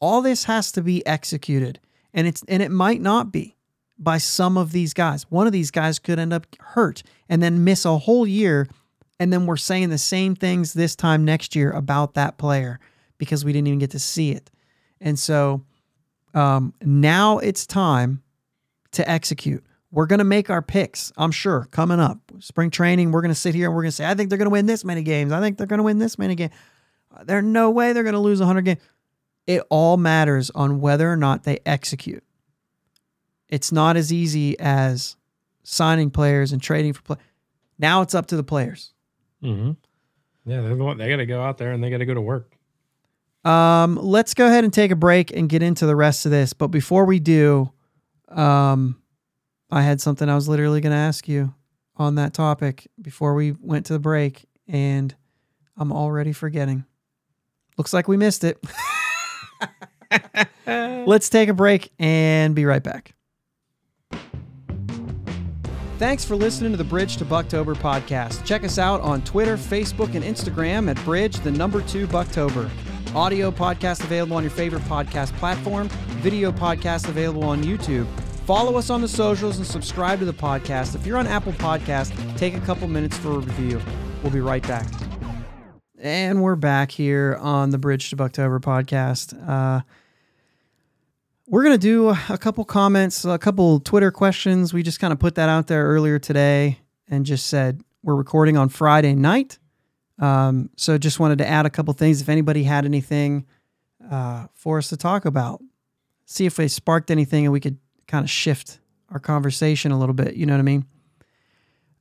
all 0.00 0.22
this 0.22 0.44
has 0.44 0.72
to 0.72 0.82
be 0.82 1.04
executed. 1.06 1.78
And 2.14 2.26
it's 2.26 2.42
and 2.48 2.62
it 2.62 2.70
might 2.70 3.00
not 3.00 3.30
be 3.30 3.56
by 3.98 4.16
some 4.18 4.56
of 4.56 4.72
these 4.72 4.94
guys. 4.94 5.24
One 5.30 5.46
of 5.46 5.52
these 5.52 5.70
guys 5.70 5.98
could 5.98 6.18
end 6.18 6.32
up 6.32 6.46
hurt 6.60 7.02
and 7.28 7.42
then 7.42 7.64
miss 7.64 7.84
a 7.84 7.98
whole 7.98 8.26
year. 8.26 8.68
And 9.18 9.30
then 9.30 9.44
we're 9.44 9.58
saying 9.58 9.90
the 9.90 9.98
same 9.98 10.34
things 10.34 10.72
this 10.72 10.96
time 10.96 11.26
next 11.26 11.54
year 11.54 11.70
about 11.70 12.14
that 12.14 12.38
player 12.38 12.80
because 13.18 13.44
we 13.44 13.52
didn't 13.52 13.68
even 13.68 13.78
get 13.78 13.90
to 13.90 13.98
see 13.98 14.30
it. 14.30 14.50
And 15.02 15.18
so 15.18 15.62
um, 16.34 16.74
now 16.82 17.38
it's 17.38 17.66
time 17.66 18.22
to 18.92 19.08
execute. 19.08 19.64
We're 19.92 20.06
going 20.06 20.18
to 20.18 20.24
make 20.24 20.50
our 20.50 20.62
picks, 20.62 21.12
I'm 21.16 21.32
sure, 21.32 21.66
coming 21.72 21.98
up. 21.98 22.18
Spring 22.38 22.70
training, 22.70 23.10
we're 23.10 23.22
going 23.22 23.34
to 23.34 23.40
sit 23.40 23.54
here 23.54 23.66
and 23.66 23.74
we're 23.74 23.82
going 23.82 23.90
to 23.90 23.96
say, 23.96 24.06
I 24.06 24.14
think 24.14 24.28
they're 24.28 24.38
going 24.38 24.46
to 24.46 24.52
win 24.52 24.66
this 24.66 24.84
many 24.84 25.02
games. 25.02 25.32
I 25.32 25.40
think 25.40 25.58
they're 25.58 25.66
going 25.66 25.78
to 25.78 25.84
win 25.84 25.98
this 25.98 26.18
many 26.18 26.36
games. 26.36 26.52
There's 27.24 27.44
no 27.44 27.70
way 27.70 27.92
they're 27.92 28.04
going 28.04 28.14
to 28.14 28.20
lose 28.20 28.38
100 28.38 28.62
games. 28.62 28.80
It 29.46 29.62
all 29.68 29.96
matters 29.96 30.50
on 30.50 30.80
whether 30.80 31.10
or 31.10 31.16
not 31.16 31.42
they 31.42 31.58
execute. 31.66 32.22
It's 33.48 33.72
not 33.72 33.96
as 33.96 34.12
easy 34.12 34.58
as 34.60 35.16
signing 35.64 36.10
players 36.10 36.52
and 36.52 36.62
trading 36.62 36.92
for 36.92 37.02
players. 37.02 37.22
Now 37.78 38.02
it's 38.02 38.14
up 38.14 38.26
to 38.26 38.36
the 38.36 38.44
players. 38.44 38.92
Mm-hmm. 39.42 39.72
Yeah, 40.48 40.60
they're 40.62 40.76
the 40.76 40.84
one, 40.84 40.98
they 40.98 41.08
got 41.08 41.16
to 41.16 41.26
go 41.26 41.42
out 41.42 41.58
there 41.58 41.72
and 41.72 41.82
they 41.82 41.90
got 41.90 41.98
to 41.98 42.06
go 42.06 42.14
to 42.14 42.20
work. 42.20 42.56
Um, 43.44 43.96
let's 43.96 44.34
go 44.34 44.46
ahead 44.46 44.64
and 44.64 44.72
take 44.72 44.90
a 44.90 44.96
break 44.96 45.34
and 45.34 45.48
get 45.48 45.62
into 45.62 45.86
the 45.86 45.96
rest 45.96 46.26
of 46.26 46.32
this. 46.32 46.52
But 46.52 46.68
before 46.68 47.04
we 47.04 47.18
do, 47.18 47.72
um, 48.28 49.00
I 49.70 49.82
had 49.82 50.00
something 50.00 50.28
I 50.28 50.34
was 50.34 50.48
literally 50.48 50.80
going 50.80 50.92
to 50.92 50.98
ask 50.98 51.28
you 51.28 51.54
on 51.96 52.16
that 52.16 52.34
topic 52.34 52.88
before 53.00 53.34
we 53.34 53.52
went 53.52 53.86
to 53.86 53.92
the 53.92 53.98
break, 53.98 54.46
and 54.66 55.14
I'm 55.76 55.92
already 55.92 56.32
forgetting. 56.32 56.84
Looks 57.76 57.92
like 57.92 58.08
we 58.08 58.16
missed 58.16 58.44
it. 58.44 58.58
Let's 60.66 61.28
take 61.30 61.48
a 61.48 61.54
break 61.54 61.92
and 61.98 62.54
be 62.54 62.64
right 62.64 62.82
back. 62.82 63.14
Thanks 65.98 66.24
for 66.24 66.34
listening 66.34 66.70
to 66.70 66.78
the 66.78 66.84
Bridge 66.84 67.18
to 67.18 67.26
Bucktober 67.26 67.76
podcast. 67.76 68.44
Check 68.46 68.64
us 68.64 68.78
out 68.78 69.02
on 69.02 69.22
Twitter, 69.22 69.56
Facebook, 69.58 70.14
and 70.14 70.24
Instagram 70.24 70.90
at 70.90 71.02
Bridge, 71.04 71.36
the 71.40 71.50
number 71.50 71.82
two 71.82 72.06
Bucktober. 72.06 72.70
Audio 73.14 73.50
podcast 73.50 74.04
available 74.04 74.36
on 74.36 74.44
your 74.44 74.50
favorite 74.50 74.82
podcast 74.82 75.36
platform, 75.38 75.88
video 76.22 76.52
podcast 76.52 77.08
available 77.08 77.44
on 77.44 77.62
YouTube. 77.62 78.06
Follow 78.46 78.76
us 78.76 78.90
on 78.90 79.00
the 79.00 79.08
socials 79.08 79.58
and 79.58 79.66
subscribe 79.66 80.18
to 80.18 80.24
the 80.24 80.32
podcast. 80.32 80.94
If 80.94 81.06
you're 81.06 81.18
on 81.18 81.26
Apple 81.26 81.52
Podcast, 81.52 82.36
take 82.36 82.54
a 82.54 82.60
couple 82.60 82.88
minutes 82.88 83.16
for 83.16 83.32
a 83.32 83.38
review. 83.38 83.80
We'll 84.22 84.32
be 84.32 84.40
right 84.40 84.62
back. 84.66 84.86
And 85.98 86.42
we're 86.42 86.56
back 86.56 86.90
here 86.90 87.38
on 87.40 87.70
the 87.70 87.78
Bridge 87.78 88.10
to 88.10 88.16
Bucktober 88.16 88.60
podcast. 88.60 89.36
Uh, 89.48 89.82
we're 91.46 91.62
going 91.62 91.74
to 91.74 91.78
do 91.78 92.08
a 92.08 92.38
couple 92.38 92.64
comments, 92.64 93.24
a 93.24 93.38
couple 93.38 93.80
Twitter 93.80 94.10
questions. 94.10 94.72
We 94.72 94.82
just 94.82 94.98
kind 94.98 95.12
of 95.12 95.18
put 95.18 95.34
that 95.34 95.48
out 95.48 95.66
there 95.66 95.84
earlier 95.84 96.18
today 96.18 96.80
and 97.08 97.26
just 97.26 97.46
said 97.48 97.82
we're 98.02 98.16
recording 98.16 98.56
on 98.56 98.68
Friday 98.68 99.14
night. 99.14 99.59
Um, 100.20 100.70
so 100.76 100.98
just 100.98 101.18
wanted 101.18 101.38
to 101.38 101.48
add 101.48 101.66
a 101.66 101.70
couple 101.70 101.92
things. 101.94 102.20
If 102.20 102.28
anybody 102.28 102.62
had 102.62 102.84
anything 102.84 103.46
uh, 104.10 104.46
for 104.54 104.78
us 104.78 104.88
to 104.90 104.96
talk 104.96 105.24
about, 105.24 105.60
see 106.26 106.46
if 106.46 106.56
they 106.56 106.68
sparked 106.68 107.10
anything 107.10 107.44
and 107.44 107.52
we 107.52 107.60
could 107.60 107.78
kind 108.06 108.22
of 108.24 108.30
shift 108.30 108.78
our 109.08 109.18
conversation 109.18 109.90
a 109.92 109.98
little 109.98 110.14
bit. 110.14 110.34
You 110.36 110.46
know 110.46 110.52
what 110.52 110.60
I 110.60 110.62
mean? 110.62 110.84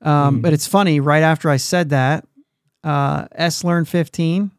Um, 0.01 0.39
Mm. 0.39 0.41
But 0.41 0.53
it's 0.53 0.67
funny, 0.67 0.99
right 0.99 1.23
after 1.23 1.49
I 1.49 1.57
said 1.57 1.89
that, 1.89 2.25
uh, 2.83 3.27
S 3.33 3.63
Learn 3.63 3.85
15 3.85 4.51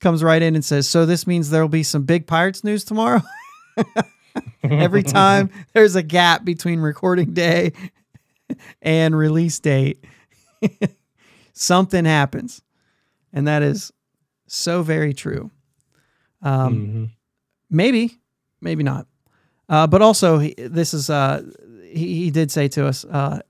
comes 0.00 0.22
right 0.22 0.40
in 0.40 0.54
and 0.54 0.64
says, 0.64 0.88
So 0.88 1.04
this 1.04 1.26
means 1.26 1.50
there 1.50 1.62
will 1.62 1.68
be 1.68 1.82
some 1.82 2.04
big 2.04 2.26
Pirates 2.26 2.64
news 2.64 2.84
tomorrow? 2.84 3.22
Every 4.62 5.02
time 5.02 5.50
there's 5.74 5.96
a 5.96 6.02
gap 6.02 6.44
between 6.44 6.80
recording 6.80 7.34
day 7.34 7.72
and 8.82 9.16
release 9.16 9.58
date, 9.58 10.02
something 11.52 12.04
happens. 12.04 12.62
And 13.32 13.46
that 13.48 13.62
is 13.62 13.92
so 14.46 14.82
very 14.82 15.14
true. 15.14 15.50
Um, 16.42 16.74
Mhm. 16.76 17.10
maybe, 17.70 18.18
maybe 18.60 18.82
not. 18.82 19.06
Uh, 19.68 19.86
but 19.86 20.02
also, 20.02 20.38
he, 20.38 20.54
this 20.58 20.92
is 20.94 21.08
uh, 21.10 21.42
he, 21.84 22.24
he 22.24 22.30
did 22.30 22.50
say 22.50 22.66
to 22.68 22.86
us 22.86 23.04
uh, 23.04 23.40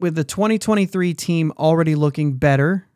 with 0.00 0.14
the 0.14 0.24
2023 0.24 1.14
team 1.14 1.52
already 1.58 1.94
looking 1.94 2.34
better 2.34 2.86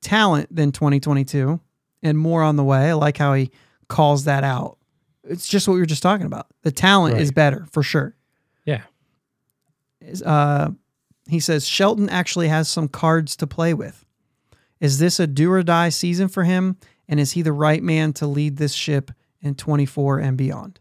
talent 0.00 0.54
than 0.54 0.70
2022 0.72 1.60
and 2.02 2.18
more 2.18 2.42
on 2.42 2.56
the 2.56 2.64
way. 2.64 2.90
I 2.90 2.92
like 2.94 3.16
how 3.16 3.34
he 3.34 3.50
calls 3.88 4.24
that 4.24 4.44
out. 4.44 4.78
It's 5.24 5.48
just 5.48 5.66
what 5.66 5.74
we 5.74 5.80
were 5.80 5.86
just 5.86 6.02
talking 6.02 6.26
about. 6.26 6.46
The 6.62 6.70
talent 6.70 7.16
is 7.20 7.32
better 7.32 7.66
for 7.72 7.82
sure. 7.82 8.14
Yeah. 8.64 8.82
Uh, 10.24 10.70
he 11.28 11.40
says 11.40 11.66
Shelton 11.66 12.08
actually 12.08 12.48
has 12.48 12.68
some 12.68 12.88
cards 12.88 13.36
to 13.36 13.46
play 13.46 13.74
with. 13.74 14.04
Is 14.80 14.98
this 14.98 15.18
a 15.18 15.26
do 15.26 15.50
or 15.52 15.62
die 15.62 15.88
season 15.88 16.28
for 16.28 16.44
him? 16.44 16.76
And 17.08 17.18
is 17.18 17.32
he 17.32 17.42
the 17.42 17.52
right 17.52 17.82
man 17.82 18.12
to 18.14 18.26
lead 18.26 18.56
this 18.56 18.74
ship 18.74 19.10
in 19.40 19.54
24 19.54 20.18
and 20.18 20.36
beyond? 20.36 20.80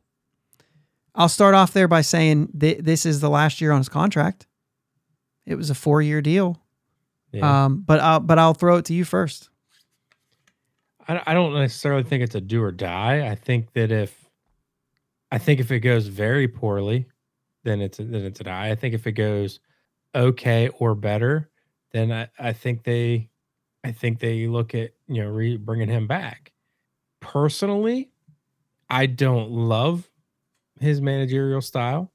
I'll 1.15 1.29
start 1.29 1.55
off 1.55 1.73
there 1.73 1.87
by 1.87 2.01
saying 2.01 2.49
th- 2.59 2.79
this 2.79 3.05
is 3.05 3.21
the 3.21 3.29
last 3.29 3.59
year 3.59 3.71
on 3.71 3.79
his 3.79 3.89
contract. 3.89 4.45
It 5.45 5.55
was 5.55 5.69
a 5.69 5.75
four 5.75 6.01
year 6.01 6.21
deal. 6.21 6.61
Yeah. 7.31 7.65
Um, 7.65 7.83
but 7.85 7.99
I'll, 7.99 8.19
but 8.19 8.37
I'll 8.37 8.53
throw 8.53 8.77
it 8.77 8.85
to 8.85 8.93
you 8.93 9.03
first. 9.03 9.49
I, 11.07 11.21
I 11.25 11.33
don't 11.33 11.53
necessarily 11.53 12.03
think 12.03 12.23
it's 12.23 12.35
a 12.35 12.41
do 12.41 12.61
or 12.61 12.71
die. 12.71 13.27
I 13.27 13.35
think 13.35 13.73
that 13.73 13.91
if 13.91 14.27
I 15.31 15.37
think 15.37 15.59
if 15.59 15.71
it 15.71 15.79
goes 15.79 16.07
very 16.07 16.47
poorly, 16.47 17.07
then 17.63 17.81
it's 17.81 17.99
a, 17.99 18.03
then 18.03 18.23
it's 18.23 18.39
a 18.39 18.43
die. 18.43 18.69
I 18.69 18.75
think 18.75 18.93
if 18.93 19.07
it 19.07 19.13
goes 19.13 19.59
okay 20.15 20.69
or 20.79 20.95
better, 20.95 21.49
then 21.91 22.11
I, 22.11 22.29
I 22.39 22.53
think 22.53 22.83
they 22.83 23.29
I 23.87 23.93
think 23.93 24.19
they 24.19 24.47
look 24.47 24.75
at 24.75 24.91
you 25.07 25.23
know 25.23 25.29
re, 25.29 25.55
bringing 25.55 25.87
him 25.87 26.07
back. 26.07 26.51
Personally, 27.21 28.11
I 28.89 29.05
don't 29.05 29.49
love 29.49 30.09
his 30.81 30.99
managerial 30.99 31.61
style. 31.61 32.11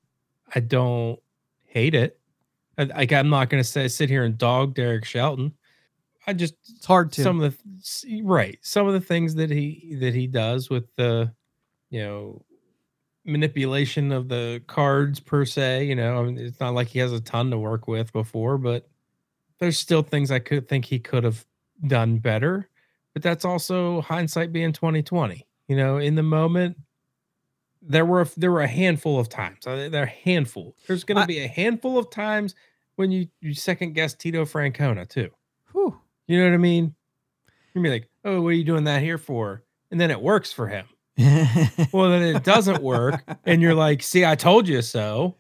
I 0.55 0.61
don't 0.61 1.19
hate 1.65 1.95
it. 1.95 2.21
Like 2.77 3.13
I'm 3.13 3.31
not 3.31 3.49
going 3.49 3.63
to 3.63 3.69
say 3.69 3.89
sit 3.89 4.11
here 4.11 4.25
and 4.25 4.37
dog 4.37 4.75
Derek 4.75 5.07
Shelton. 5.07 5.55
I 6.27 6.35
just 6.35 6.55
It's 6.77 6.85
hard 6.85 7.11
to. 7.13 7.23
some 7.23 7.41
of 7.41 7.57
the 7.57 8.23
right 8.23 8.59
some 8.61 8.87
of 8.87 8.93
the 8.93 9.01
things 9.01 9.35
that 9.37 9.51
he 9.51 9.97
that 10.01 10.15
he 10.15 10.27
does 10.27 10.69
with 10.69 10.85
the 10.97 11.33
you 11.89 12.01
know 12.03 12.45
manipulation 13.25 14.13
of 14.13 14.29
the 14.29 14.63
cards 14.67 15.21
per 15.21 15.45
se 15.45 15.85
you 15.85 15.95
know 15.95 16.21
I 16.21 16.23
mean, 16.25 16.39
it's 16.39 16.61
not 16.61 16.75
like 16.75 16.89
he 16.89 16.99
has 16.99 17.13
a 17.13 17.21
ton 17.21 17.51
to 17.51 17.59
work 17.59 17.89
with 17.89 18.13
before 18.13 18.59
but 18.59 18.89
there's 19.59 19.79
still 19.79 20.03
things 20.03 20.31
i 20.31 20.39
could 20.39 20.69
think 20.69 20.85
he 20.85 20.99
could 20.99 21.23
have 21.25 21.45
done 21.87 22.19
better 22.19 22.69
but 23.15 23.23
that's 23.23 23.45
also 23.45 24.01
hindsight 24.03 24.53
being 24.53 24.73
2020 24.73 25.47
you 25.69 25.77
know 25.77 25.97
in 25.99 26.15
the 26.15 26.23
moment 26.23 26.77
there 27.81 28.05
were 28.07 28.27
there 28.37 28.53
were 28.53 28.61
a 28.61 28.69
handful 28.69 29.19
of 29.19 29.29
times 29.29 29.67
uh, 29.67 29.89
there 29.91 30.03
are 30.03 30.07
a 30.07 30.09
handful 30.25 30.77
there's 30.87 31.05
going 31.05 31.21
to 31.21 31.27
be 31.27 31.39
a 31.41 31.49
handful 31.49 31.99
of 31.99 32.09
times 32.11 32.55
when 32.97 33.11
you 33.11 33.27
you 33.41 33.55
second 33.55 33.93
guess 33.95 34.15
tito 34.15 34.45
francona 34.45 35.09
too 35.09 35.31
Whew. 35.73 35.99
you 36.27 36.39
know 36.39 36.45
what 36.49 36.55
I 36.55 36.59
mean? 36.59 36.95
You'd 37.75 37.83
be 37.83 37.89
like, 37.89 38.09
oh, 38.27 38.43
what 38.43 38.49
are 38.51 38.53
you 38.53 38.65
doing 38.65 38.85
that 38.85 39.01
here 39.01 39.17
for? 39.17 39.63
And 39.91 39.99
then 39.99 40.11
it 40.11 40.21
works 40.21 40.53
for 40.53 40.69
him. 40.69 40.85
Well, 41.93 42.11
then 42.11 42.37
it 42.37 42.45
doesn't 42.45 42.83
work. 42.83 43.23
and 43.47 43.63
you're 43.63 43.75
like, 43.75 44.03
see, 44.03 44.27
I 44.27 44.35
told 44.35 44.69
you 44.69 44.83
so. 44.83 45.37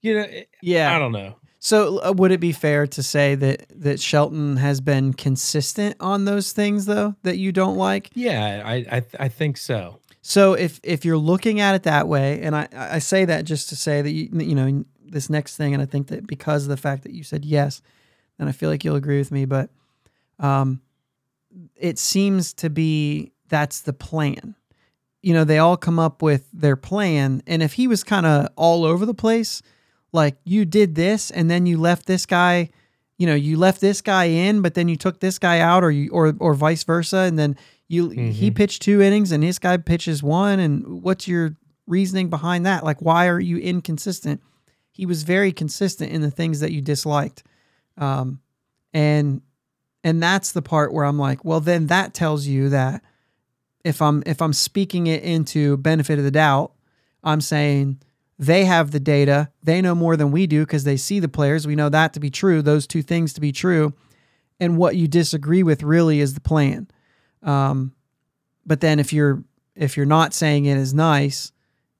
You 0.00 0.14
know, 0.14 0.20
it- 0.22 0.48
yeah. 0.60 0.92
I 0.94 0.98
don't 0.98 1.12
know. 1.12 1.36
So 1.64 2.00
uh, 2.02 2.12
would 2.16 2.32
it 2.32 2.40
be 2.40 2.50
fair 2.50 2.88
to 2.88 3.04
say 3.04 3.36
that 3.36 3.66
that 3.76 4.00
Shelton 4.00 4.56
has 4.56 4.80
been 4.80 5.12
consistent 5.12 5.94
on 6.00 6.24
those 6.24 6.50
things 6.50 6.86
though 6.86 7.14
that 7.22 7.38
you 7.38 7.52
don't 7.52 7.76
like? 7.76 8.10
Yeah, 8.14 8.64
I 8.66 8.74
I, 8.90 9.02
I 9.20 9.28
think 9.28 9.56
so. 9.56 10.00
So 10.22 10.54
if 10.54 10.80
if 10.82 11.04
you're 11.04 11.16
looking 11.16 11.60
at 11.60 11.76
it 11.76 11.84
that 11.84 12.08
way, 12.08 12.42
and 12.42 12.56
I 12.56 12.66
I 12.72 12.98
say 12.98 13.24
that 13.26 13.44
just 13.44 13.68
to 13.68 13.76
say 13.76 14.02
that 14.02 14.10
you 14.10 14.28
you 14.32 14.56
know 14.56 14.84
this 15.04 15.30
next 15.30 15.56
thing, 15.56 15.72
and 15.72 15.80
I 15.80 15.86
think 15.86 16.08
that 16.08 16.26
because 16.26 16.64
of 16.64 16.68
the 16.68 16.76
fact 16.76 17.04
that 17.04 17.12
you 17.12 17.22
said 17.22 17.44
yes, 17.44 17.80
then 18.38 18.48
I 18.48 18.52
feel 18.52 18.68
like 18.68 18.82
you'll 18.82 18.96
agree 18.96 19.18
with 19.18 19.30
me. 19.30 19.44
But 19.44 19.70
um, 20.40 20.80
it 21.76 21.96
seems 22.00 22.52
to 22.54 22.70
be 22.70 23.30
that's 23.48 23.82
the 23.82 23.92
plan. 23.92 24.56
You 25.20 25.32
know, 25.32 25.44
they 25.44 25.58
all 25.58 25.76
come 25.76 26.00
up 26.00 26.22
with 26.22 26.48
their 26.52 26.74
plan, 26.74 27.40
and 27.46 27.62
if 27.62 27.74
he 27.74 27.86
was 27.86 28.02
kind 28.02 28.26
of 28.26 28.48
all 28.56 28.84
over 28.84 29.06
the 29.06 29.14
place, 29.14 29.62
like 30.12 30.36
you 30.44 30.64
did 30.64 30.94
this 30.94 31.30
and 31.30 31.50
then 31.50 31.66
you 31.66 31.78
left 31.78 32.06
this 32.06 32.26
guy 32.26 32.68
you 33.18 33.26
know 33.26 33.34
you 33.34 33.56
left 33.56 33.80
this 33.80 34.00
guy 34.00 34.24
in 34.24 34.60
but 34.62 34.74
then 34.74 34.88
you 34.88 34.96
took 34.96 35.20
this 35.20 35.38
guy 35.38 35.60
out 35.60 35.82
or 35.84 35.90
you 35.90 36.10
or 36.10 36.34
or 36.38 36.54
vice 36.54 36.84
versa 36.84 37.18
and 37.18 37.38
then 37.38 37.56
you 37.88 38.08
he 38.10 38.50
Mhm. 38.50 38.54
pitched 38.54 38.82
two 38.82 39.00
innings 39.02 39.32
and 39.32 39.42
this 39.42 39.58
guy 39.58 39.76
pitches 39.76 40.22
one 40.22 40.58
and 40.58 41.02
what's 41.02 41.26
your 41.28 41.56
reasoning 41.86 42.30
behind 42.30 42.64
that? 42.66 42.84
Like 42.84 43.00
why 43.02 43.26
are 43.28 43.40
you 43.40 43.58
inconsistent? 43.58 44.40
He 44.90 45.04
was 45.06 45.22
very 45.24 45.52
consistent 45.52 46.10
in 46.12 46.20
the 46.22 46.30
things 46.30 46.60
that 46.60 46.72
you 46.72 46.80
disliked. 46.80 47.42
Um 47.96 48.40
and 48.92 49.40
and 50.04 50.22
that's 50.22 50.52
the 50.52 50.62
part 50.62 50.92
where 50.92 51.04
i'm 51.04 51.18
like 51.18 51.44
well 51.44 51.60
then 51.60 51.86
that 51.86 52.12
tells 52.12 52.46
you 52.46 52.68
that 52.70 53.02
if 53.84 54.02
i'm 54.02 54.22
if 54.26 54.42
i'm 54.42 54.52
speaking 54.52 55.06
it 55.06 55.22
into 55.22 55.76
benefit 55.78 56.18
of 56.18 56.24
the 56.24 56.30
doubt 56.30 56.72
i'm 57.24 57.40
saying 57.40 57.98
they 58.42 58.64
have 58.64 58.90
the 58.90 58.98
data. 58.98 59.50
They 59.62 59.80
know 59.80 59.94
more 59.94 60.16
than 60.16 60.32
we 60.32 60.48
do 60.48 60.62
because 60.66 60.82
they 60.82 60.96
see 60.96 61.20
the 61.20 61.28
players. 61.28 61.64
We 61.64 61.76
know 61.76 61.88
that 61.88 62.12
to 62.14 62.20
be 62.20 62.28
true, 62.28 62.60
those 62.60 62.88
two 62.88 63.00
things 63.00 63.32
to 63.34 63.40
be 63.40 63.52
true. 63.52 63.92
And 64.58 64.76
what 64.76 64.96
you 64.96 65.06
disagree 65.06 65.62
with 65.62 65.84
really 65.84 66.18
is 66.18 66.34
the 66.34 66.40
plan. 66.40 66.88
Um, 67.44 67.92
but 68.66 68.80
then 68.80 68.98
if 68.98 69.12
you're 69.12 69.44
if 69.76 69.96
you're 69.96 70.06
not 70.06 70.34
saying 70.34 70.66
it 70.66 70.76
is 70.76 70.92
nice, 70.92 71.52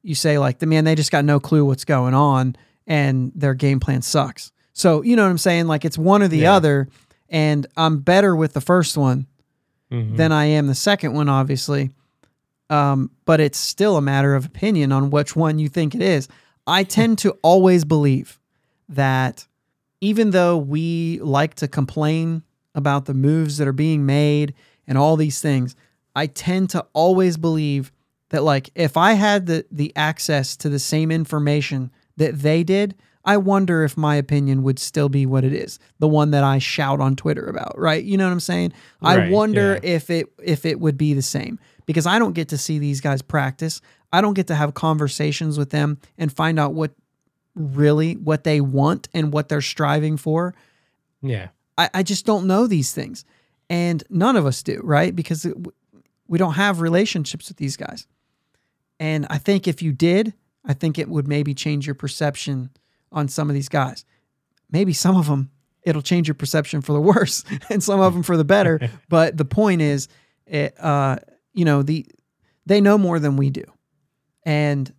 you 0.03 0.15
say 0.17 0.37
like 0.39 0.59
the 0.59 0.67
man 0.67 0.85
they 0.85 0.95
just 0.97 1.13
got 1.13 1.25
no 1.25 1.39
clue 1.39 1.65
what's 1.65 1.85
going 1.85 2.13
on 2.15 2.57
and 2.89 3.31
their 3.37 3.55
game 3.55 3.79
plan 3.79 4.03
sucks. 4.03 4.51
So 4.73 5.03
you 5.03 5.15
know 5.15 5.23
what 5.23 5.31
I'm 5.31 5.39
saying? 5.39 5.69
Like 5.69 5.85
it's 5.85 5.97
one 5.99 6.23
or 6.23 6.29
the 6.29 6.39
Yeah. 6.39 6.55
other. 6.55 6.89
And 7.29 7.67
I'm 7.77 8.01
better 8.01 8.35
with 8.35 8.53
the 8.53 8.61
first 8.61 8.97
one 8.97 9.27
Mhm. 9.93 10.17
than 10.17 10.33
I 10.33 10.47
am 10.47 10.67
the 10.67 10.75
second 10.75 11.13
one, 11.15 11.29
obviously. 11.29 11.91
Um, 12.73 13.11
but 13.27 13.39
it's 13.39 13.59
still 13.59 13.99
a 13.99 14.03
matter 14.03 14.35
of 14.35 14.47
opinion 14.47 14.93
on 14.93 15.11
which 15.11 15.37
one 15.37 15.59
you 15.59 15.69
think 15.69 15.95
it 15.95 16.01
is. 16.01 16.27
I 16.67 16.85
tend 16.85 17.19
to 17.19 17.37
always 17.43 17.85
believe 17.85 18.41
that 18.89 19.47
even 20.01 20.31
though 20.31 20.57
we 20.57 21.19
like 21.21 21.55
to 21.57 21.69
complain 21.69 22.43
about 22.75 23.05
the 23.05 23.13
moves 23.13 23.59
that 23.59 23.69
are 23.69 23.75
being 23.75 24.07
made 24.07 24.55
and 24.87 24.97
all 24.97 25.17
these 25.17 25.43
things, 25.43 25.77
I 26.17 26.27
tend 26.27 26.71
to 26.71 26.87
always 26.95 27.37
believe 27.37 27.93
that 28.31 28.43
like 28.43 28.71
if 28.75 28.97
I 28.97 29.13
had 29.13 29.45
the 29.45 29.67
the 29.71 29.93
access 29.95 30.57
to 30.57 30.71
the 30.71 30.79
same 30.79 31.11
information 31.11 31.91
that 32.17 32.39
they 32.39 32.65
did, 32.65 32.95
I 33.25 33.37
wonder 33.37 33.85
if 33.85 33.97
my 33.97 34.17
opinion 34.17 34.63
would 34.65 34.79
still 34.79 35.09
be 35.09 35.27
what 35.27 35.45
it 35.45 35.53
is, 35.53 35.79
the 35.99 36.09
one 36.09 36.33
that 36.33 36.43
I 36.43 36.59
shout 36.59 37.01
on 37.01 37.15
Twitter 37.15 37.47
about, 37.47 37.79
right? 37.79 38.03
You 38.03 38.17
know 38.17 38.25
what 38.25 38.33
I'm 38.33 38.41
saying? 38.41 38.73
I 39.01 39.31
wonder 39.31 39.75
yeah. 39.83 39.91
if 39.91 40.11
it 40.11 40.27
if 40.43 40.67
it 40.67 40.81
would 40.81 40.99
be 40.99 41.15
the 41.15 41.23
same 41.23 41.59
because 41.87 42.07
I 42.07 42.19
don't 42.19 42.33
get 42.33 42.49
to 42.49 42.59
see 42.59 42.79
these 42.79 43.01
guys 43.01 43.23
practice. 43.23 43.81
I 44.13 44.21
don't 44.21 44.35
get 44.35 44.49
to 44.49 44.55
have 44.55 44.75
conversations 44.75 45.57
with 45.57 45.71
them 45.71 45.99
and 46.19 46.33
find 46.33 46.59
out 46.59 46.75
what 46.75 46.93
really 47.55 48.15
what 48.15 48.45
they 48.45 48.61
want 48.61 49.09
and 49.15 49.33
what 49.33 49.49
they're 49.49 49.61
striving 49.61 50.17
for. 50.17 50.55
Yeah. 51.23 51.49
I, 51.79 51.91
I 51.95 52.03
just 52.03 52.27
don't 52.27 52.47
know 52.47 52.67
these 52.67 52.93
things. 52.93 53.25
And 53.71 54.03
none 54.11 54.37
of 54.37 54.45
us 54.45 54.63
do, 54.63 54.81
right? 54.83 55.15
Because 55.15 55.45
it, 55.45 55.57
we 56.27 56.39
don't 56.39 56.55
have 56.55 56.81
relationships 56.81 57.49
with 57.49 57.57
these 57.57 57.77
guys. 57.77 58.07
And 59.01 59.27
I 59.31 59.39
think 59.39 59.67
if 59.67 59.81
you 59.81 59.93
did, 59.93 60.35
I 60.65 60.75
think 60.75 60.99
it 60.99 61.09
would 61.09 61.27
maybe 61.27 61.55
change 61.55 61.87
your 61.87 61.95
perception 61.95 62.71
on 63.13 63.29
some 63.29 63.49
of 63.49 63.55
these 63.55 63.69
guys. 63.69 64.05
Maybe 64.71 64.93
some 64.93 65.17
of 65.17 65.27
them, 65.27 65.51
it'll 65.83 66.03
change 66.03 66.29
your 66.29 66.35
perception 66.35 66.81
for 66.81 66.93
the 66.93 67.01
worse 67.13 67.45
and 67.71 67.83
some 67.83 68.01
of 68.01 68.15
them 68.15 68.23
for 68.23 68.37
the 68.37 68.45
better. 68.45 68.91
but 69.09 69.37
the 69.37 69.45
point 69.45 69.83
is, 69.83 70.09
it, 70.47 70.75
uh, 70.81 71.17
you 71.53 71.65
know, 71.65 71.83
the 71.83 72.07
they 72.67 72.81
know 72.81 72.97
more 72.97 73.19
than 73.19 73.37
we 73.37 73.51
do. 73.51 73.65
And 74.45 74.93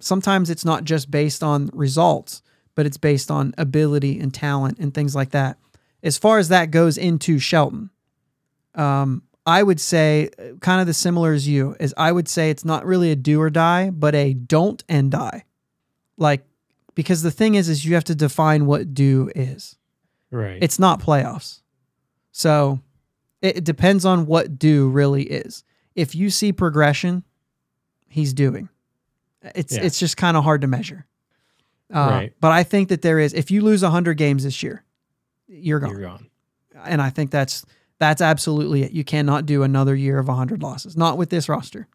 sometimes 0.00 0.50
it's 0.50 0.64
not 0.64 0.84
just 0.84 1.10
based 1.10 1.42
on 1.42 1.70
results, 1.72 2.42
but 2.74 2.86
it's 2.86 2.96
based 2.96 3.30
on 3.30 3.54
ability 3.58 4.18
and 4.18 4.32
talent 4.32 4.78
and 4.78 4.92
things 4.92 5.14
like 5.14 5.30
that. 5.30 5.58
As 6.02 6.16
far 6.16 6.38
as 6.38 6.48
that 6.48 6.70
goes 6.70 6.96
into 6.96 7.38
Shelton, 7.38 7.90
um, 8.74 9.22
I 9.46 9.62
would 9.62 9.80
say 9.80 10.30
uh, 10.38 10.56
kind 10.60 10.80
of 10.80 10.86
the 10.86 10.94
similar 10.94 11.32
as 11.32 11.46
you 11.46 11.76
is 11.80 11.94
I 11.96 12.12
would 12.12 12.28
say 12.28 12.50
it's 12.50 12.64
not 12.64 12.86
really 12.86 13.10
a 13.10 13.16
do 13.16 13.40
or 13.40 13.50
die, 13.50 13.90
but 13.90 14.14
a 14.14 14.32
don't 14.32 14.82
and 14.88 15.10
die. 15.10 15.44
Like 16.16 16.44
because 16.94 17.22
the 17.22 17.30
thing 17.30 17.54
is 17.54 17.68
is 17.68 17.84
you 17.84 17.94
have 17.94 18.04
to 18.04 18.14
define 18.14 18.66
what 18.66 18.94
do 18.94 19.30
is. 19.34 19.76
Right. 20.30 20.58
It's 20.62 20.78
not 20.78 21.00
playoffs. 21.00 21.60
So 22.32 22.80
it, 23.42 23.58
it 23.58 23.64
depends 23.64 24.04
on 24.04 24.26
what 24.26 24.58
do 24.58 24.88
really 24.88 25.24
is. 25.24 25.64
If 25.94 26.14
you 26.14 26.30
see 26.30 26.52
progression, 26.52 27.24
he's 28.08 28.32
doing. 28.32 28.68
It's 29.54 29.74
Yeah. 29.76 29.82
it's 29.82 29.98
just 29.98 30.16
kind 30.16 30.36
of 30.36 30.44
hard 30.44 30.60
to 30.60 30.66
measure. 30.66 31.06
Uh, 31.92 32.06
Right. 32.10 32.32
But 32.40 32.52
I 32.52 32.62
think 32.62 32.88
that 32.90 33.02
there 33.02 33.18
is. 33.18 33.34
If 33.34 33.50
you 33.50 33.62
lose 33.62 33.82
hundred 33.82 34.14
games 34.14 34.44
this 34.44 34.62
year, 34.62 34.84
you're 35.48 35.80
gone 35.80 35.90
You're 35.90 36.00
gone. 36.02 36.26
and 36.84 37.02
I 37.02 37.10
think 37.10 37.30
that's 37.30 37.64
that's 37.98 38.22
absolutely 38.22 38.82
it. 38.84 38.92
You 38.92 39.04
cannot 39.04 39.44
do 39.44 39.62
another 39.62 39.94
year 39.94 40.18
of 40.18 40.28
100 40.28 40.62
losses, 40.62 40.96
not 40.96 41.18
with 41.18 41.28
this 41.28 41.48
roster. 41.50 41.86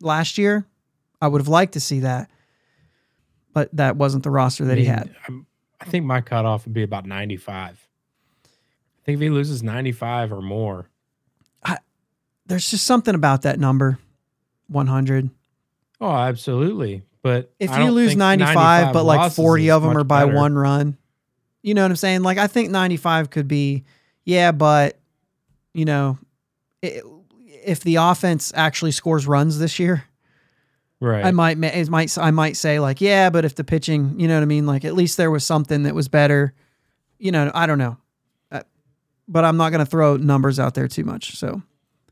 Last 0.00 0.36
year, 0.38 0.66
I 1.20 1.28
would 1.28 1.40
have 1.40 1.46
liked 1.48 1.74
to 1.74 1.80
see 1.80 2.00
that, 2.00 2.28
but 3.58 3.74
that 3.76 3.96
wasn't 3.96 4.22
the 4.22 4.30
roster 4.30 4.64
that 4.66 4.78
I 4.78 4.80
he 4.80 4.86
had. 4.86 5.14
I'm- 5.24 5.44
I 5.80 5.84
think 5.84 6.04
my 6.04 6.20
cutoff 6.20 6.64
would 6.64 6.74
be 6.74 6.82
about 6.84 7.06
95. 7.06 7.86
I 8.44 8.48
think 9.04 9.16
if 9.16 9.20
he 9.20 9.30
loses 9.30 9.62
95 9.62 10.32
or 10.32 10.42
more, 10.42 10.88
There's 12.46 12.70
just 12.70 12.86
something 12.86 13.14
about 13.14 13.42
that 13.42 13.60
number, 13.60 13.98
100. 14.68 15.28
oh, 16.00 16.10
absolutely. 16.10 17.02
But 17.22 17.52
If 17.60 17.76
you 17.76 17.90
lose 17.90 18.10
think 18.10 18.18
95, 18.20 18.94
but 18.94 19.04
like 19.04 19.32
40 19.32 19.70
of 19.70 19.82
them 19.82 19.96
are 19.98 20.02
by 20.04 20.24
better. 20.24 20.34
one 20.36 20.54
run, 20.54 20.96
you 21.62 21.74
know 21.74 21.82
what 21.82 21.90
I'm 21.90 21.96
saying? 21.96 22.22
Like 22.22 22.38
I 22.38 22.46
think 22.46 22.70
95 22.70 23.28
could 23.30 23.48
be, 23.48 23.84
yeah, 24.24 24.50
but 24.52 24.98
you 25.74 25.84
know, 25.84 26.16
i 26.82 27.02
if 27.64 27.80
the 27.80 27.96
offense 27.96 28.50
actually 28.56 28.92
scores 28.92 29.26
runs 29.26 29.58
this 29.58 29.78
year, 29.78 30.04
Right. 31.00 31.24
I 31.24 31.30
might, 31.30 31.62
it 31.62 31.88
might, 31.88 32.18
I 32.18 32.30
might 32.32 32.56
say 32.56 32.80
like, 32.80 33.00
yeah, 33.00 33.30
but 33.30 33.44
if 33.44 33.54
the 33.54 33.62
pitching, 33.64 34.18
you 34.18 34.26
know 34.26 34.34
what 34.34 34.42
I 34.42 34.46
mean? 34.46 34.66
Like 34.66 34.84
at 34.84 34.94
least 34.94 35.16
there 35.16 35.30
was 35.30 35.44
something 35.44 35.84
that 35.84 35.94
was 35.94 36.08
better. 36.08 36.54
You 37.18 37.30
know, 37.32 37.50
I 37.54 37.66
don't 37.66 37.78
know, 37.78 37.96
uh, 38.50 38.62
but 39.28 39.44
I'm 39.44 39.56
not 39.56 39.70
going 39.70 39.84
to 39.84 39.90
throw 39.90 40.16
numbers 40.16 40.58
out 40.58 40.74
there 40.74 40.88
too 40.88 41.04
much. 41.04 41.36
So 41.36 41.62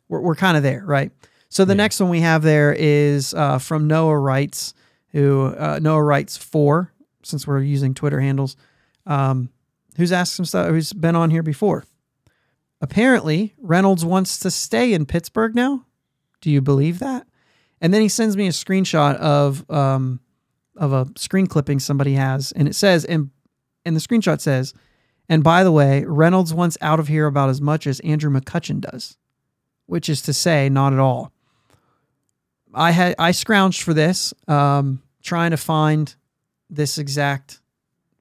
we're 0.09 0.20
we're 0.20 0.34
kind 0.37 0.57
of 0.57 0.62
there, 0.62 0.82
right? 0.84 1.11
So 1.49 1.64
the 1.64 1.72
Yeah. 1.74 1.78
next 1.78 2.01
one 2.01 2.11
we 2.11 2.20
have 2.20 2.43
there 2.43 2.72
is 2.72 3.34
uh, 3.34 3.59
from 3.59 3.87
Noah 3.89 4.18
Wrights, 4.18 4.72
who 5.12 5.47
uh, 5.47 5.78
Noah 5.82 6.03
Wrights 6.03 6.37
four, 6.37 6.93
since 7.24 7.47
we're 7.47 7.61
using 7.62 7.95
Twitter 7.95 8.20
handles, 8.20 8.57
um, 9.07 9.49
who's 9.97 10.12
asked 10.12 10.34
some 10.34 10.45
stuff, 10.45 10.68
who's 10.68 10.93
been 10.93 11.16
on 11.16 11.30
here 11.30 11.43
before. 11.43 11.84
Apparently, 12.80 13.55
Reynolds 13.59 14.05
wants 14.05 14.39
to 14.41 14.51
stay 14.51 14.93
in 14.93 15.07
Pittsburgh 15.07 15.55
now. 15.55 15.87
Do 16.41 16.51
you 16.51 16.61
believe 16.61 16.99
that? 16.99 17.26
And 17.81 17.93
then 17.93 18.01
he 18.01 18.09
sends 18.09 18.37
me 18.37 18.47
a 18.47 18.51
screenshot 18.51 19.16
of 19.16 19.68
um, 19.70 20.20
of 20.77 20.93
a 20.93 21.07
screen 21.16 21.47
clipping 21.47 21.79
somebody 21.79 22.14
has, 22.14 22.53
and 22.53 22.68
it 22.68 22.74
says, 22.74 23.05
and 23.05 23.31
and 23.85 23.95
the 23.95 24.01
screenshot 24.01 24.41
says, 24.41 24.74
and 25.29 25.43
by 25.43 25.64
the 25.64 25.72
way, 25.72 26.05
Reynolds 26.05 26.55
wants 26.55 26.79
out 26.81 27.01
of 27.01 27.09
here 27.09 27.27
about 27.27 27.51
as 27.51 27.61
much 27.61 27.87
as 27.87 28.01
Andrew 28.01 28.31
McCutchen 28.31 28.81
does, 28.81 29.16
which 29.87 30.09
is 30.09 30.22
to 30.22 30.33
say, 30.33 30.68
not 30.68 30.93
at 30.93 30.99
all. 30.99 31.33
I 32.74 32.91
had 32.91 33.14
I 33.18 33.31
scrounged 33.33 33.83
for 33.83 33.95
this, 33.95 34.35
um, 34.49 35.03
trying 35.22 35.51
to 35.51 35.57
find 35.57 36.14
this 36.68 36.99
exact 36.99 37.61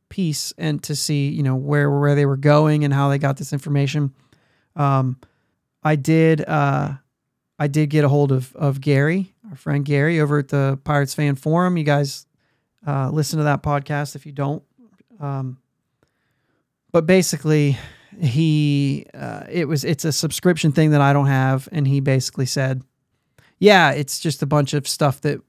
piece 0.10 0.54
and 0.58 0.82
to 0.84 0.96
see, 0.96 1.30
you 1.30 1.44
know, 1.44 1.56
where 1.56 1.92
where 1.92 2.16
they 2.16 2.26
were 2.26 2.38
going 2.38 2.84
and 2.84 2.94
how 2.94 3.10
they 3.10 3.18
got 3.18 3.38
this 3.38 3.54
information. 3.54 4.14
Um, 4.76 5.18
I 5.84 5.96
did 5.96 6.44
uh, 6.48 6.94
I 7.60 7.68
did 7.68 7.90
get 7.90 8.04
a 8.04 8.10
hold 8.10 8.32
of 8.32 8.56
of 8.56 8.82
Gary, 8.82 9.35
our 9.56 9.58
friend 9.58 9.86
Gary, 9.86 10.20
over 10.20 10.40
at 10.40 10.50
the 10.50 10.78
Pirates 10.84 11.14
Fan 11.14 11.36
Forum. 11.36 11.78
You 11.78 11.86
guys 11.86 12.28
uh, 12.86 13.10
listen 13.10 13.38
to 13.38 13.46
that 13.46 13.64
podcast 13.64 14.14
if 14.14 14.26
you 14.26 14.34
don't. 14.34 14.62
Um, 15.18 15.60
but 16.92 17.06
basically, 17.06 17.78
he 18.20 19.06
uh, 19.14 19.44
it 19.50 19.70
was 19.70 19.86
it's 19.86 20.04
a 20.04 20.12
subscription 20.12 20.74
thing 20.74 20.92
that 20.92 21.00
I 21.00 21.14
don't 21.14 21.28
have, 21.28 21.70
and 21.72 21.88
he 21.88 22.02
basically 22.02 22.46
said, 22.46 22.84
"Yeah, 23.58 23.92
it's 23.92 24.20
just 24.20 24.44
a 24.44 24.46
bunch 24.46 24.74
of 24.74 24.88
stuff 24.90 25.22
that." 25.22 25.40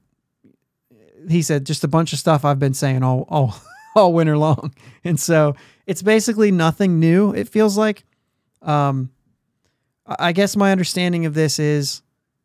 He 1.27 1.41
said, 1.41 1.65
"Just 1.65 1.83
a 1.83 1.89
bunch 1.89 2.13
of 2.13 2.19
stuff 2.19 2.45
I've 2.45 2.59
been 2.59 2.73
saying 2.73 3.03
all 3.03 3.25
all 3.27 3.55
all 3.95 4.13
winter 4.13 4.37
long," 4.37 4.73
and 5.03 5.19
so 5.19 5.53
it's 5.85 6.01
basically 6.01 6.51
nothing 6.51 6.99
new. 6.99 7.33
It 7.33 7.49
feels 7.49 7.77
like. 7.77 8.05
Um, 8.61 9.11
I 10.05 10.15
I 10.29 10.31
guess 10.31 10.55
my 10.55 10.71
understanding 10.71 11.25
of 11.25 11.33
this 11.33 11.59
is 11.59 12.01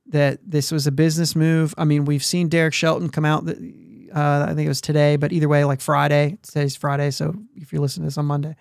that 0.07 0.39
this 0.45 0.71
was 0.71 0.87
a 0.87 0.93
business 0.93 1.37
move. 1.37 1.75
I 1.79 1.85
mean, 1.85 2.05
we've 2.05 2.25
seen 2.25 2.49
Derek 2.49 2.75
Shelton 2.75 3.09
come 3.09 3.25
out. 3.25 3.49
Uh, 3.49 4.47
I 4.49 4.55
think 4.55 4.67
it 4.67 4.69
was 4.69 4.81
today, 4.81 5.17
but 5.17 5.33
either 5.33 5.49
way, 5.49 5.65
like 5.65 5.81
Friday. 5.81 6.39
Today's 6.43 6.77
Friday, 6.77 7.11
so 7.11 7.35
if 7.57 7.73
you're 7.73 7.81
listening 7.81 8.05
to 8.05 8.07
this 8.09 8.19
on 8.19 8.27
Monday, 8.27 8.57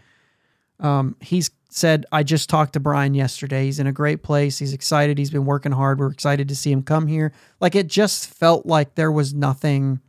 um, 0.80 1.16
he's 1.20 1.52
said, 1.70 2.06
"I 2.12 2.24
just 2.24 2.50
talked 2.50 2.74
to 2.74 2.80
Bryan 2.80 3.14
yesterday. 3.14 3.66
He's 3.66 3.80
in 3.80 3.88
a 3.88 3.92
great 3.92 4.24
place. 4.24 4.60
He's 4.60 4.74
excited. 4.74 5.18
He's 5.18 5.32
been 5.32 5.46
working 5.46 5.72
hard. 5.72 6.00
We're 6.00 6.12
excited 6.12 6.48
to 6.50 6.56
see 6.56 6.72
him 6.72 6.84
come 6.84 7.08
here." 7.08 7.34
Like 7.60 7.76
it 7.76 7.88
just 7.88 8.28
felt 8.28 8.66
like 8.66 8.96
there 8.96 9.12
was 9.12 9.34
nothing. 9.34 10.00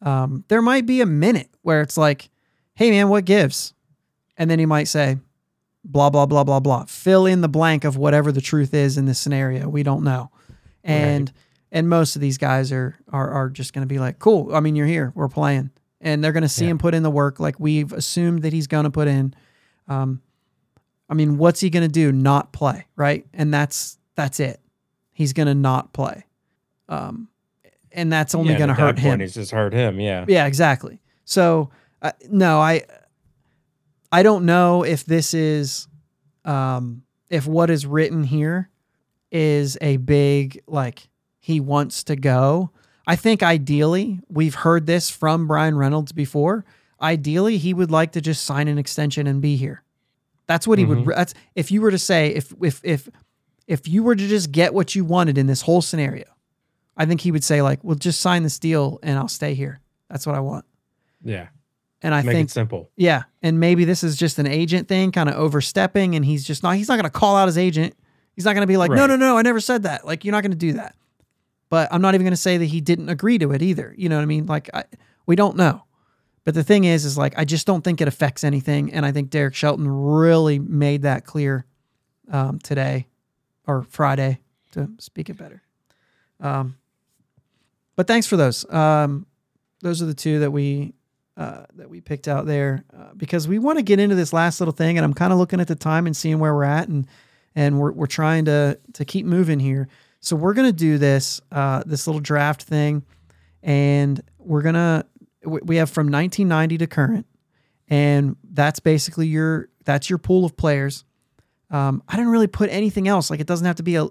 Um, 0.00 0.44
there 0.48 0.62
might 0.62 0.86
be 0.86 1.00
a 1.00 1.06
minute 1.06 1.50
where 1.62 1.82
it's 1.82 1.98
like, 1.98 2.30
"Hey, 2.74 2.90
man, 2.90 3.08
what 3.08 3.24
gives?" 3.24 3.74
And 4.38 4.50
then 4.50 4.58
he 4.58 4.66
might 4.66 4.88
say, 4.88 5.18
blah 5.84 6.10
blah 6.10 6.26
blah 6.26 6.44
blah 6.44 6.60
blah 6.60 6.84
fill 6.84 7.26
in 7.26 7.40
the 7.40 7.48
blank 7.48 7.84
of 7.84 7.96
whatever 7.96 8.30
the 8.30 8.40
truth 8.40 8.72
is 8.72 8.96
in 8.96 9.06
this 9.06 9.18
scenario 9.18 9.68
we 9.68 9.82
don't 9.82 10.04
know 10.04 10.30
and 10.84 11.32
and 11.70 11.88
most 11.88 12.16
of 12.16 12.20
these 12.22 12.38
guys 12.38 12.72
are 12.72 12.96
are, 13.12 13.30
are 13.30 13.48
just 13.50 13.72
going 13.72 13.86
to 13.86 13.92
be 13.92 13.98
like 13.98 14.18
cool 14.18 14.54
i 14.54 14.60
mean 14.60 14.74
you're 14.76 14.86
here 14.86 15.12
we're 15.14 15.28
playing 15.28 15.70
and 16.00 16.22
they're 16.22 16.32
going 16.32 16.42
to 16.42 16.48
see 16.48 16.64
Yeah. 16.64 16.72
him 16.72 16.78
put 16.78 16.94
in 16.94 17.02
the 17.02 17.10
work 17.10 17.38
like 17.40 17.58
we've 17.60 17.92
assumed 17.92 18.42
that 18.42 18.52
he's 18.52 18.66
going 18.66 18.84
to 18.84 18.90
put 18.90 19.08
in 19.08 19.34
um 19.88 20.20
i 21.08 21.14
mean 21.14 21.38
what's 21.38 21.60
he 21.60 21.70
going 21.70 21.82
to 21.86 21.92
do 21.92 22.10
not 22.12 22.52
play 22.52 22.86
right 22.96 23.26
and 23.32 23.52
that's 23.54 23.98
that's 24.16 24.40
it 24.40 24.60
he's 25.12 25.32
going 25.32 25.46
to 25.48 25.54
not 25.54 25.92
play 25.92 26.24
um 26.88 27.28
and 27.92 28.10
that's 28.12 28.34
only 28.34 28.52
Yeah, 28.52 28.58
going 28.58 28.68
to 28.68 28.74
hurt 28.74 28.98
him 28.98 29.20
It's 29.20 29.34
just 29.34 29.50
hurt 29.50 29.74
him. 29.74 30.00
Yeah. 30.00 30.24
yeah, 30.26 30.46
exactly. 30.46 31.02
So 31.26 31.68
uh, 32.00 32.12
no, 32.30 32.58
I 32.58 32.84
I 34.10 34.22
don't 34.22 34.46
know 34.46 34.82
if 34.82 35.04
this 35.04 35.34
is 35.34 35.88
um 36.46 37.02
if 37.28 37.46
what 37.46 37.68
is 37.70 37.84
written 37.86 38.24
here 38.24 38.70
is 39.32 39.76
a 39.80 39.96
big 39.96 40.62
like 40.68 41.08
he 41.40 41.58
wants 41.58 42.04
to 42.04 42.14
go. 42.16 42.70
I 43.06 43.16
think 43.16 43.42
ideally, 43.42 44.20
we've 44.28 44.54
heard 44.54 44.86
this 44.86 45.10
from 45.10 45.48
Bryan 45.48 45.76
Reynolds 45.76 46.12
before. 46.12 46.64
Ideally, 47.00 47.58
he 47.58 47.74
would 47.74 47.90
like 47.90 48.12
to 48.12 48.20
just 48.20 48.44
sign 48.44 48.68
an 48.68 48.78
extension 48.78 49.26
and 49.26 49.42
be 49.42 49.56
here. 49.56 49.82
That's 50.46 50.68
what 50.68 50.78
he 50.78 50.84
would 50.84 50.98
Mhm. 50.98 51.16
that's 51.16 51.34
if 51.56 51.70
you 51.72 51.80
were 51.80 51.90
to 51.90 51.98
say 51.98 52.28
if 52.28 52.52
if 52.62 52.80
if 52.84 53.08
if 53.66 53.88
you 53.88 54.02
were 54.04 54.14
to 54.14 54.28
just 54.28 54.52
get 54.52 54.74
what 54.74 54.94
you 54.94 55.04
wanted 55.04 55.38
in 55.38 55.46
this 55.46 55.62
whole 55.62 55.82
scenario, 55.82 56.26
I 56.96 57.06
think 57.06 57.22
he 57.22 57.32
would 57.32 57.42
say 57.44 57.62
like, 57.62 57.82
"Well, 57.82 57.96
just 57.96 58.20
sign 58.20 58.42
this 58.42 58.58
deal 58.58 58.98
and 59.02 59.18
I'll 59.18 59.28
stay 59.28 59.54
here. 59.54 59.80
That's 60.10 60.26
what 60.26 60.36
I 60.36 60.40
want." 60.40 60.64
Yeah. 61.24 61.48
And 62.02 62.14
I 62.14 62.22
Make 62.22 62.34
think 62.34 62.48
it 62.48 62.52
simple. 62.52 62.90
yeah, 62.96 63.22
and 63.42 63.60
maybe 63.60 63.84
this 63.84 64.02
is 64.02 64.16
just 64.16 64.38
an 64.40 64.46
agent 64.48 64.88
thing, 64.88 65.12
kind 65.12 65.28
of 65.28 65.36
overstepping, 65.36 66.16
and 66.16 66.24
he's 66.24 66.44
just 66.44 66.62
not. 66.64 66.74
He's 66.76 66.88
not 66.88 66.96
going 66.96 67.04
to 67.04 67.10
call 67.10 67.36
out 67.36 67.46
his 67.46 67.56
agent. 67.56 67.94
He's 68.34 68.44
not 68.44 68.54
going 68.54 68.62
to 68.62 68.66
be 68.66 68.76
like, 68.76 68.90
no, 68.90 69.06
no, 69.06 69.16
no, 69.16 69.36
I 69.36 69.42
never 69.42 69.60
said 69.60 69.82
that. 69.84 70.06
Like, 70.06 70.24
you're 70.24 70.32
not 70.32 70.42
going 70.42 70.52
to 70.52 70.56
do 70.56 70.74
that. 70.74 70.94
But 71.68 71.88
I'm 71.92 72.02
not 72.02 72.14
even 72.14 72.24
going 72.24 72.32
to 72.32 72.36
say 72.36 72.58
that 72.58 72.66
he 72.66 72.80
didn't 72.80 73.08
agree 73.08 73.38
to 73.38 73.52
it 73.52 73.62
either. 73.62 73.94
You 73.96 74.08
know 74.08 74.16
what 74.16 74.22
I 74.22 74.26
mean? 74.26 74.46
Like, 74.46 74.70
I, 74.74 74.84
we 75.26 75.36
don't 75.36 75.56
know. 75.56 75.84
But 76.44 76.54
the 76.54 76.64
thing 76.64 76.84
is, 76.84 77.04
is 77.04 77.16
like 77.16 77.34
I 77.36 77.44
just 77.44 77.66
don't 77.66 77.82
think 77.82 78.00
it 78.00 78.08
affects 78.08 78.42
anything, 78.42 78.92
and 78.92 79.06
I 79.06 79.12
think 79.12 79.30
Derek 79.30 79.54
Shelton 79.54 79.88
really 79.88 80.58
made 80.58 81.02
that 81.02 81.24
clear 81.24 81.66
um, 82.30 82.58
today 82.58 83.06
or 83.66 83.84
Friday 83.84 84.40
to 84.72 84.90
speak 84.98 85.30
it 85.30 85.36
better. 85.36 85.62
Um, 86.40 86.76
but 87.94 88.06
thanks 88.06 88.26
for 88.26 88.36
those. 88.36 88.68
Um, 88.72 89.26
those 89.82 90.02
are 90.02 90.06
the 90.06 90.14
two 90.14 90.40
that 90.40 90.50
we 90.50 90.94
uh, 91.36 91.64
that 91.76 91.88
we 91.88 92.00
picked 92.00 92.26
out 92.26 92.46
there 92.46 92.84
uh, 92.92 93.14
because 93.16 93.46
we 93.46 93.58
want 93.58 93.78
to 93.78 93.82
get 93.82 94.00
into 94.00 94.16
this 94.16 94.32
last 94.32 94.60
little 94.60 94.72
thing, 94.72 94.98
and 94.98 95.04
I'm 95.04 95.14
kind 95.14 95.32
of 95.32 95.38
looking 95.38 95.60
at 95.60 95.68
the 95.68 95.76
time 95.76 96.06
and 96.06 96.16
seeing 96.16 96.40
where 96.40 96.54
we're 96.54 96.64
at, 96.64 96.88
and 96.88 97.06
and 97.54 97.78
we're 97.78 97.92
we're 97.92 98.06
trying 98.06 98.44
to 98.46 98.78
to 98.94 99.04
keep 99.04 99.26
moving 99.26 99.60
here. 99.60 99.88
So 100.20 100.36
we're 100.36 100.54
gonna 100.54 100.72
do 100.72 100.98
this 100.98 101.40
uh, 101.50 101.82
this 101.86 102.06
little 102.06 102.20
draft 102.20 102.62
thing, 102.62 103.04
and 103.62 104.20
we're 104.38 104.62
gonna 104.62 105.04
we 105.44 105.76
have 105.76 105.90
from 105.90 106.06
1990 106.06 106.78
to 106.78 106.86
current, 106.86 107.26
and 107.88 108.36
that's 108.52 108.80
basically 108.80 109.26
your 109.26 109.68
that's 109.84 110.08
your 110.08 110.18
pool 110.18 110.44
of 110.44 110.56
players. 110.56 111.04
Um, 111.70 112.02
I 112.06 112.16
didn't 112.16 112.30
really 112.30 112.46
put 112.46 112.70
anything 112.70 113.08
else. 113.08 113.30
Like 113.30 113.40
it 113.40 113.46
doesn't 113.46 113.66
have 113.66 113.76
to 113.76 113.82
be 113.82 113.96
a. 113.96 114.08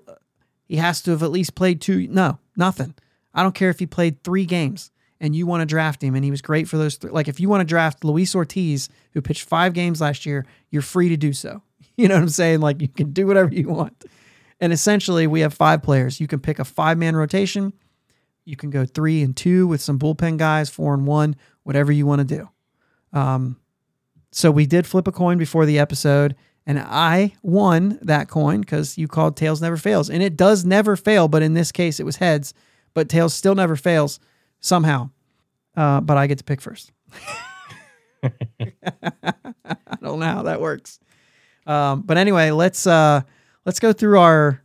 He 0.68 0.78
has 0.78 1.02
to 1.04 1.12
have 1.12 1.24
at 1.24 1.32
least 1.32 1.56
played 1.56 1.82
two. 1.82 2.08
No, 2.08 2.40
nothing. 2.56 2.96
I 3.34 3.44
don't 3.44 3.56
care 3.56 3.70
if 3.70 3.80
he 3.80 3.86
played 3.86 4.24
three 4.24 4.46
games 4.46 4.92
and 5.20 5.36
you 5.36 5.46
want 5.46 5.62
to 5.62 5.66
draft 5.66 6.04
him 6.04 6.16
and 6.16 6.26
he 6.26 6.32
was 6.32 6.42
great 6.42 6.68
for 6.68 6.78
those. 6.78 6.98
Th- 6.98 7.14
like 7.14 7.28
if 7.28 7.40
you 7.40 7.48
want 7.48 7.62
to 7.62 7.66
draft 7.66 8.04
Luis 8.04 8.36
Ortiz, 8.36 8.90
who 9.14 9.22
pitched 9.22 9.48
five 9.48 9.74
games 9.74 10.02
last 10.02 10.26
year, 10.26 10.46
you're 10.70 10.82
free 10.82 11.10
to 11.10 11.18
do 11.18 11.32
so. 11.32 11.62
You 12.02 12.08
know 12.08 12.16
what 12.16 12.24
I'm 12.24 12.30
saying? 12.30 12.62
Like 12.62 12.82
you 12.82 12.88
can 12.88 13.12
do 13.12 13.28
whatever 13.28 13.54
you 13.54 13.68
want. 13.68 14.06
And 14.60 14.74
essentially, 14.74 15.28
we 15.28 15.42
have 15.42 15.54
five 15.54 15.84
players. 15.84 16.20
You 16.20 16.26
can 16.26 16.40
pick 16.40 16.58
a 16.58 16.66
five 16.66 16.98
man 16.98 17.16
rotation. 17.16 17.74
You 18.44 18.56
can 18.56 18.72
go 18.72 18.86
three 18.86 19.22
and 19.22 19.38
two 19.38 19.68
with 19.68 19.82
some 19.82 20.00
bullpen 20.00 20.38
guys, 20.38 20.68
four 20.68 20.96
and 20.96 21.06
one, 21.06 21.36
whatever 21.62 21.92
you 21.92 22.08
want 22.08 22.28
to 22.28 22.36
do. 22.38 22.50
Um, 23.14 23.58
so 24.32 24.50
we 24.50 24.66
did 24.66 24.88
flip 24.88 25.08
a 25.08 25.12
coin 25.12 25.38
before 25.38 25.68
the 25.68 25.78
episode, 25.78 26.36
and 26.66 26.80
I 26.80 27.36
won 27.44 28.00
that 28.02 28.30
coin 28.30 28.62
because 28.62 28.98
you 28.98 29.08
called 29.08 29.38
tails 29.38 29.62
never 29.62 29.78
fails, 29.78 30.10
and 30.10 30.24
it 30.24 30.36
does 30.36 30.66
never 30.66 30.96
fail. 30.96 31.28
But 31.28 31.44
in 31.44 31.54
this 31.54 31.72
case, 31.72 32.00
it 32.00 32.06
was 32.06 32.16
heads, 32.16 32.56
but 32.96 33.10
tails 33.10 33.36
still 33.36 33.54
never 33.54 33.76
fails 33.76 34.20
somehow. 34.60 35.12
Uh, 35.78 36.02
but 36.02 36.18
I 36.18 36.26
get 36.26 36.40
to 36.40 36.44
pick 36.44 36.62
first. 36.62 36.92
I 38.24 38.32
don't 40.02 40.20
know 40.20 40.26
how 40.26 40.44
that 40.44 40.62
works. 40.62 41.00
Um, 41.68 42.02
but 42.02 42.18
anyway, 42.18 42.52
let's 42.52 42.88
uh, 42.88 43.22
let's 43.66 43.80
go 43.80 43.94
through 43.94 44.20
our 44.20 44.62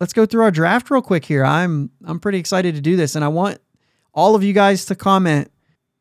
let's 0.00 0.12
go 0.12 0.26
through 0.26 0.42
our 0.42 0.50
draft 0.50 0.90
real 0.90 1.02
quick 1.02 1.24
here. 1.24 1.44
I'm 1.44 1.90
I'm 2.04 2.20
pretty 2.20 2.38
excited 2.38 2.74
to 2.74 2.80
do 2.80 2.96
this, 2.96 3.14
and 3.14 3.24
I 3.24 3.28
want 3.28 3.60
all 4.14 4.34
of 4.34 4.42
you 4.42 4.52
guys 4.52 4.86
to 4.86 4.94
comment 4.94 5.50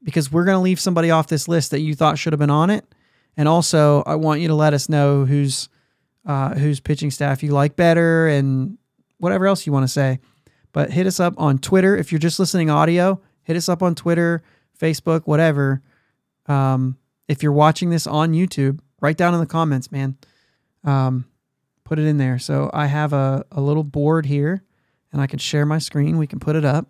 because 0.04 0.32
we're 0.32 0.46
gonna 0.46 0.62
leave 0.62 0.80
somebody 0.80 1.12
off 1.12 1.28
this 1.28 1.48
list 1.48 1.72
that 1.72 1.82
you 1.82 1.96
thought 1.96 2.18
should 2.18 2.34
have 2.34 2.40
been 2.40 2.50
on 2.50 2.70
it, 2.70 2.86
and 3.38 3.48
also 3.48 4.04
I 4.06 4.16
want 4.16 4.42
you 4.42 4.48
to 4.48 4.56
let 4.56 4.74
us 4.74 4.90
know 4.90 5.26
who's 5.26 5.70
uh, 6.26 6.56
whose 6.56 6.80
pitching 6.80 7.12
staff 7.12 7.44
you 7.44 7.52
like 7.52 7.76
better 7.76 8.28
and 8.28 8.78
whatever 9.18 9.48
else 9.48 9.66
you 9.66 9.72
want 9.72 9.84
to 9.84 9.88
say. 9.88 10.20
But 10.74 10.92
hit 10.92 11.06
us 11.06 11.20
up 11.20 11.34
on 11.38 11.58
Twitter 11.58 11.96
if 11.96 12.12
you're 12.12 12.20
just 12.20 12.40
listening 12.40 12.70
audio. 12.70 13.22
Hit 13.44 13.58
us 13.58 13.68
up 13.68 13.84
on 13.84 13.96
Twitter, 13.96 14.42
Facebook, 14.80 15.24
whatever. 15.26 15.82
Um, 16.48 16.98
if 17.28 17.44
you're 17.44 17.52
watching 17.52 17.90
this 17.90 18.08
on 18.08 18.34
YouTube, 18.34 18.80
write 19.00 19.18
down 19.18 19.34
in 19.34 19.40
the 19.40 19.46
comments, 19.46 19.92
man. 19.92 20.18
Um, 20.84 21.26
put 21.84 22.00
it 22.00 22.06
in 22.06 22.18
there. 22.18 22.40
So 22.40 22.70
I 22.74 22.88
have 22.88 23.14
a, 23.14 23.46
a 23.52 23.62
little 23.62 23.84
board 23.84 24.26
here 24.26 24.64
and 25.12 25.22
I 25.22 25.28
can 25.28 25.40
share 25.40 25.66
my 25.66 25.78
screen. 25.78 26.18
We 26.18 26.28
can 26.28 26.40
put 26.40 26.56
it 26.56 26.66
up 26.66 26.88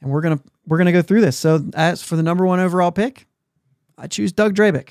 and 0.00 0.10
we're 0.10 0.20
gonna 0.22 0.40
we're 0.66 0.78
gonna 0.78 0.92
go 0.92 1.02
through 1.02 1.20
this. 1.20 1.36
So 1.36 1.64
as 1.74 2.02
for 2.02 2.16
the 2.16 2.22
number 2.22 2.46
one 2.46 2.60
overall 2.60 2.92
pick, 2.92 3.26
I 3.98 4.06
choose 4.06 4.32
Doug 4.32 4.54
Drabek. 4.54 4.90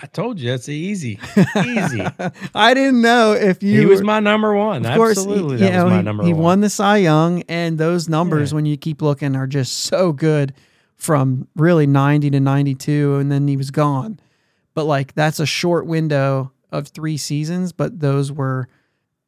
I 0.00 0.06
told 0.06 0.38
you 0.38 0.52
it's 0.54 0.68
easy, 0.68 1.18
easy. 1.56 2.06
I 2.54 2.74
didn't 2.74 3.02
know 3.02 3.32
if 3.32 3.60
you. 3.60 3.80
he 3.80 3.86
was 3.86 4.02
my 4.02 4.20
number 4.20 4.54
one. 4.54 4.86
of 4.86 4.94
course, 4.94 5.18
Absolutely, 5.18 5.58
he, 5.58 5.64
that 5.64 5.74
you 5.78 5.84
was 5.84 5.90
my 5.90 6.00
number 6.00 6.22
he 6.22 6.28
one. 6.32 6.36
He 6.36 6.42
won 6.42 6.60
the 6.60 6.70
Cy 6.70 6.98
Young, 6.98 7.42
and 7.48 7.76
those 7.76 8.08
numbers, 8.08 8.52
Yeah. 8.52 8.54
when 8.54 8.66
you 8.66 8.76
keep 8.76 9.02
looking, 9.02 9.34
are 9.34 9.48
just 9.48 9.78
so 9.78 10.12
good 10.12 10.54
from 10.94 11.48
really 11.56 11.88
90 11.88 12.30
to 12.30 12.38
92, 12.38 13.16
and 13.16 13.32
then 13.32 13.48
he 13.48 13.56
was 13.56 13.72
gone. 13.72 14.20
But 14.74 14.84
like 14.84 15.14
that's 15.14 15.40
a 15.40 15.46
short 15.46 15.86
window 15.86 16.52
of 16.72 16.88
three 16.88 17.16
seasons, 17.16 17.72
but 17.72 18.00
those 18.00 18.30
were 18.32 18.68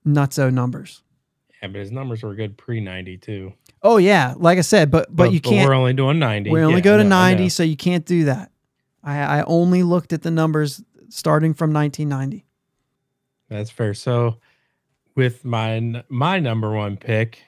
nutso 0.06 0.52
numbers. 0.52 1.02
Yeah, 1.62 1.68
but 1.68 1.80
his 1.80 1.92
numbers 1.92 2.22
were 2.22 2.34
good 2.34 2.56
pre 2.56 2.80
ninety 2.80 3.16
two. 3.16 3.52
Oh 3.82 3.96
yeah, 3.96 4.34
like 4.36 4.58
I 4.58 4.62
said, 4.62 4.90
but 4.90 5.14
but, 5.14 5.32
you 5.32 5.40
can't. 5.40 5.68
We're 5.68 5.74
only 5.74 5.92
doing 5.92 6.18
ninety. 6.18 6.50
We 6.50 6.60
only 6.62 6.76
Yeah, 6.76 6.80
go 6.80 6.96
to 6.98 7.04
90, 7.04 7.48
so 7.48 7.62
you 7.62 7.76
can't 7.76 8.04
do 8.04 8.24
that. 8.24 8.50
I, 9.02 9.18
I 9.18 9.42
only 9.44 9.82
looked 9.82 10.12
at 10.12 10.22
the 10.22 10.30
numbers 10.30 10.82
starting 11.08 11.54
from 11.54 11.72
1990. 11.72 12.46
That's 13.48 13.70
fair. 13.70 13.94
So, 13.94 14.38
with 15.14 15.44
my 15.44 16.04
my 16.08 16.38
number 16.38 16.70
one 16.70 16.96
pick 16.96 17.42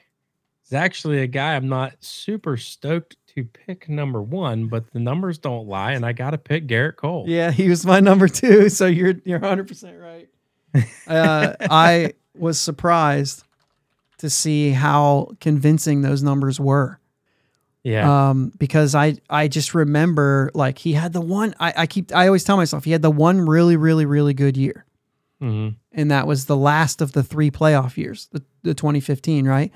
is 0.65 0.73
actually 0.73 1.21
a 1.21 1.27
guy 1.27 1.55
I'm 1.55 1.69
not 1.69 1.95
super 1.99 2.57
stoked 2.57 3.24
to 3.35 3.43
pick 3.43 3.89
number 3.89 4.21
one, 4.21 4.67
but 4.67 4.91
the 4.93 4.99
numbers 4.99 5.37
don't 5.37 5.67
lie, 5.67 5.91
and 5.93 6.05
I 6.05 6.13
got 6.13 6.31
to 6.31 6.37
pick 6.37 6.67
Gerrit 6.67 6.95
Cole. 6.95 7.25
Yeah, 7.27 7.51
he 7.51 7.67
was 7.69 7.85
my 7.85 7.99
number 7.99 8.27
two. 8.27 8.69
So 8.75 8.85
you're 8.87 9.15
you're 9.25 9.39
100 9.39 9.67
percent 9.67 9.97
right. 9.99 10.29
Uh, 11.07 11.53
I 11.69 12.13
was 12.33 12.59
surprised 12.59 13.43
to 14.19 14.29
see 14.29 14.71
how 14.71 15.31
convincing 15.41 16.01
those 16.01 16.23
numbers 16.23 16.59
were. 16.59 16.99
yeah, 17.83 18.29
Um, 18.29 18.51
because 18.57 18.95
I 18.95 19.15
I 19.29 19.47
just 19.47 19.75
remember 19.75 20.51
like 20.53 20.77
he 20.79 20.93
had 20.93 21.13
the 21.13 21.21
one 21.21 21.53
I, 21.59 21.73
I 21.77 21.85
keep 21.87 22.13
I 22.15 22.27
always 22.27 22.43
tell 22.43 22.57
myself 22.57 22.83
he 22.85 22.91
had 22.91 23.01
the 23.01 23.11
one 23.11 23.41
really 23.45 23.75
really 23.77 24.05
really 24.05 24.33
good 24.33 24.55
year, 24.57 24.85
Mhm. 25.41 25.75
and 25.91 26.11
that 26.11 26.25
was 26.27 26.45
the 26.45 26.57
last 26.57 27.01
of 27.01 27.11
the 27.11 27.23
three 27.23 27.51
playoff 27.51 27.97
years, 27.97 28.29
the 28.31 28.41
the 28.63 28.73
2015, 28.73 29.45
right? 29.47 29.71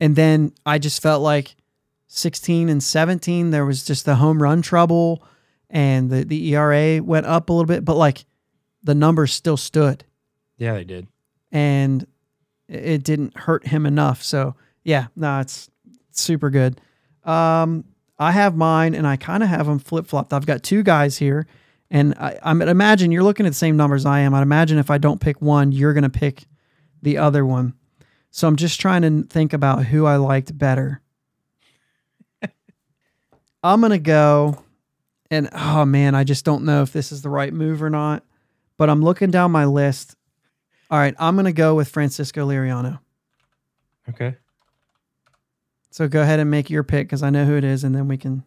And 0.00 0.16
then 0.16 0.52
I 0.66 0.78
just 0.78 1.00
felt 1.02 1.22
like 1.22 1.54
16 2.14 2.68
and 2.68 2.82
17 2.82 3.50
there 3.50 3.64
was 3.64 3.84
just 3.84 4.04
the 4.04 4.16
home 4.16 4.42
run 4.42 4.62
trouble, 4.62 5.24
and 5.70 6.10
the 6.10 6.24
the 6.24 6.54
ERA 6.54 7.02
went 7.02 7.26
up 7.26 7.48
a 7.48 7.52
little 7.52 7.66
bit, 7.66 7.84
but 7.84 7.96
like 7.96 8.24
the 8.82 8.94
numbers 8.94 9.32
still 9.32 9.56
stood 9.56 10.04
yeah, 10.58 10.74
they 10.74 10.84
did. 10.84 11.06
and 11.50 12.06
it 12.68 13.02
didn't 13.04 13.36
hurt 13.36 13.66
him 13.66 13.86
enough. 13.86 14.22
So 14.22 14.54
yeah, 14.84 15.06
no, 15.16 15.40
it's 15.40 15.70
super 16.10 16.50
good. 16.50 16.80
Um, 17.24 17.84
I 18.18 18.32
have 18.32 18.56
mine, 18.56 18.94
and 18.94 19.06
I 19.06 19.16
kind 19.16 19.42
of 19.42 19.48
have 19.48 19.66
them 19.66 19.78
flip 19.78 20.06
flopped. 20.06 20.32
I've 20.32 20.46
got 20.46 20.62
two 20.62 20.82
guys 20.82 21.18
here, 21.18 21.46
and 21.90 22.14
I, 22.14 22.38
I'm 22.42 22.62
I'd 22.62 22.68
imagine 22.68 23.10
you're 23.10 23.22
looking 23.22 23.46
at 23.46 23.50
the 23.50 23.58
same 23.58 23.76
numbers 23.76 24.06
I 24.06 24.20
am. 24.20 24.34
I'd 24.34 24.42
imagine 24.42 24.78
if 24.78 24.90
I 24.90 24.98
don't 24.98 25.20
pick 25.20 25.40
one, 25.42 25.72
you're 25.72 25.94
gonna 25.94 26.08
pick 26.10 26.44
the 27.02 27.18
other 27.18 27.44
one. 27.44 27.74
So 28.30 28.48
I'm 28.48 28.56
just 28.56 28.80
trying 28.80 29.02
to 29.02 29.28
think 29.28 29.52
about 29.52 29.86
who 29.86 30.06
I 30.06 30.16
liked 30.16 30.56
better. 30.56 31.01
I'm 33.62 33.80
gonna 33.80 33.98
go, 33.98 34.62
and 35.30 35.48
oh 35.52 35.84
man, 35.84 36.14
I 36.14 36.24
just 36.24 36.44
don't 36.44 36.64
know 36.64 36.82
if 36.82 36.92
this 36.92 37.12
is 37.12 37.22
the 37.22 37.28
right 37.28 37.52
move 37.52 37.82
or 37.82 37.90
not. 37.90 38.24
But 38.76 38.90
I'm 38.90 39.02
looking 39.02 39.30
down 39.30 39.52
my 39.52 39.64
list. 39.64 40.16
All 40.90 40.98
right, 40.98 41.14
I'm 41.18 41.36
gonna 41.36 41.52
go 41.52 41.74
with 41.74 41.88
Francisco 41.88 42.48
Liriano. 42.48 42.98
Okay. 44.08 44.36
So 45.90 46.08
go 46.08 46.22
ahead 46.22 46.40
and 46.40 46.50
make 46.50 46.70
your 46.70 46.82
pick 46.82 47.06
because 47.06 47.22
I 47.22 47.30
know 47.30 47.44
who 47.44 47.56
it 47.56 47.64
is, 47.64 47.84
and 47.84 47.94
then 47.94 48.08
we 48.08 48.16
can. 48.16 48.44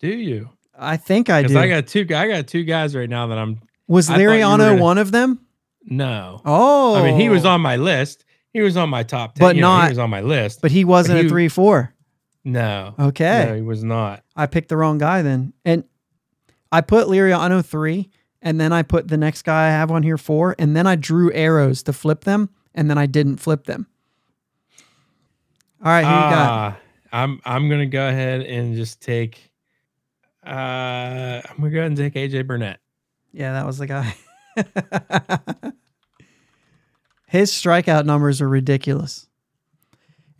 Do 0.00 0.08
you? 0.08 0.50
I 0.76 0.96
think 0.96 1.30
I 1.30 1.42
do. 1.42 1.56
I 1.58 1.68
got 1.68 1.86
two. 1.86 2.06
I 2.14 2.28
got 2.28 2.48
two 2.48 2.64
guys 2.64 2.94
right 2.94 3.08
now 3.08 3.28
that 3.28 3.38
I'm. 3.38 3.60
Was 3.86 4.10
I 4.10 4.14
thought 4.14 4.20
you 4.20 4.28
were 4.28 4.34
Liriano 4.34 4.58
gonna- 4.58 4.82
one 4.82 4.98
of 4.98 5.12
them? 5.12 5.40
No. 5.84 6.40
Oh, 6.44 6.94
I 6.96 7.02
mean, 7.02 7.20
he 7.20 7.28
was 7.28 7.44
oh. 7.44 7.50
on 7.50 7.60
my 7.60 7.76
list. 7.76 8.24
He 8.52 8.60
was 8.60 8.76
on 8.76 8.90
my 8.90 9.02
top 9.02 9.34
ten. 9.34 9.46
But 9.46 9.56
you 9.56 9.62
know, 9.62 9.68
not- 9.68 9.84
He 9.84 9.90
was 9.90 9.98
on 9.98 10.10
my 10.10 10.20
list. 10.20 10.60
but 10.60 10.70
he 10.70 10.84
wasn't 10.84 11.20
he- 11.20 11.26
a 11.26 11.28
three 11.28 11.48
four. 11.48 11.94
No. 12.44 12.94
Okay, 12.98 13.46
No, 13.48 13.54
he 13.56 13.62
was 13.62 13.82
not. 13.84 14.24
I 14.36 14.46
picked 14.46 14.68
the 14.68 14.76
wrong 14.76 14.98
guy 14.98 15.22
then, 15.22 15.52
and 15.64 15.84
I 16.70 16.80
put 16.80 17.06
Liriano 17.08 17.64
three, 17.64 18.10
and 18.40 18.60
then 18.60 18.72
I 18.72 18.82
put 18.82 19.08
the 19.08 19.16
next 19.16 19.42
guy 19.42 19.66
I 19.68 19.70
have 19.70 19.90
on 19.90 20.02
here 20.02 20.18
four, 20.18 20.54
and 20.58 20.74
then 20.76 20.86
I 20.86 20.96
drew 20.96 21.32
arrows 21.32 21.82
to 21.84 21.92
flip 21.92 22.24
them, 22.24 22.50
and 22.74 22.88
then 22.90 22.98
I 22.98 23.06
didn't 23.06 23.36
flip 23.38 23.64
them. 23.64 23.86
All 25.84 25.90
right, 25.90 26.04
who 26.04 26.10
you 26.10 26.14
got? 26.14 26.48
Ah, 26.50 26.78
I'm 27.12 27.40
I'm 27.44 27.68
gonna 27.68 27.86
go 27.86 28.08
ahead 28.08 28.42
and 28.42 28.74
just 28.76 29.00
take. 29.00 29.50
Uh, 30.44 31.40
I'm 31.44 31.56
gonna 31.58 31.70
go 31.70 31.78
ahead 31.78 31.90
and 31.92 31.96
take 31.96 32.14
AJ 32.14 32.46
Burnett. 32.46 32.80
Yeah, 33.32 33.52
that 33.52 33.66
was 33.66 33.78
the 33.78 33.86
guy. 33.86 34.14
His 37.26 37.50
strikeout 37.50 38.04
numbers 38.04 38.40
are 38.42 38.48
ridiculous. 38.48 39.28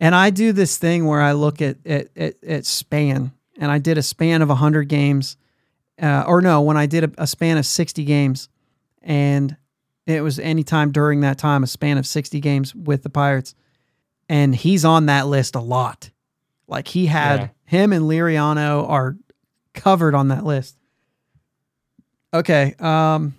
And 0.03 0.13
I 0.13 0.31
do 0.31 0.51
this 0.51 0.77
thing 0.77 1.05
where 1.05 1.21
I 1.21 1.31
look 1.31 1.61
at 1.61 1.77
at, 1.87 2.09
at, 2.17 2.43
at 2.43 2.65
span, 2.65 3.31
and 3.57 3.71
I 3.71 3.77
did 3.77 3.97
a 3.97 4.01
span 4.03 4.41
of 4.41 4.49
100 4.49 4.89
games, 4.89 5.37
uh, 6.01 6.25
or 6.27 6.41
no, 6.41 6.59
when 6.61 6.75
I 6.75 6.87
did 6.87 7.05
a, 7.05 7.11
a 7.19 7.25
span 7.25 7.57
of 7.57 7.65
60 7.65 8.03
games, 8.03 8.49
and 9.01 9.55
it 10.05 10.21
was 10.21 10.39
any 10.39 10.61
time 10.63 10.91
during 10.91 11.21
that 11.21 11.37
time, 11.37 11.63
a 11.63 11.67
span 11.67 11.97
of 11.97 12.05
60 12.05 12.41
games 12.41 12.75
with 12.75 13.03
the 13.03 13.09
Pirates. 13.09 13.55
And 14.27 14.53
he's 14.53 14.83
on 14.83 15.05
that 15.05 15.27
list 15.27 15.55
a 15.55 15.61
lot. 15.61 16.09
Like 16.67 16.89
he 16.89 17.05
had 17.05 17.39
Yeah. 17.39 17.47
him 17.63 17.93
and 17.93 18.03
Liriano 18.03 18.89
are 18.89 19.15
covered 19.73 20.15
on 20.15 20.27
that 20.27 20.43
list. 20.43 20.75
Okay. 22.33 22.75
Um, 22.77 23.35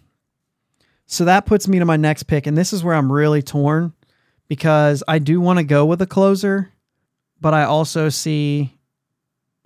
so 1.05 1.27
that 1.27 1.45
puts 1.45 1.69
me 1.69 1.79
to 1.79 1.85
my 1.85 1.99
next 1.99 2.23
pick, 2.23 2.47
and 2.47 2.57
this 2.57 2.73
is 2.73 2.83
where 2.83 2.95
I'm 2.95 3.13
really 3.13 3.43
torn 3.43 3.93
because 4.55 5.03
I 5.09 5.19
do 5.19 5.41
want 5.41 5.59
to 5.59 5.65
go 5.65 5.85
with 5.85 6.01
a 6.01 6.07
closer, 6.07 6.71
but 7.41 7.53
I 7.53 7.65
also 7.65 8.09
see 8.09 8.73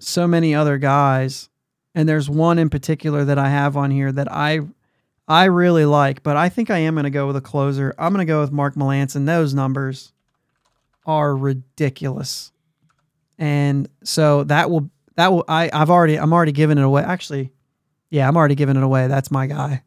so 0.01 0.26
many 0.26 0.55
other 0.55 0.78
guys, 0.78 1.51
and 1.95 2.09
there's 2.09 2.30
one 2.30 2.59
in 2.59 2.70
particular 2.70 3.22
that 3.26 3.39
I 3.39 3.51
have 3.51 3.76
on 3.76 3.91
here 3.91 4.11
that 4.11 4.32
I 4.32 4.61
I 5.28 5.45
really 5.45 5.84
like, 5.84 6.22
but 6.22 6.39
I 6.39 6.49
think 6.49 6.70
I 6.70 6.78
am 6.78 6.95
going 6.95 7.05
to 7.05 7.11
go 7.11 7.26
with 7.26 7.36
a 7.36 7.43
closer. 7.43 7.95
I'm 7.99 8.14
going 8.14 8.26
to 8.26 8.32
go 8.32 8.41
with 8.41 8.51
Mark 8.51 8.76
Melancon. 8.76 9.26
Those 9.26 9.53
numbers 9.53 10.14
are 11.05 11.36
ridiculous, 11.36 12.51
and 13.36 13.91
so 14.05 14.45
that 14.45 14.70
will 14.70 14.89
that 15.16 15.30
will 15.30 15.45
I 15.49 15.68
I've 15.70 15.91
already 15.91 16.18
I'm 16.18 16.32
already 16.32 16.53
giving 16.53 16.78
it 16.78 16.84
away. 16.84 17.03
Actually, 17.03 17.53
yeah, 18.09 18.26
I'm 18.26 18.39
already 18.39 18.55
giving 18.55 18.78
it 18.78 18.82
away. 18.82 19.07
That's 19.07 19.30
my 19.30 19.49
guy. 19.49 19.82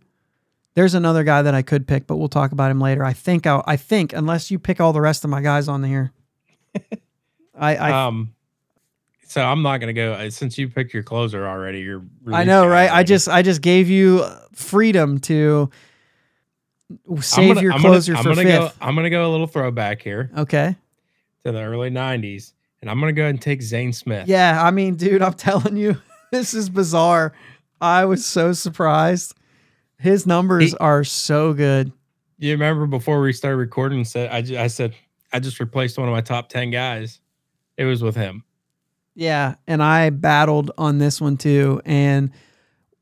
There's 0.73 0.93
another 0.93 1.23
guy 1.23 1.41
that 1.41 1.53
I 1.53 1.61
could 1.61 1.87
pick, 1.87 2.07
but 2.07 2.17
we'll 2.17 2.29
talk 2.29 2.51
about 2.51 2.71
him 2.71 2.79
later. 2.79 3.03
I 3.03 3.13
think 3.13 3.45
I, 3.45 3.61
I 3.65 3.75
think 3.75 4.13
unless 4.13 4.51
you 4.51 4.57
pick 4.57 4.79
all 4.79 4.93
the 4.93 5.01
rest 5.01 5.23
of 5.23 5.29
my 5.29 5.41
guys 5.41 5.67
on 5.67 5.83
here, 5.83 6.11
I, 7.55 7.75
I 7.75 8.05
um, 8.07 8.33
so 9.25 9.41
I'm 9.41 9.61
not 9.61 9.77
gonna 9.77 9.93
go 9.93 10.13
uh, 10.13 10.29
since 10.29 10.57
you 10.57 10.69
picked 10.69 10.93
your 10.93 11.03
closer 11.03 11.47
already. 11.47 11.79
You're 11.79 12.03
I 12.31 12.43
know, 12.43 12.67
right? 12.67 12.91
I 12.91 13.03
just 13.03 13.27
I 13.29 13.41
just 13.41 13.61
gave 13.61 13.89
you 13.89 14.25
freedom 14.53 15.19
to 15.21 15.69
save 17.19 17.55
gonna, 17.55 17.61
your 17.61 17.73
I'm 17.73 17.81
closer 17.81 18.13
gonna, 18.13 18.23
for 18.23 18.29
I'm 18.29 18.35
gonna 18.35 18.47
fifth. 18.49 18.79
Go, 18.79 18.85
I'm 18.85 18.95
gonna 18.95 19.09
go 19.09 19.29
a 19.29 19.31
little 19.31 19.47
throwback 19.47 20.01
here 20.01 20.29
Okay. 20.37 20.75
to 21.45 21.51
the 21.51 21.61
early 21.61 21.89
'90s, 21.89 22.53
and 22.81 22.89
I'm 22.89 22.99
gonna 22.99 23.13
go 23.13 23.23
ahead 23.23 23.35
and 23.35 23.41
take 23.41 23.61
Zane 23.61 23.93
Smith. 23.93 24.27
Yeah, 24.27 24.61
I 24.63 24.71
mean, 24.71 24.95
dude, 24.95 25.21
I'm 25.21 25.33
telling 25.33 25.77
you, 25.77 26.01
this 26.31 26.53
is 26.53 26.69
bizarre. 26.69 27.33
I 27.79 28.05
was 28.05 28.25
so 28.25 28.53
surprised. 28.53 29.33
His 30.01 30.25
numbers 30.25 30.71
He- 30.71 30.77
are 30.77 31.03
so 31.03 31.53
good. 31.53 31.91
You 32.37 32.53
remember 32.53 32.87
before 32.87 33.21
we 33.21 33.33
started 33.33 33.57
recording? 33.57 34.03
Said 34.03 34.29
I, 34.31 34.63
I 34.63 34.67
said 34.67 34.95
I 35.31 35.39
just 35.39 35.59
replaced 35.59 35.97
one 35.97 36.07
of 36.07 36.11
my 36.11 36.21
top 36.21 36.49
ten 36.49 36.71
guys. 36.71 37.19
It 37.77 37.85
was 37.85 38.01
with 38.01 38.15
him. 38.15 38.43
Yeah, 39.13 39.55
and 39.67 39.83
I 39.83 40.09
battled 40.09 40.71
on 40.77 40.97
this 40.97 41.21
one 41.21 41.37
too. 41.37 41.81
And 41.85 42.31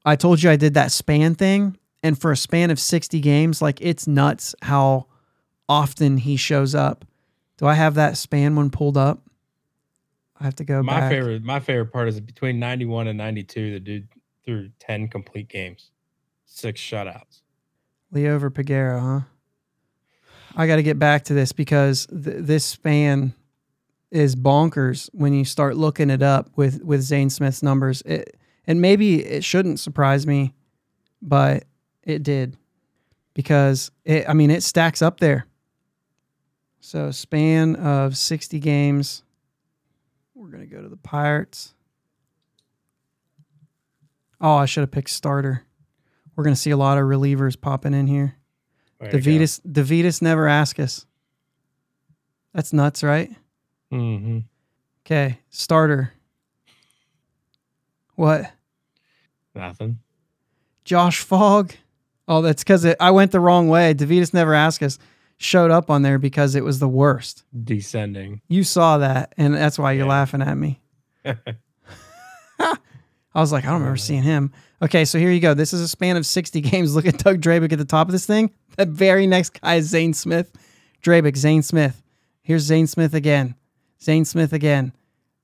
I 0.05 0.15
told 0.15 0.41
you 0.43 0.49
I 0.49 0.55
did 0.57 0.73
that 0.73 0.91
span 0.91 1.35
thing. 1.35 1.77
And 2.01 2.19
for 2.19 2.31
a 2.31 2.37
span 2.37 2.71
of 2.71 2.79
60 2.79 3.19
games, 3.19 3.61
like 3.61 3.79
it's 3.81 4.07
nuts 4.07 4.55
how 4.61 5.07
often 5.67 6.17
he 6.17 6.35
shows 6.37 6.73
up. 6.73 7.05
Do 7.57 7.65
I 7.67 7.73
have 7.75 7.95
that 7.95 8.17
span 8.17 8.55
one 8.55 8.69
pulled 8.69 8.97
up? 8.97 9.21
I 10.39 10.45
have 10.45 10.55
to 10.55 10.63
go 10.63 10.81
my 10.81 10.99
back. 11.01 11.11
favorite, 11.11 11.43
my 11.43 11.59
favorite 11.59 11.91
part 11.91 12.07
is 12.07 12.19
between 12.21 12.59
'91 12.59 13.07
and 13.07 13.17
'92. 13.17 13.71
The 13.73 13.79
dude 13.79 14.07
threw 14.45 14.69
ten 14.79 15.09
complete 15.09 15.49
games, 15.49 15.91
six 16.49 16.81
shutouts. 16.81 17.41
Leo 18.11 18.39
Verpagera, 18.39 18.99
huh? 18.99 19.19
I 20.55 20.67
got 20.67 20.77
to 20.77 20.83
get 20.83 20.97
back 20.97 21.25
to 21.25 21.33
this 21.33 21.51
because 21.51 22.07
th- 22.07 22.37
this 22.39 22.65
span 22.65 23.33
is 24.11 24.35
bonkers 24.35 25.09
when 25.13 25.33
you 25.33 25.45
start 25.45 25.77
looking 25.77 26.09
it 26.09 26.23
up 26.23 26.49
with 26.55 26.83
with 26.83 27.01
Zane 27.01 27.29
Smith's 27.29 27.61
numbers. 27.61 28.01
It, 28.01 28.35
and 28.65 28.81
maybe 28.81 29.23
it 29.23 29.43
shouldn't 29.43 29.79
surprise 29.79 30.25
me, 30.25 30.53
but 31.21 31.65
it 32.03 32.23
did 32.23 32.57
because 33.35 33.91
it. 34.03 34.27
I 34.27 34.33
mean, 34.33 34.49
it 34.49 34.63
stacks 34.63 35.01
up 35.01 35.19
there. 35.19 35.45
So 36.79 37.11
span 37.11 37.75
of 37.75 38.17
sixty 38.17 38.59
games. 38.59 39.23
We're 40.33 40.49
gonna 40.49 40.65
go 40.65 40.81
to 40.81 40.89
the 40.89 40.97
Pirates. 40.97 41.75
Oh, 44.41 44.55
I 44.55 44.65
should 44.65 44.81
have 44.81 44.91
picked 44.91 45.09
starter. 45.09 45.65
We're 46.39 46.45
gonna 46.45 46.55
see 46.55 46.71
a 46.71 46.77
lot 46.77 46.97
of 46.97 47.03
relievers 47.03 47.59
popping 47.59 47.93
in 47.93 48.07
here. 48.07 48.35
There 49.01 49.11
go. 49.11 49.17
Davidas 49.17 49.59
Davidas 49.69 50.21
never 50.21 50.47
ask 50.47 50.79
us. 50.79 51.05
That's 52.53 52.71
nuts, 52.71 53.03
right? 53.03 53.29
Mhm. 53.91 54.45
Okay, 55.05 55.39
starter. 55.49 56.13
What? 58.15 58.49
Nothing. 59.53 59.99
Josh 60.85 61.19
Fogg. 61.19 61.73
Oh, 62.25 62.41
that's 62.41 62.63
because 62.63 62.85
I 63.01 63.11
went 63.11 63.31
the 63.33 63.41
wrong 63.41 63.67
way. 63.67 63.93
Dovydas 63.93 64.31
Neverauskas. 64.31 64.97
Showed 65.39 65.71
up 65.71 65.89
on 65.89 66.03
there 66.03 66.19
because 66.19 66.55
it 66.55 66.63
was 66.63 66.79
the 66.79 66.87
worst. 66.87 67.43
Descending. 67.65 68.39
You 68.47 68.63
saw 68.63 68.99
that, 68.99 69.33
and 69.35 69.55
that's 69.55 69.77
why 69.77 69.91
you're 69.91 70.05
Yeah. 70.05 70.09
laughing 70.11 70.41
at 70.41 70.57
me. 70.57 70.79
I 71.25 72.77
was 73.35 73.51
like, 73.51 73.65
I 73.65 73.71
don't 73.71 73.79
remember 73.79 73.97
seeing 73.97 74.23
him. 74.23 74.53
Okay, 74.81 75.03
so 75.05 75.19
here 75.19 75.31
you 75.31 75.39
go. 75.39 75.53
This 75.53 75.73
is 75.73 75.81
a 75.81 75.87
span 75.87 76.15
of 76.17 76.25
60 76.25 76.61
games. 76.71 76.95
Look 76.95 77.05
at 77.05 77.17
Doug 77.17 77.41
Drabek 77.41 77.71
at 77.73 77.79
the 77.79 77.85
top 77.85 78.07
of 78.07 78.11
this 78.11 78.25
thing. 78.25 78.51
The 78.77 78.85
very 78.85 79.27
next 79.27 79.59
guy 79.59 79.75
is 79.75 79.89
Zane 79.89 80.13
Smith. 80.13 80.53
Drabek, 81.03 81.35
Zane 81.35 81.63
Smith. 81.63 82.01
Here's 82.43 82.61
Zane 82.63 82.87
Smith 82.87 83.13
again. 83.13 83.55
Zane 84.01 84.23
Smith 84.23 84.53
again. 84.53 84.93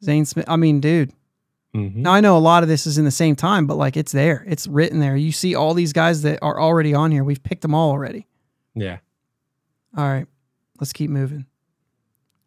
Zane 0.02 0.24
Smith. 0.24 0.46
I 0.48 0.56
mean, 0.56 0.80
dude. 0.80 1.12
Mhm. 1.76 1.96
Now 1.96 2.14
I 2.14 2.22
know 2.22 2.38
a 2.38 2.40
lot 2.40 2.64
of 2.64 2.70
this 2.70 2.88
is 2.88 2.98
in 2.98 3.04
the 3.04 3.12
same 3.12 3.36
time, 3.36 3.68
but 3.68 3.76
like 3.76 3.98
it's 3.98 4.14
there. 4.14 4.46
It's 4.48 4.68
written 4.68 5.00
there. 5.02 5.18
You 5.18 5.34
see 5.34 5.54
all 5.54 5.74
these 5.74 5.92
guys 5.92 6.22
that 6.22 6.40
are 6.42 6.62
already 6.62 6.94
on 6.94 7.12
here. 7.12 7.26
We've 7.26 7.44
picked 7.44 7.62
them 7.64 7.76
all 7.76 7.90
already. 7.90 8.26
Yeah. 8.74 9.00
All 9.98 10.06
right, 10.08 10.28
let's 10.80 10.94
keep 10.94 11.10
moving. 11.10 11.46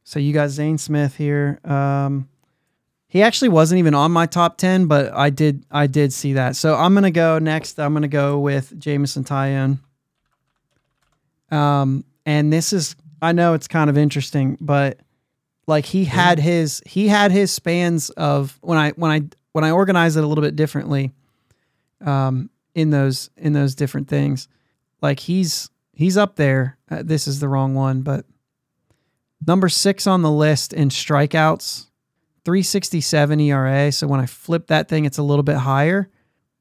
So 0.04 0.18
you 0.18 0.32
got 0.32 0.48
Zane 0.48 0.78
Smith 0.78 1.16
here. 1.16 1.60
Um, 1.64 2.30
he 3.08 3.22
actually 3.22 3.48
wasn't 3.48 3.78
even 3.78 3.94
on 3.94 4.12
my 4.12 4.26
top 4.26 4.58
ten, 4.58 4.86
but 4.86 5.12
I 5.14 5.30
did 5.30 5.64
I 5.70 5.86
did 5.86 6.12
see 6.12 6.34
that. 6.34 6.56
So 6.56 6.76
I'm 6.76 6.94
gonna 6.94 7.10
go 7.10 7.38
next. 7.38 7.80
I'm 7.80 7.94
gonna 7.94 8.08
go 8.08 8.38
with 8.38 8.78
Jameson 8.78 9.24
Taillon. 9.24 9.78
Um, 11.50 12.04
and 12.26 12.52
this 12.52 12.72
is 12.72 12.94
I 13.20 13.32
know 13.32 13.54
it's 13.54 13.66
kind 13.68 13.88
of 13.90 13.96
interesting, 13.98 14.58
but 14.60 15.00
like 15.66 15.86
he 15.86 16.04
had 16.04 16.38
his 16.38 16.82
he 16.86 17.08
had 17.08 17.32
his 17.32 17.50
spans 17.50 18.10
of 18.10 18.58
when 18.60 18.78
I 18.78 18.90
when 18.92 19.10
I 19.10 19.22
when 19.52 19.64
I 19.64 19.70
organize 19.70 20.16
it 20.16 20.24
a 20.24 20.26
little 20.26 20.42
bit 20.42 20.56
differently. 20.56 21.12
Um, 22.04 22.50
in 22.74 22.90
those 22.90 23.28
in 23.36 23.54
those 23.54 23.74
different 23.74 24.06
things, 24.06 24.46
like 25.02 25.18
he's 25.18 25.68
he's 25.94 26.16
up 26.16 26.36
there. 26.36 26.78
Uh, 26.88 27.02
this 27.02 27.26
is 27.26 27.40
the 27.40 27.48
wrong 27.48 27.74
one, 27.74 28.02
but 28.02 28.24
number 29.44 29.68
six 29.68 30.06
on 30.06 30.22
the 30.22 30.30
list 30.30 30.72
in 30.72 30.90
strikeouts, 30.90 31.87
367 32.48 33.40
ERA. 33.40 33.92
So 33.92 34.06
when 34.06 34.20
I 34.20 34.24
flip 34.24 34.68
that 34.68 34.88
thing, 34.88 35.04
it's 35.04 35.18
a 35.18 35.22
little 35.22 35.42
bit 35.42 35.56
higher, 35.56 36.08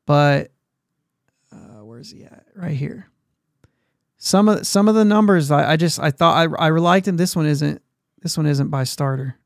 but 0.06 0.52
uh, 1.50 1.80
where's 1.86 2.12
he 2.12 2.26
at? 2.26 2.44
Right 2.54 2.76
here. 2.76 3.08
Some 4.18 4.50
of 4.50 4.68
some 4.68 4.90
of 4.90 4.96
the 4.96 5.06
numbers, 5.06 5.50
I, 5.50 5.72
I 5.72 5.76
just 5.78 5.98
I 5.98 6.12
thought 6.12 6.36
I 6.36 6.66
I 6.66 6.70
liked 6.72 7.08
him. 7.08 7.16
This 7.16 7.38
one 7.38 7.46
isn't. 7.46 7.82
This 8.22 8.36
one 8.36 8.48
isn't 8.48 8.68
by 8.68 8.84
starter. 8.84 9.38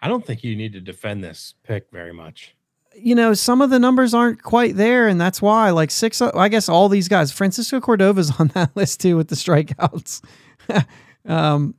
I 0.00 0.08
don't 0.08 0.26
think 0.26 0.42
you 0.42 0.56
need 0.56 0.72
to 0.72 0.80
defend 0.80 1.22
this 1.22 1.54
pick 1.62 1.92
very 1.92 2.12
much. 2.12 2.56
you 2.96 3.14
know, 3.14 3.32
some 3.32 3.62
of 3.62 3.70
the 3.70 3.78
numbers 3.78 4.14
aren't 4.14 4.42
quite 4.42 4.74
there, 4.74 5.06
and 5.06 5.20
that's 5.20 5.40
why. 5.40 5.70
Like 5.70 5.92
six, 5.92 6.20
I 6.20 6.48
guess 6.48 6.68
all 6.68 6.88
these 6.88 7.06
guys. 7.06 7.30
Francisco 7.30 7.78
Cordova's 7.78 8.32
on 8.40 8.48
that 8.48 8.74
list 8.74 8.98
too 9.00 9.16
with 9.16 9.28
the 9.28 9.36
strikeouts. 9.36 10.22
um, 11.24 11.76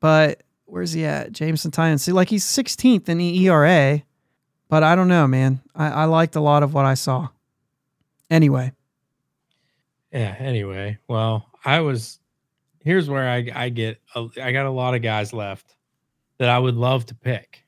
but 0.00 0.42
where's 0.68 0.92
he 0.92 1.04
at? 1.04 1.32
Jameson 1.32 1.70
Taillon. 1.70 1.98
See, 1.98 2.12
like 2.12 2.28
he's 2.28 2.44
16th 2.44 3.08
in 3.08 3.18
the 3.18 3.46
ERA, 3.48 4.02
but 4.68 4.82
I 4.82 4.94
don't 4.94 5.08
know, 5.08 5.26
man. 5.26 5.60
I, 5.74 5.88
I 5.88 6.04
liked 6.04 6.36
a 6.36 6.40
lot 6.40 6.62
of 6.62 6.74
what 6.74 6.84
I 6.84 6.94
saw. 6.94 7.28
Anyway, 8.30 8.72
Yeah. 10.12 10.34
Anyway, 10.38 10.98
well, 11.08 11.46
I 11.64 11.80
was. 11.80 12.18
Here's 12.84 13.08
where 13.10 13.28
I 13.28 13.50
I 13.54 13.68
get. 13.70 14.00
A, 14.14 14.28
I 14.42 14.52
got 14.52 14.66
a 14.66 14.70
lot 14.70 14.94
of 14.94 15.02
guys 15.02 15.32
left 15.32 15.74
that 16.38 16.48
I 16.48 16.58
would 16.58 16.76
love 16.76 17.06
to 17.06 17.14
pick. 17.14 17.64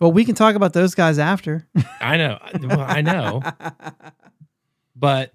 well, 0.00 0.12
we 0.12 0.24
can 0.24 0.34
talk 0.34 0.54
about 0.54 0.72
those 0.72 0.94
guys 0.94 1.18
after. 1.18 1.66
I 2.00 2.16
know. 2.16 2.38
Well, 2.62 2.80
I 2.80 3.00
know. 3.02 3.42
But 5.00 5.32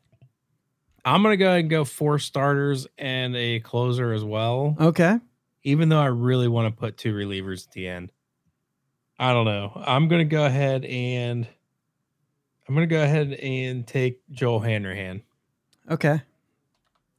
I'm 1.06 1.24
gonna 1.24 1.38
go 1.38 1.48
ahead 1.48 1.62
and 1.62 1.70
go 1.70 1.86
four 1.86 2.20
starters 2.20 2.86
and 2.98 3.34
a 3.36 3.62
closer 3.62 4.12
as 4.12 4.24
well. 4.26 4.76
okay. 4.80 5.20
Even 5.64 5.90
though 5.90 6.00
I 6.00 6.08
really 6.08 6.48
want 6.48 6.74
to 6.74 6.80
put 6.80 6.98
two 6.98 7.14
relievers 7.14 7.68
at 7.68 7.74
the 7.74 7.88
end. 7.88 8.12
I 9.18 9.32
don't 9.32 9.46
know. 9.46 9.72
I'm 9.86 10.08
gonna 10.08 10.26
go 10.26 10.46
ahead 10.46 10.84
and 10.86 11.48
I'm 12.68 12.74
gonna 12.76 12.88
go 12.88 13.02
ahead 13.02 13.32
and 13.34 13.86
take 13.86 14.22
Joel 14.32 14.60
Hanrahan. 14.60 15.22
Okay. 15.90 16.22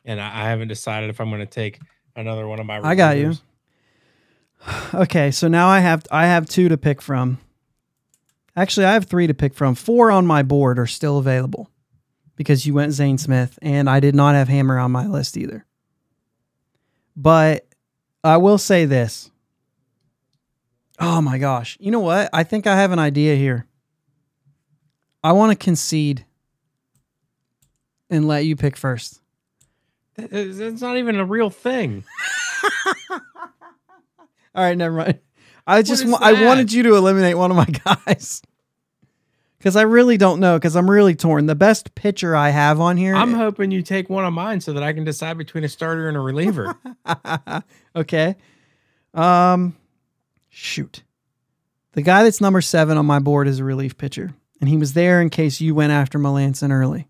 And 0.04 0.20
I, 0.20 0.26
I 0.26 0.48
haven't 0.48 0.68
decided 0.68 1.10
if 1.10 1.20
I'm 1.20 1.30
gonna 1.30 1.46
take 1.46 1.80
another 2.16 2.46
one 2.46 2.60
of 2.60 2.66
my 2.66 2.80
I 2.82 2.94
got 2.94 3.16
you. 3.16 3.34
Okay, 4.94 5.30
so 5.30 5.46
now 5.46 5.68
I 5.68 5.80
have 5.80 6.04
I 6.10 6.26
have 6.26 6.48
two 6.48 6.68
to 6.70 6.78
pick 6.78 7.02
from. 7.02 7.38
Actually, 8.56 8.86
I 8.86 8.92
have 8.92 9.06
three 9.06 9.26
to 9.26 9.34
pick 9.34 9.52
from. 9.52 9.74
Four 9.74 10.10
on 10.10 10.26
my 10.26 10.42
board 10.42 10.78
are 10.78 10.86
still 10.86 11.18
available 11.18 11.68
because 12.36 12.64
you 12.64 12.72
went 12.72 12.92
Zane 12.92 13.18
Smith, 13.18 13.58
and 13.60 13.90
I 13.90 14.00
did 14.00 14.14
not 14.14 14.34
have 14.34 14.48
Hammer 14.48 14.78
on 14.78 14.92
my 14.92 15.06
list 15.06 15.36
either. 15.36 15.66
But 17.16 17.66
I 18.24 18.38
will 18.38 18.58
say 18.58 18.86
this. 18.86 19.30
Oh 20.98 21.20
my 21.20 21.38
gosh. 21.38 21.76
You 21.80 21.90
know 21.90 22.00
what? 22.00 22.30
I 22.32 22.42
think 22.44 22.66
I 22.66 22.76
have 22.76 22.90
an 22.92 22.98
idea 22.98 23.36
here. 23.36 23.66
I 25.22 25.32
want 25.32 25.52
to 25.52 25.56
concede. 25.62 26.24
and 28.10 28.26
let 28.28 28.44
you 28.44 28.54
pick 28.56 28.76
first. 28.76 29.20
It's 30.16 30.80
not 30.80 30.96
even 30.98 31.16
a 31.16 31.24
real 31.24 31.50
thing. 31.50 32.04
All 33.10 33.20
right, 34.54 34.76
never 34.78 34.94
mind. 34.96 35.18
I 35.66 35.82
just 35.82 36.06
wa- 36.06 36.18
I 36.20 36.44
wanted 36.46 36.72
you 36.72 36.84
to 36.84 36.94
eliminate 36.94 37.36
one 37.36 37.50
of 37.50 37.56
my 37.56 37.64
guys 38.06 38.40
because 39.64 39.76
I 39.76 39.82
really 39.82 40.18
don't 40.18 40.40
know 40.40 40.58
because 40.58 40.76
I'm 40.76 40.90
really 40.90 41.14
torn. 41.14 41.46
The 41.46 41.54
best 41.54 41.94
pitcher 41.94 42.36
I 42.36 42.50
have 42.50 42.80
on 42.80 42.98
here. 42.98 43.14
I'm 43.14 43.32
hoping 43.32 43.70
you 43.70 43.80
take 43.80 44.10
one 44.10 44.26
of 44.26 44.34
mine 44.34 44.60
so 44.60 44.74
that 44.74 44.82
I 44.82 44.92
can 44.92 45.04
decide 45.04 45.38
between 45.38 45.64
a 45.64 45.70
starter 45.70 46.06
and 46.06 46.18
a 46.18 46.20
reliever. 46.20 46.76
okay. 47.96 48.36
Um, 49.14 49.74
shoot. 50.50 51.02
The 51.92 52.02
guy 52.02 52.24
that's 52.24 52.42
number 52.42 52.60
seven 52.60 52.98
on 52.98 53.06
my 53.06 53.20
board 53.20 53.48
is 53.48 53.58
a 53.58 53.64
relief 53.64 53.96
pitcher, 53.96 54.34
and 54.60 54.68
he 54.68 54.76
was 54.76 54.92
there 54.92 55.22
in 55.22 55.30
case 55.30 55.62
you 55.62 55.74
went 55.74 55.92
after 55.92 56.18
Melancon 56.18 56.70
early. 56.70 57.08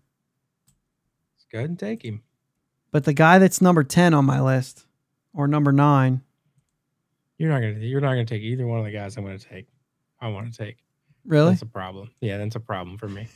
Let's 1.35 1.47
go 1.51 1.57
ahead 1.57 1.71
and 1.71 1.79
take 1.79 2.05
him. 2.05 2.23
But 2.89 3.03
the 3.03 3.11
guy 3.11 3.37
that's 3.37 3.61
number 3.61 3.83
ten 3.83 4.13
on 4.13 4.23
my 4.23 4.39
list, 4.39 4.85
or 5.33 5.49
number 5.49 5.73
nine, 5.73 6.21
You're 7.37 7.49
not 7.49 7.59
gonna 7.59 7.85
you're 7.85 7.99
not 7.99 8.11
gonna 8.11 8.23
take 8.23 8.43
either 8.43 8.65
one 8.65 8.79
of 8.79 8.85
the 8.85 8.91
guys 8.91 9.17
I'm 9.17 9.25
gonna 9.25 9.39
take. 9.39 9.67
I 10.21 10.29
want 10.29 10.53
to 10.53 10.57
take. 10.57 10.77
Really? 11.25 11.51
That's 11.51 11.61
a 11.61 11.65
problem. 11.67 12.11
Yeah, 12.21 12.37
that's 12.37 12.55
a 12.55 12.59
problem 12.59 12.97
for 12.97 13.07
me. 13.07 13.27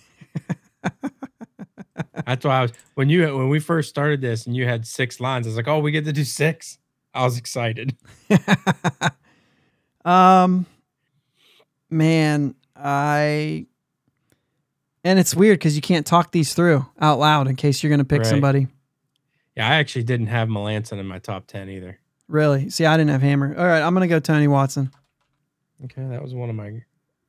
that's 2.26 2.46
why 2.46 2.60
I 2.60 2.62
was 2.64 2.72
when 2.96 3.10
you 3.10 3.36
when 3.36 3.50
we 3.50 3.60
first 3.60 3.90
started 3.90 4.22
this 4.22 4.46
and 4.46 4.56
you 4.56 4.66
had 4.66 4.86
six 4.86 5.20
lines. 5.20 5.48
I 5.48 5.50
was 5.50 5.58
like, 5.58 5.68
oh, 5.68 5.80
we 5.80 5.92
get 5.92 6.06
to 6.06 6.14
do 6.14 6.24
six. 6.24 6.78
I 7.14 7.24
was 7.24 7.38
excited. 7.38 7.96
um, 10.06 10.66
man, 11.90 12.56
I. 12.76 13.66
And 15.04 15.18
it's 15.18 15.34
weird 15.34 15.60
because 15.60 15.76
you 15.76 15.82
can't 15.82 16.06
talk 16.06 16.32
these 16.32 16.54
through 16.54 16.86
out 17.00 17.20
loud 17.20 17.48
in 17.48 17.56
case 17.56 17.82
you're 17.82 17.90
going 17.90 18.00
to 18.00 18.06
pick 18.06 18.20
Right. 18.20 18.28
somebody. 18.28 18.68
Yeah, 19.56 19.68
I 19.70 19.76
actually 19.76 20.04
didn't 20.04 20.28
have 20.28 20.50
Melancon 20.50 21.00
in 21.00 21.08
my 21.08 21.20
top 21.20 21.48
ten 21.48 21.70
either. 21.70 21.98
Really? 22.28 22.70
See, 22.70 22.86
I 22.86 22.96
didn't 22.98 23.12
have 23.12 23.22
Hammer. 23.22 23.56
All 23.58 23.66
right, 23.66 23.82
I'm 23.82 23.94
going 23.96 24.08
to 24.08 24.14
go 24.14 24.20
Tony 24.20 24.48
Watson. 24.48 24.92
Okay, 25.86 26.06
that 26.06 26.22
was 26.22 26.34
one 26.36 26.50
of 26.50 26.56
my 26.56 26.84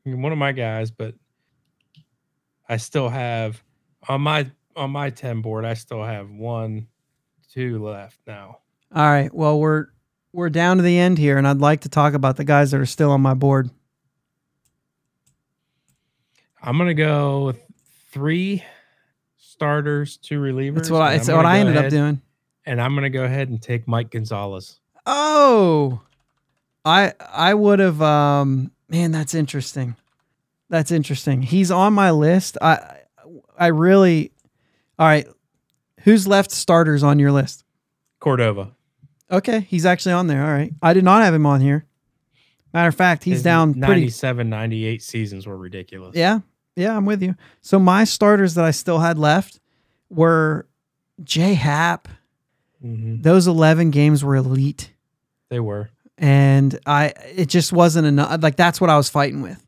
one 0.05 0.33
of 0.33 0.39
my 0.39 0.53
guys, 0.53 0.91
but 0.91 1.15
I 2.69 2.77
still 2.77 3.09
have 3.09 3.63
on 4.09 4.21
my 4.23 4.51
on 4.77 4.91
my 4.91 5.11
10 5.11 5.43
board, 5.43 5.65
I 5.65 5.75
still 5.75 6.03
have 6.03 6.31
one, 6.31 6.87
two 7.53 7.83
left 7.85 8.19
now. 8.27 8.59
All 8.95 9.05
right. 9.05 9.33
Well, 9.33 9.59
we're 9.59 9.87
we're 10.33 10.51
down 10.51 10.77
to 10.79 10.83
the 10.83 10.99
end 10.99 11.19
here, 11.19 11.39
and 11.39 11.47
I'd 11.47 11.59
like 11.59 11.81
to 11.83 11.89
talk 11.89 12.15
about 12.15 12.37
the 12.37 12.45
guys 12.45 12.71
that 12.71 12.81
are 12.81 12.87
still 12.87 13.11
on 13.11 13.21
my 13.21 13.35
board. 13.35 13.71
I'm 16.63 16.79
gonna 16.79 16.95
go 16.95 17.47
with 17.47 17.61
three 18.11 18.63
starters, 19.37 20.17
two 20.17 20.41
relievers. 20.41 20.75
That's 20.77 20.91
what 20.91 21.03
I. 21.03 21.15
It's 21.15 21.29
what 21.29 21.47
I 21.47 21.59
ended 21.59 21.77
up 21.77 21.91
doing. 21.91 22.21
And 22.67 22.81
I'm 22.81 22.95
gonna 22.95 23.11
go 23.11 23.25
ahead 23.25 23.49
and 23.49 23.61
take 23.61 23.89
Mike 23.89 24.11
Gonzalez. 24.11 24.79
Oh, 25.07 26.01
I 26.85 27.15
I 27.33 27.55
would 27.55 27.79
have. 27.79 28.01
Um, 28.03 28.71
man, 28.91 29.12
that's 29.12 29.34
interesting. 29.34 29.97
That's 30.68 30.91
interesting. 30.91 31.43
He's 31.43 31.70
on 31.70 31.95
my 31.95 32.11
list. 32.11 32.59
I 32.61 32.99
I 33.59 33.68
really. 33.68 34.32
All 34.99 35.07
right. 35.07 35.26
Who's 36.03 36.26
left 36.26 36.51
starters 36.51 37.03
on 37.03 37.18
your 37.18 37.32
list? 37.32 37.64
Cordova. 38.20 38.72
Okay, 39.30 39.61
he's 39.61 39.86
actually 39.86 40.12
on 40.12 40.26
there. 40.26 40.45
All 40.45 40.53
right. 40.53 40.72
I 40.82 40.93
did 40.93 41.05
not 41.05 41.22
have 41.22 41.34
him 41.34 41.47
on 41.47 41.61
here. 41.61 41.84
Matter 42.72 42.88
of 42.88 42.95
fact, 42.95 43.24
he's 43.24 43.34
His 43.34 43.43
down 43.43 43.74
pretty 43.74 44.11
98 44.49 45.03
seasons 45.03 45.47
were 45.47 45.57
ridiculous. 45.57 46.16
Yeah. 46.16 46.41
Yeah, 46.76 46.97
I'm 46.97 47.05
with 47.05 47.22
you. 47.22 47.34
So 47.61 47.78
my 47.78 48.05
starters 48.05 48.55
that 48.55 48.64
I 48.64 48.70
still 48.70 49.01
had 49.01 49.18
left 49.18 49.61
were 50.09 50.66
J 51.22 51.55
Happ. 51.55 52.09
Mhm. 52.84 53.22
Those 53.22 53.47
11 53.47 53.91
games 53.91 54.24
were 54.24 54.36
elite. 54.36 54.93
They 55.51 55.61
were. 55.61 55.91
And 56.23 56.79
I 56.85 57.14
it 57.35 57.47
just 57.49 57.73
wasn't 57.73 58.07
enough. 58.07 58.43
Like 58.43 58.57
that's 58.57 58.81
what 58.81 58.91
I 58.91 58.97
was 58.99 59.09
fighting 59.09 59.41
with. 59.43 59.64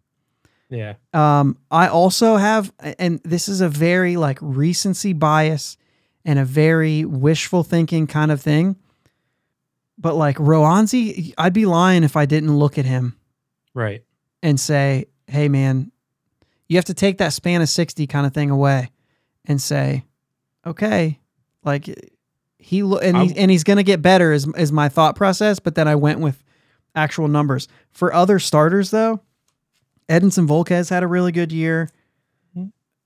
Yeah. 0.68 0.94
Um, 1.12 1.56
I 1.70 1.88
also 1.88 2.36
have, 2.36 2.72
and 2.98 3.20
this 3.24 3.48
is 3.48 3.60
a 3.60 3.68
very 3.68 4.16
like 4.16 4.38
recency 4.40 5.12
bias 5.14 5.76
and 6.24 6.38
a 6.38 6.44
very 6.44 7.04
wishful 7.04 7.62
thinking 7.64 8.06
kind 8.06 8.30
of 8.30 8.40
thing. 8.40 8.76
But 9.98 10.14
like 10.14 10.36
Roansy, 10.36 11.32
I'd 11.38 11.52
be 11.52 11.66
lying 11.66 12.04
if 12.04 12.16
I 12.16 12.26
didn't 12.26 12.56
look 12.56 12.78
at 12.78 12.84
him 12.84 13.16
Right. 13.74 14.02
and 14.42 14.58
say, 14.60 15.06
"Hey, 15.26 15.48
man, 15.48 15.90
you 16.68 16.76
have 16.76 16.84
to 16.86 16.94
take 16.94 17.18
that 17.18 17.32
span 17.32 17.60
of 17.62 17.68
sixty 17.68 18.06
kind 18.06 18.26
of 18.26 18.32
thing 18.34 18.50
away," 18.50 18.90
and 19.46 19.60
say, 19.60 20.04
"Okay, 20.66 21.18
like 21.64 21.88
he 22.62 22.82
lo- 22.82 22.98
and 22.98 23.16
he's, 23.16 23.32
and 23.34 23.50
he's 23.50 23.64
gonna 23.64 23.82
get 23.82 24.00
better." 24.00 24.32
Is 24.32 24.46
is 24.56 24.72
my 24.72 24.88
thought 24.88 25.16
process, 25.16 25.58
but 25.58 25.74
then 25.74 25.88
I 25.88 25.94
went 25.96 26.20
with 26.20 26.42
actual 26.94 27.28
numbers 27.28 27.68
for 27.90 28.12
other 28.14 28.38
starters 28.38 28.90
though. 28.90 29.20
Edinson 30.08 30.46
Volquez 30.46 30.90
had 30.90 31.02
a 31.02 31.06
really 31.06 31.32
good 31.32 31.52
year, 31.52 31.88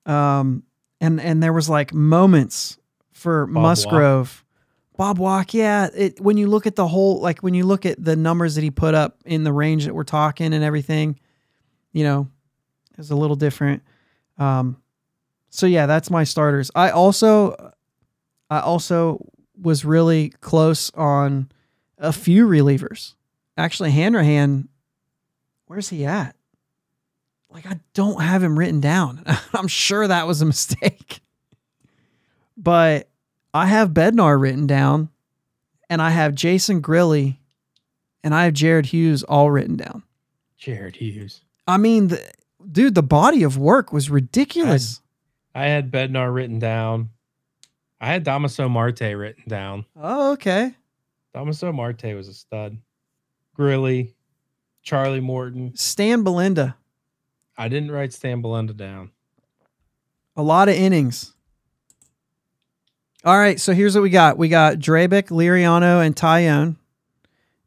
um, 0.06 0.62
and 1.00 1.20
and 1.20 1.42
there 1.42 1.52
was 1.52 1.68
like 1.68 1.92
moments 1.92 2.78
for 3.12 3.46
Bob. 3.46 3.62
Musgrove. 3.62 4.44
Bob 4.96 5.18
Walk, 5.18 5.52
yeah. 5.52 5.90
It, 5.94 6.20
when 6.22 6.38
you 6.38 6.46
look 6.46 6.66
at 6.66 6.74
the 6.74 6.88
whole, 6.88 7.20
like 7.20 7.40
when 7.40 7.52
you 7.52 7.66
look 7.66 7.84
at 7.84 8.02
the 8.02 8.16
numbers 8.16 8.54
that 8.54 8.62
he 8.62 8.70
put 8.70 8.94
up 8.94 9.18
in 9.26 9.44
the 9.44 9.52
range 9.52 9.84
that 9.84 9.94
we're 9.94 10.04
talking 10.04 10.54
and 10.54 10.64
everything, 10.64 11.20
you 11.92 12.02
know, 12.02 12.28
is 12.96 13.10
a 13.10 13.14
little 13.14 13.36
different. 13.36 13.82
Um, 14.38 14.78
so 15.50 15.66
yeah, 15.66 15.84
that's 15.84 16.10
my 16.10 16.24
starters. 16.24 16.70
I 16.74 16.90
also, 16.90 17.74
I 18.48 18.60
also 18.60 19.26
was 19.60 19.84
really 19.84 20.30
close 20.40 20.90
on 20.94 21.50
a 21.98 22.12
few 22.12 22.46
relievers. 22.46 23.14
Actually, 23.56 23.90
Hanrahan, 23.92 24.68
where's 25.66 25.88
he 25.88 26.04
at? 26.04 26.36
Like 27.50 27.66
I 27.66 27.80
don't 27.94 28.20
have 28.20 28.42
him 28.42 28.58
written 28.58 28.80
down. 28.80 29.22
I'm 29.54 29.68
sure 29.68 30.06
that 30.06 30.26
was 30.26 30.42
a 30.42 30.46
mistake. 30.46 31.20
But 32.56 33.08
I 33.54 33.66
have 33.66 33.90
Bednar 33.90 34.40
written 34.40 34.66
down, 34.66 35.10
and 35.88 36.02
I 36.02 36.10
have 36.10 36.34
Jason 36.34 36.82
Grilli, 36.82 37.38
and 38.22 38.34
I 38.34 38.44
have 38.44 38.54
Jared 38.54 38.86
Hughes 38.86 39.22
all 39.22 39.50
written 39.50 39.76
down. 39.76 40.02
Jared 40.58 40.96
Hughes. 40.96 41.42
I 41.66 41.76
mean, 41.76 42.08
the, 42.08 42.30
dude, 42.70 42.94
the 42.94 43.02
body 43.02 43.42
of 43.42 43.56
work 43.56 43.92
was 43.92 44.10
ridiculous. 44.10 45.00
I 45.54 45.66
had 45.66 45.90
Bednar 45.90 46.32
written 46.32 46.58
down. 46.58 47.10
I 48.00 48.06
had 48.08 48.24
Damaso 48.24 48.70
Marte 48.70 49.16
written 49.16 49.44
down. 49.48 49.86
oh, 49.96 50.32
okay. 50.32 50.74
Damaso 51.34 51.74
Marte 51.74 52.14
was 52.14 52.28
a 52.28 52.34
stud. 52.34 52.78
Grilli, 53.58 54.12
Charlie 54.82 55.20
Morton. 55.20 55.74
Stan 55.76 56.22
Belinda, 56.22 56.76
I 57.56 57.68
didn't 57.68 57.90
write 57.90 58.12
Stan 58.12 58.42
Belinda 58.42 58.74
down. 58.74 59.10
a 60.36 60.42
lot 60.42 60.68
of 60.68 60.74
innings. 60.74 61.32
All 63.24 63.36
right, 63.36 63.58
so 63.58 63.72
here's 63.72 63.94
what 63.94 64.02
we 64.02 64.10
got. 64.10 64.38
We 64.38 64.48
got 64.48 64.74
Drabek, 64.76 65.28
Liriano, 65.30 66.04
and 66.04 66.14
Taillon. 66.14 66.76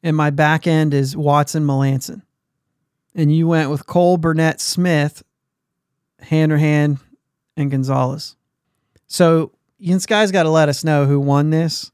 And 0.02 0.16
my 0.16 0.30
back 0.30 0.66
end 0.68 0.94
is 0.94 1.18
Watson 1.18 1.66
Melancon. 1.66 2.22
And 3.14 3.36
you 3.36 3.48
went 3.48 3.70
with 3.70 3.86
Cole, 3.86 4.18
Burnett, 4.18 4.62
Smith, 4.62 5.22
Hanrahan, 6.22 7.00
and 7.58 7.70
Gonzalez. 7.70 8.38
So 9.08 9.52
you 9.80 9.98
guys 10.00 10.32
got 10.32 10.44
to 10.44 10.50
let 10.50 10.70
us 10.70 10.84
know 10.84 11.06
who 11.06 11.20
won 11.20 11.50
this. 11.50 11.92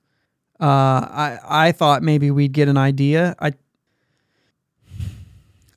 Uh, 0.60 0.66
I 0.66 1.40
I 1.48 1.72
thought 1.72 2.02
maybe 2.02 2.32
we'd 2.32 2.54
get 2.54 2.68
an 2.68 2.78
idea. 2.78 3.36
I 3.40 3.54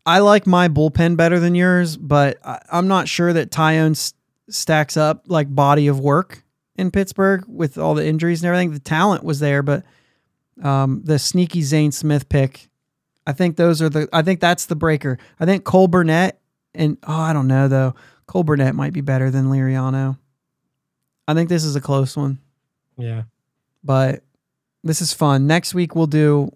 I 0.06 0.20
like 0.20 0.46
my 0.46 0.68
bullpen 0.68 1.16
better 1.16 1.38
than 1.38 1.54
yours, 1.54 1.96
but 1.96 2.38
I, 2.44 2.60
I'm 2.72 2.88
not 2.88 3.08
sure 3.08 3.32
that 3.32 3.50
Taillon 3.50 3.90
s- 3.90 4.14
stacks 4.48 4.96
up 4.96 5.24
like 5.26 5.54
body 5.54 5.86
of 5.86 6.00
work 6.00 6.44
in 6.76 6.90
Pittsburgh 6.90 7.44
with 7.46 7.76
all 7.76 7.94
the 7.94 8.06
injuries 8.06 8.42
and 8.42 8.48
everything. 8.48 8.72
The 8.72 8.78
talent 8.78 9.22
was 9.24 9.40
there, 9.40 9.62
but 9.62 9.84
um, 10.62 11.02
the 11.04 11.18
sneaky 11.18 11.62
Zane 11.62 11.92
Smith 11.92 12.28
pick, 12.28 12.68
I 13.26 13.32
think 13.32 13.56
those 13.56 13.82
are 13.82 13.88
the. 13.90 14.08
I 14.12 14.22
think 14.22 14.40
that's 14.40 14.66
the 14.66 14.76
breaker. 14.76 15.18
I 15.38 15.44
think 15.44 15.64
Cole 15.64 15.88
Burnett 15.88 16.40
and 16.74 16.96
oh, 17.06 17.20
I 17.20 17.32
don't 17.32 17.48
know 17.48 17.68
though. 17.68 17.94
Cole 18.26 18.44
Burnett 18.44 18.74
might 18.74 18.92
be 18.92 19.00
better 19.00 19.30
than 19.30 19.46
Liriano. 19.46 20.18
I 21.28 21.34
think 21.34 21.48
this 21.48 21.62
is 21.62 21.76
a 21.76 21.80
close 21.80 22.16
one, 22.16 22.38
Yeah. 22.96 23.22
but 23.84 24.24
this 24.82 25.00
is 25.00 25.12
fun. 25.12 25.46
Next 25.46 25.74
week 25.74 25.94
we'll 25.94 26.06
do 26.08 26.50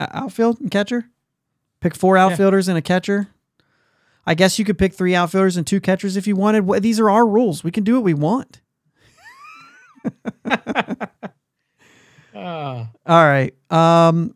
o- 0.00 0.06
outfield 0.10 0.58
and 0.60 0.70
catcher. 0.70 1.04
Pick 1.80 1.94
four 1.94 2.16
outfielders 2.16 2.66
and 2.68 2.76
a 2.78 2.82
catcher. 2.82 3.28
I 4.26 4.34
guess 4.34 4.58
you 4.58 4.64
could 4.64 4.78
pick 4.78 4.92
three 4.94 5.14
outfielders 5.14 5.56
and 5.56 5.64
two 5.66 5.80
catchers 5.80 6.16
if 6.16 6.26
you 6.26 6.34
wanted. 6.34 6.64
Wh- 6.66 6.80
These 6.80 6.98
are 6.98 7.08
our 7.10 7.26
rules. 7.26 7.62
We 7.62 7.70
can 7.70 7.84
do 7.84 7.94
what 7.94 8.02
we 8.02 8.14
want. 8.14 8.60
Ah, 12.34 12.90
All 13.06 13.24
right. 13.24 13.54
Um, 13.70 14.34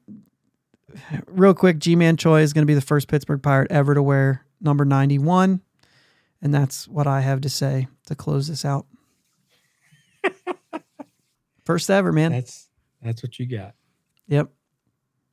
real 1.26 1.52
quick, 1.54 1.78
Ji-Man 1.78 2.16
Choi 2.16 2.40
is 2.40 2.52
going 2.54 2.62
to 2.62 2.66
be 2.66 2.74
the 2.74 2.80
first 2.80 3.08
Pittsburgh 3.08 3.42
Pirate 3.42 3.70
ever 3.70 3.94
to 3.94 4.02
wear 4.02 4.46
number 4.60 4.84
91. 4.86 5.60
And 6.40 6.54
that's 6.54 6.88
what 6.88 7.06
I 7.06 7.20
have 7.20 7.42
to 7.42 7.50
say 7.50 7.88
to 8.06 8.14
close 8.14 8.48
this 8.48 8.64
out. 8.64 8.86
First 11.64 11.90
ever, 11.90 12.12
man. 12.12 12.32
That's 12.32 12.68
that's 13.02 13.22
what 13.22 13.38
you 13.38 13.46
got. 13.46 13.74
Yep. 14.28 14.48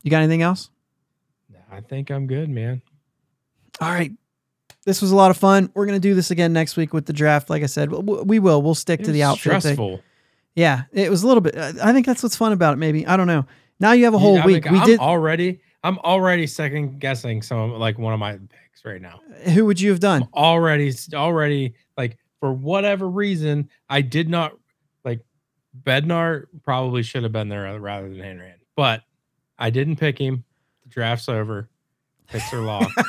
You 0.04 0.12
got 0.12 0.20
anything 0.20 0.42
else? 0.42 0.70
I 1.72 1.82
think 1.82 2.10
I'm 2.12 2.28
good, 2.28 2.50
man. 2.50 2.82
All 3.82 3.90
right. 3.90 4.12
This 4.86 5.02
was 5.02 5.12
a 5.12 5.16
lot 5.16 5.32
of 5.32 5.38
fun. 5.38 5.70
We're 5.74 5.86
gonna 5.86 6.00
do 6.00 6.16
this 6.16 6.32
again 6.32 6.54
next 6.54 6.78
week 6.78 6.94
with 6.94 7.06
the 7.06 7.14
draft. 7.14 7.50
Like 7.50 7.64
I 7.64 7.66
said, 7.66 7.92
we 7.92 8.40
will. 8.40 8.62
We'll 8.62 8.76
stick 8.76 9.02
It 9.02 9.06
to 9.06 9.12
the 9.12 9.24
outfit. 9.24 9.52
thing. 9.52 9.60
stressful. 9.62 10.02
Yeah, 10.56 10.84
it 10.92 11.10
was 11.12 11.24
a 11.24 11.28
little 11.28 11.42
bit. 11.42 11.56
I 11.58 11.92
think 11.94 12.06
that's 12.06 12.24
what's 12.24 12.36
fun 12.38 12.52
about 12.54 12.74
it. 12.74 12.78
Maybe 12.78 13.06
I 13.06 13.18
don't 13.18 13.28
know. 13.28 13.46
Now 13.80 13.92
you 13.92 14.06
have 14.06 14.14
a 14.14 14.18
whole 14.20 14.40
I 14.40 14.46
week. 14.46 14.64
mean, 14.66 14.74
we 14.74 14.80
I'm 14.80 14.86
did. 14.88 15.00
already. 15.00 15.60
I'm 15.84 16.00
already 16.00 16.48
second 16.48 17.00
guessing 17.00 17.42
some 17.42 17.72
like 17.74 17.98
one 18.00 18.14
of 18.14 18.20
my 18.20 18.34
picks 18.34 18.84
right 18.86 19.02
now. 19.02 19.20
Who 19.54 19.66
would 19.66 19.80
you 19.80 19.92
have 19.92 20.00
done? 20.00 20.28
Already, 20.34 20.94
already 21.14 21.76
like 21.98 22.18
for 22.40 22.52
whatever 22.54 23.08
reason, 23.10 23.70
I 23.90 24.02
did 24.02 24.30
not 24.30 24.54
like 24.54 24.60
Bednar. 25.84 26.46
Probably 26.64 27.04
should 27.04 27.24
have 27.24 27.32
been 27.32 27.50
there 27.50 27.80
rather 27.80 28.10
than 28.10 28.20
Hanrahan, 28.20 28.60
but 28.76 29.04
I 29.58 29.70
didn't 29.70 29.98
pick 29.98 30.18
him. 30.20 30.44
The 30.84 30.90
draft's 30.90 31.30
over. 31.30 31.70
Picks 32.28 32.52
are 32.54 32.62
locked. 32.62 32.92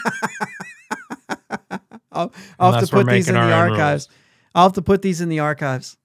I'll, 2.13 2.33
I'll 2.59 2.73
have 2.73 2.85
to 2.85 2.91
put 2.91 3.07
these 3.09 3.29
in 3.29 3.35
the 3.35 3.53
archives. 3.53 4.09
I'll 4.55 4.65
have 4.65 4.73
to 4.75 4.83
put 4.83 5.03
these 5.03 5.21
in 5.21 5.29
the 5.29 5.41
archives. 5.41 5.97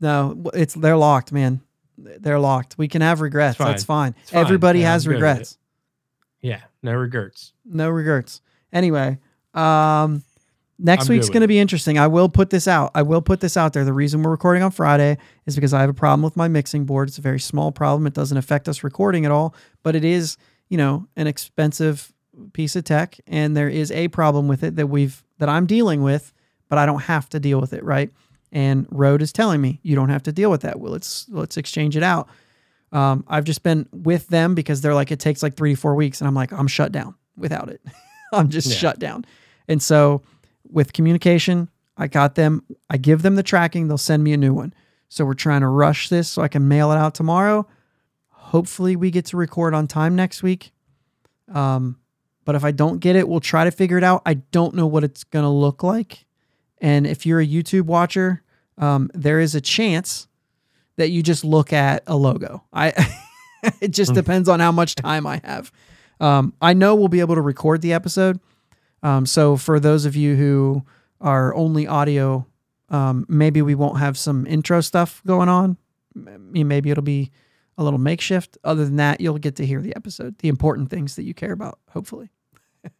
No, 0.00 0.42
it's 0.54 0.74
they're 0.74 0.96
locked, 0.96 1.32
man. 1.32 1.60
They're 1.98 2.40
locked. 2.40 2.76
We 2.78 2.88
can 2.88 3.02
have 3.02 3.20
regrets. 3.20 3.56
fine. 3.56 3.66
That's 3.68 3.84
fine. 3.84 4.14
Fine. 4.26 4.40
Everybody 4.40 4.80
Yeah, 4.80 4.92
has 4.92 5.06
I'm 5.06 5.12
good 5.12 5.16
with 5.16 5.22
regrets. 5.30 5.58
yeah, 6.40 6.60
no 6.82 6.92
regrets. 6.94 7.52
No 7.64 7.90
regrets. 7.90 8.40
Anyway, 8.72 9.18
um, 9.54 10.22
next 10.82 11.08
I'm 11.08 11.14
week's 11.14 11.28
going 11.30 11.40
to 11.42 11.48
be 11.48 11.58
interesting. 11.58 11.98
I 11.98 12.06
will 12.06 12.28
put 12.28 12.50
this 12.50 12.66
out. 12.68 12.90
I 12.94 13.02
will 13.02 13.22
put 13.22 13.40
this 13.40 13.56
out 13.56 13.72
there. 13.72 13.84
The 13.84 13.92
reason 13.92 14.22
we're 14.22 14.30
recording 14.30 14.62
on 14.62 14.70
Friday 14.70 15.16
is 15.46 15.54
because 15.54 15.72
I 15.72 15.80
have 15.80 15.90
a 15.90 15.94
problem 15.94 16.22
with 16.22 16.36
my 16.36 16.48
mixing 16.48 16.84
board. 16.84 17.08
It's 17.08 17.18
a 17.18 17.22
very 17.22 17.40
small 17.40 17.72
problem. 17.72 18.06
It 18.06 18.14
doesn't 18.14 18.36
affect 18.36 18.68
us 18.68 18.82
recording 18.84 19.24
at 19.24 19.30
all, 19.30 19.54
but 19.82 19.94
it 19.96 20.04
is, 20.04 20.36
you 20.68 20.76
know, 20.76 21.06
an 21.16 21.26
expensive 21.26 22.12
piece 22.52 22.76
of 22.76 22.84
tech, 22.84 23.18
and 23.26 23.56
there 23.56 23.68
is 23.68 23.90
a 23.92 24.08
problem 24.08 24.48
with 24.48 24.62
it 24.62 24.76
that 24.76 24.86
we've 24.86 25.22
that 25.38 25.48
I'm 25.48 25.66
dealing 25.66 26.02
with, 26.02 26.32
but 26.68 26.78
I 26.78 26.86
don't 26.86 27.02
have 27.02 27.28
to 27.30 27.40
deal 27.40 27.60
with 27.60 27.72
it, 27.72 27.84
right? 27.84 28.10
And 28.52 28.86
Rode 28.90 29.22
is 29.22 29.32
telling 29.32 29.60
me 29.60 29.80
you 29.82 29.94
don't 29.96 30.08
have 30.10 30.22
to 30.24 30.32
deal 30.32 30.50
with 30.50 30.62
that. 30.62 30.80
Well, 30.80 30.92
let's 30.92 31.26
let's 31.30 31.56
exchange 31.56 31.96
it 31.96 32.02
out. 32.02 32.28
Um, 32.90 33.24
I've 33.28 33.44
just 33.44 33.62
been 33.62 33.88
with 33.92 34.28
them 34.28 34.54
because 34.54 34.80
they're 34.82 34.94
like 34.94 35.10
it 35.10 35.18
takes 35.20 35.42
like 35.42 35.54
three 35.56 35.74
to 35.74 35.80
four 35.80 35.94
weeks, 35.94 36.20
and 36.20 36.28
I'm 36.28 36.34
like 36.34 36.52
I'm 36.52 36.66
shut 36.68 36.92
down 36.92 37.14
without 37.36 37.68
it. 37.70 37.80
I'm 38.32 38.48
just 38.48 38.68
Yeah. 38.68 38.76
shut 38.76 38.98
down. 38.98 39.24
And 39.68 39.82
so 39.82 40.22
with 40.72 40.92
communication, 40.92 41.68
I 41.96 42.06
got 42.06 42.34
them. 42.34 42.64
I 42.88 42.96
give 42.96 43.22
them 43.22 43.36
the 43.36 43.42
tracking. 43.42 43.88
They'll 43.88 43.98
send 43.98 44.24
me 44.24 44.32
a 44.32 44.36
new 44.36 44.54
one. 44.54 44.74
So 45.08 45.24
we're 45.24 45.34
trying 45.34 45.60
to 45.60 45.68
rush 45.68 46.08
this 46.08 46.28
so 46.28 46.42
I 46.42 46.48
can 46.48 46.68
mail 46.68 46.90
it 46.90 46.96
out 46.96 47.14
tomorrow. 47.14 47.66
Hopefully 48.28 48.96
we 48.96 49.10
get 49.10 49.26
to 49.26 49.36
record 49.36 49.74
on 49.74 49.86
time 49.86 50.16
next 50.16 50.42
week. 50.42 50.72
Um, 51.52 51.98
but 52.44 52.54
if 52.54 52.64
I 52.64 52.70
don't 52.70 52.98
get 52.98 53.16
it, 53.16 53.28
we'll 53.28 53.40
try 53.40 53.64
to 53.64 53.70
figure 53.70 53.98
it 53.98 54.04
out. 54.04 54.22
I 54.26 54.34
don't 54.34 54.74
know 54.74 54.86
what 54.86 55.04
it's 55.04 55.24
gonna 55.24 55.52
look 55.52 55.82
like. 55.82 56.24
And 56.78 57.06
if 57.06 57.24
you're 57.24 57.40
a 57.40 57.46
YouTube 57.46 57.82
watcher, 57.82 58.42
um, 58.78 59.10
there 59.14 59.38
is 59.38 59.54
a 59.54 59.60
chance 59.60 60.28
that 60.96 61.10
you 61.10 61.22
just 61.22 61.44
look 61.44 61.72
at 61.72 62.02
a 62.06 62.16
logo. 62.16 62.64
I 62.72 62.92
it 63.80 63.90
just 63.92 64.14
depends 64.14 64.48
on 64.48 64.60
how 64.60 64.72
much 64.72 64.94
time 64.94 65.26
I 65.26 65.40
have. 65.44 65.70
Um, 66.20 66.54
I 66.60 66.72
know 66.74 66.94
we'll 66.94 67.08
be 67.08 67.20
able 67.20 67.34
to 67.34 67.40
record 67.40 67.82
the 67.82 67.92
episode. 67.92 68.40
Um, 69.02 69.26
so 69.26 69.56
for 69.56 69.80
those 69.80 70.04
of 70.04 70.16
you 70.16 70.36
who 70.36 70.84
are 71.20 71.54
only 71.54 71.86
audio, 71.86 72.46
um, 72.88 73.26
maybe 73.28 73.62
we 73.62 73.74
won't 73.74 73.98
have 73.98 74.18
some 74.18 74.46
intro 74.46 74.80
stuff 74.80 75.22
going 75.26 75.48
on. 75.48 75.76
Maybe 76.14 76.90
it'll 76.90 77.02
be 77.02 77.30
a 77.78 77.84
little 77.84 77.98
makeshift. 77.98 78.58
Other 78.64 78.84
than 78.84 78.96
that, 78.96 79.20
you'll 79.20 79.38
get 79.38 79.56
to 79.56 79.66
hear 79.66 79.80
the 79.80 79.96
episode, 79.96 80.38
the 80.38 80.48
important 80.48 80.90
things 80.90 81.16
that 81.16 81.24
you 81.24 81.34
care 81.34 81.52
about, 81.52 81.78
hopefully. 81.90 82.30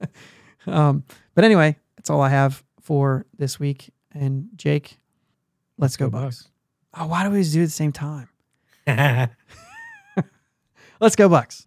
um, 0.66 1.04
but 1.34 1.44
anyway, 1.44 1.76
that's 1.96 2.10
all 2.10 2.20
I 2.20 2.30
have 2.30 2.64
for 2.80 3.26
this 3.38 3.60
week. 3.60 3.90
And 4.12 4.48
Jake, 4.56 4.98
let's, 5.78 5.96
go, 5.96 6.10
Bucks. 6.10 6.48
Oh, 6.94 7.06
why 7.06 7.22
do 7.22 7.30
we 7.30 7.36
always 7.36 7.52
do 7.52 7.60
it 7.60 7.64
at 7.64 7.66
the 7.66 7.72
same 7.72 7.92
time? 7.92 8.28
Let's 11.00 11.16
go 11.16 11.28
Bucks. 11.28 11.66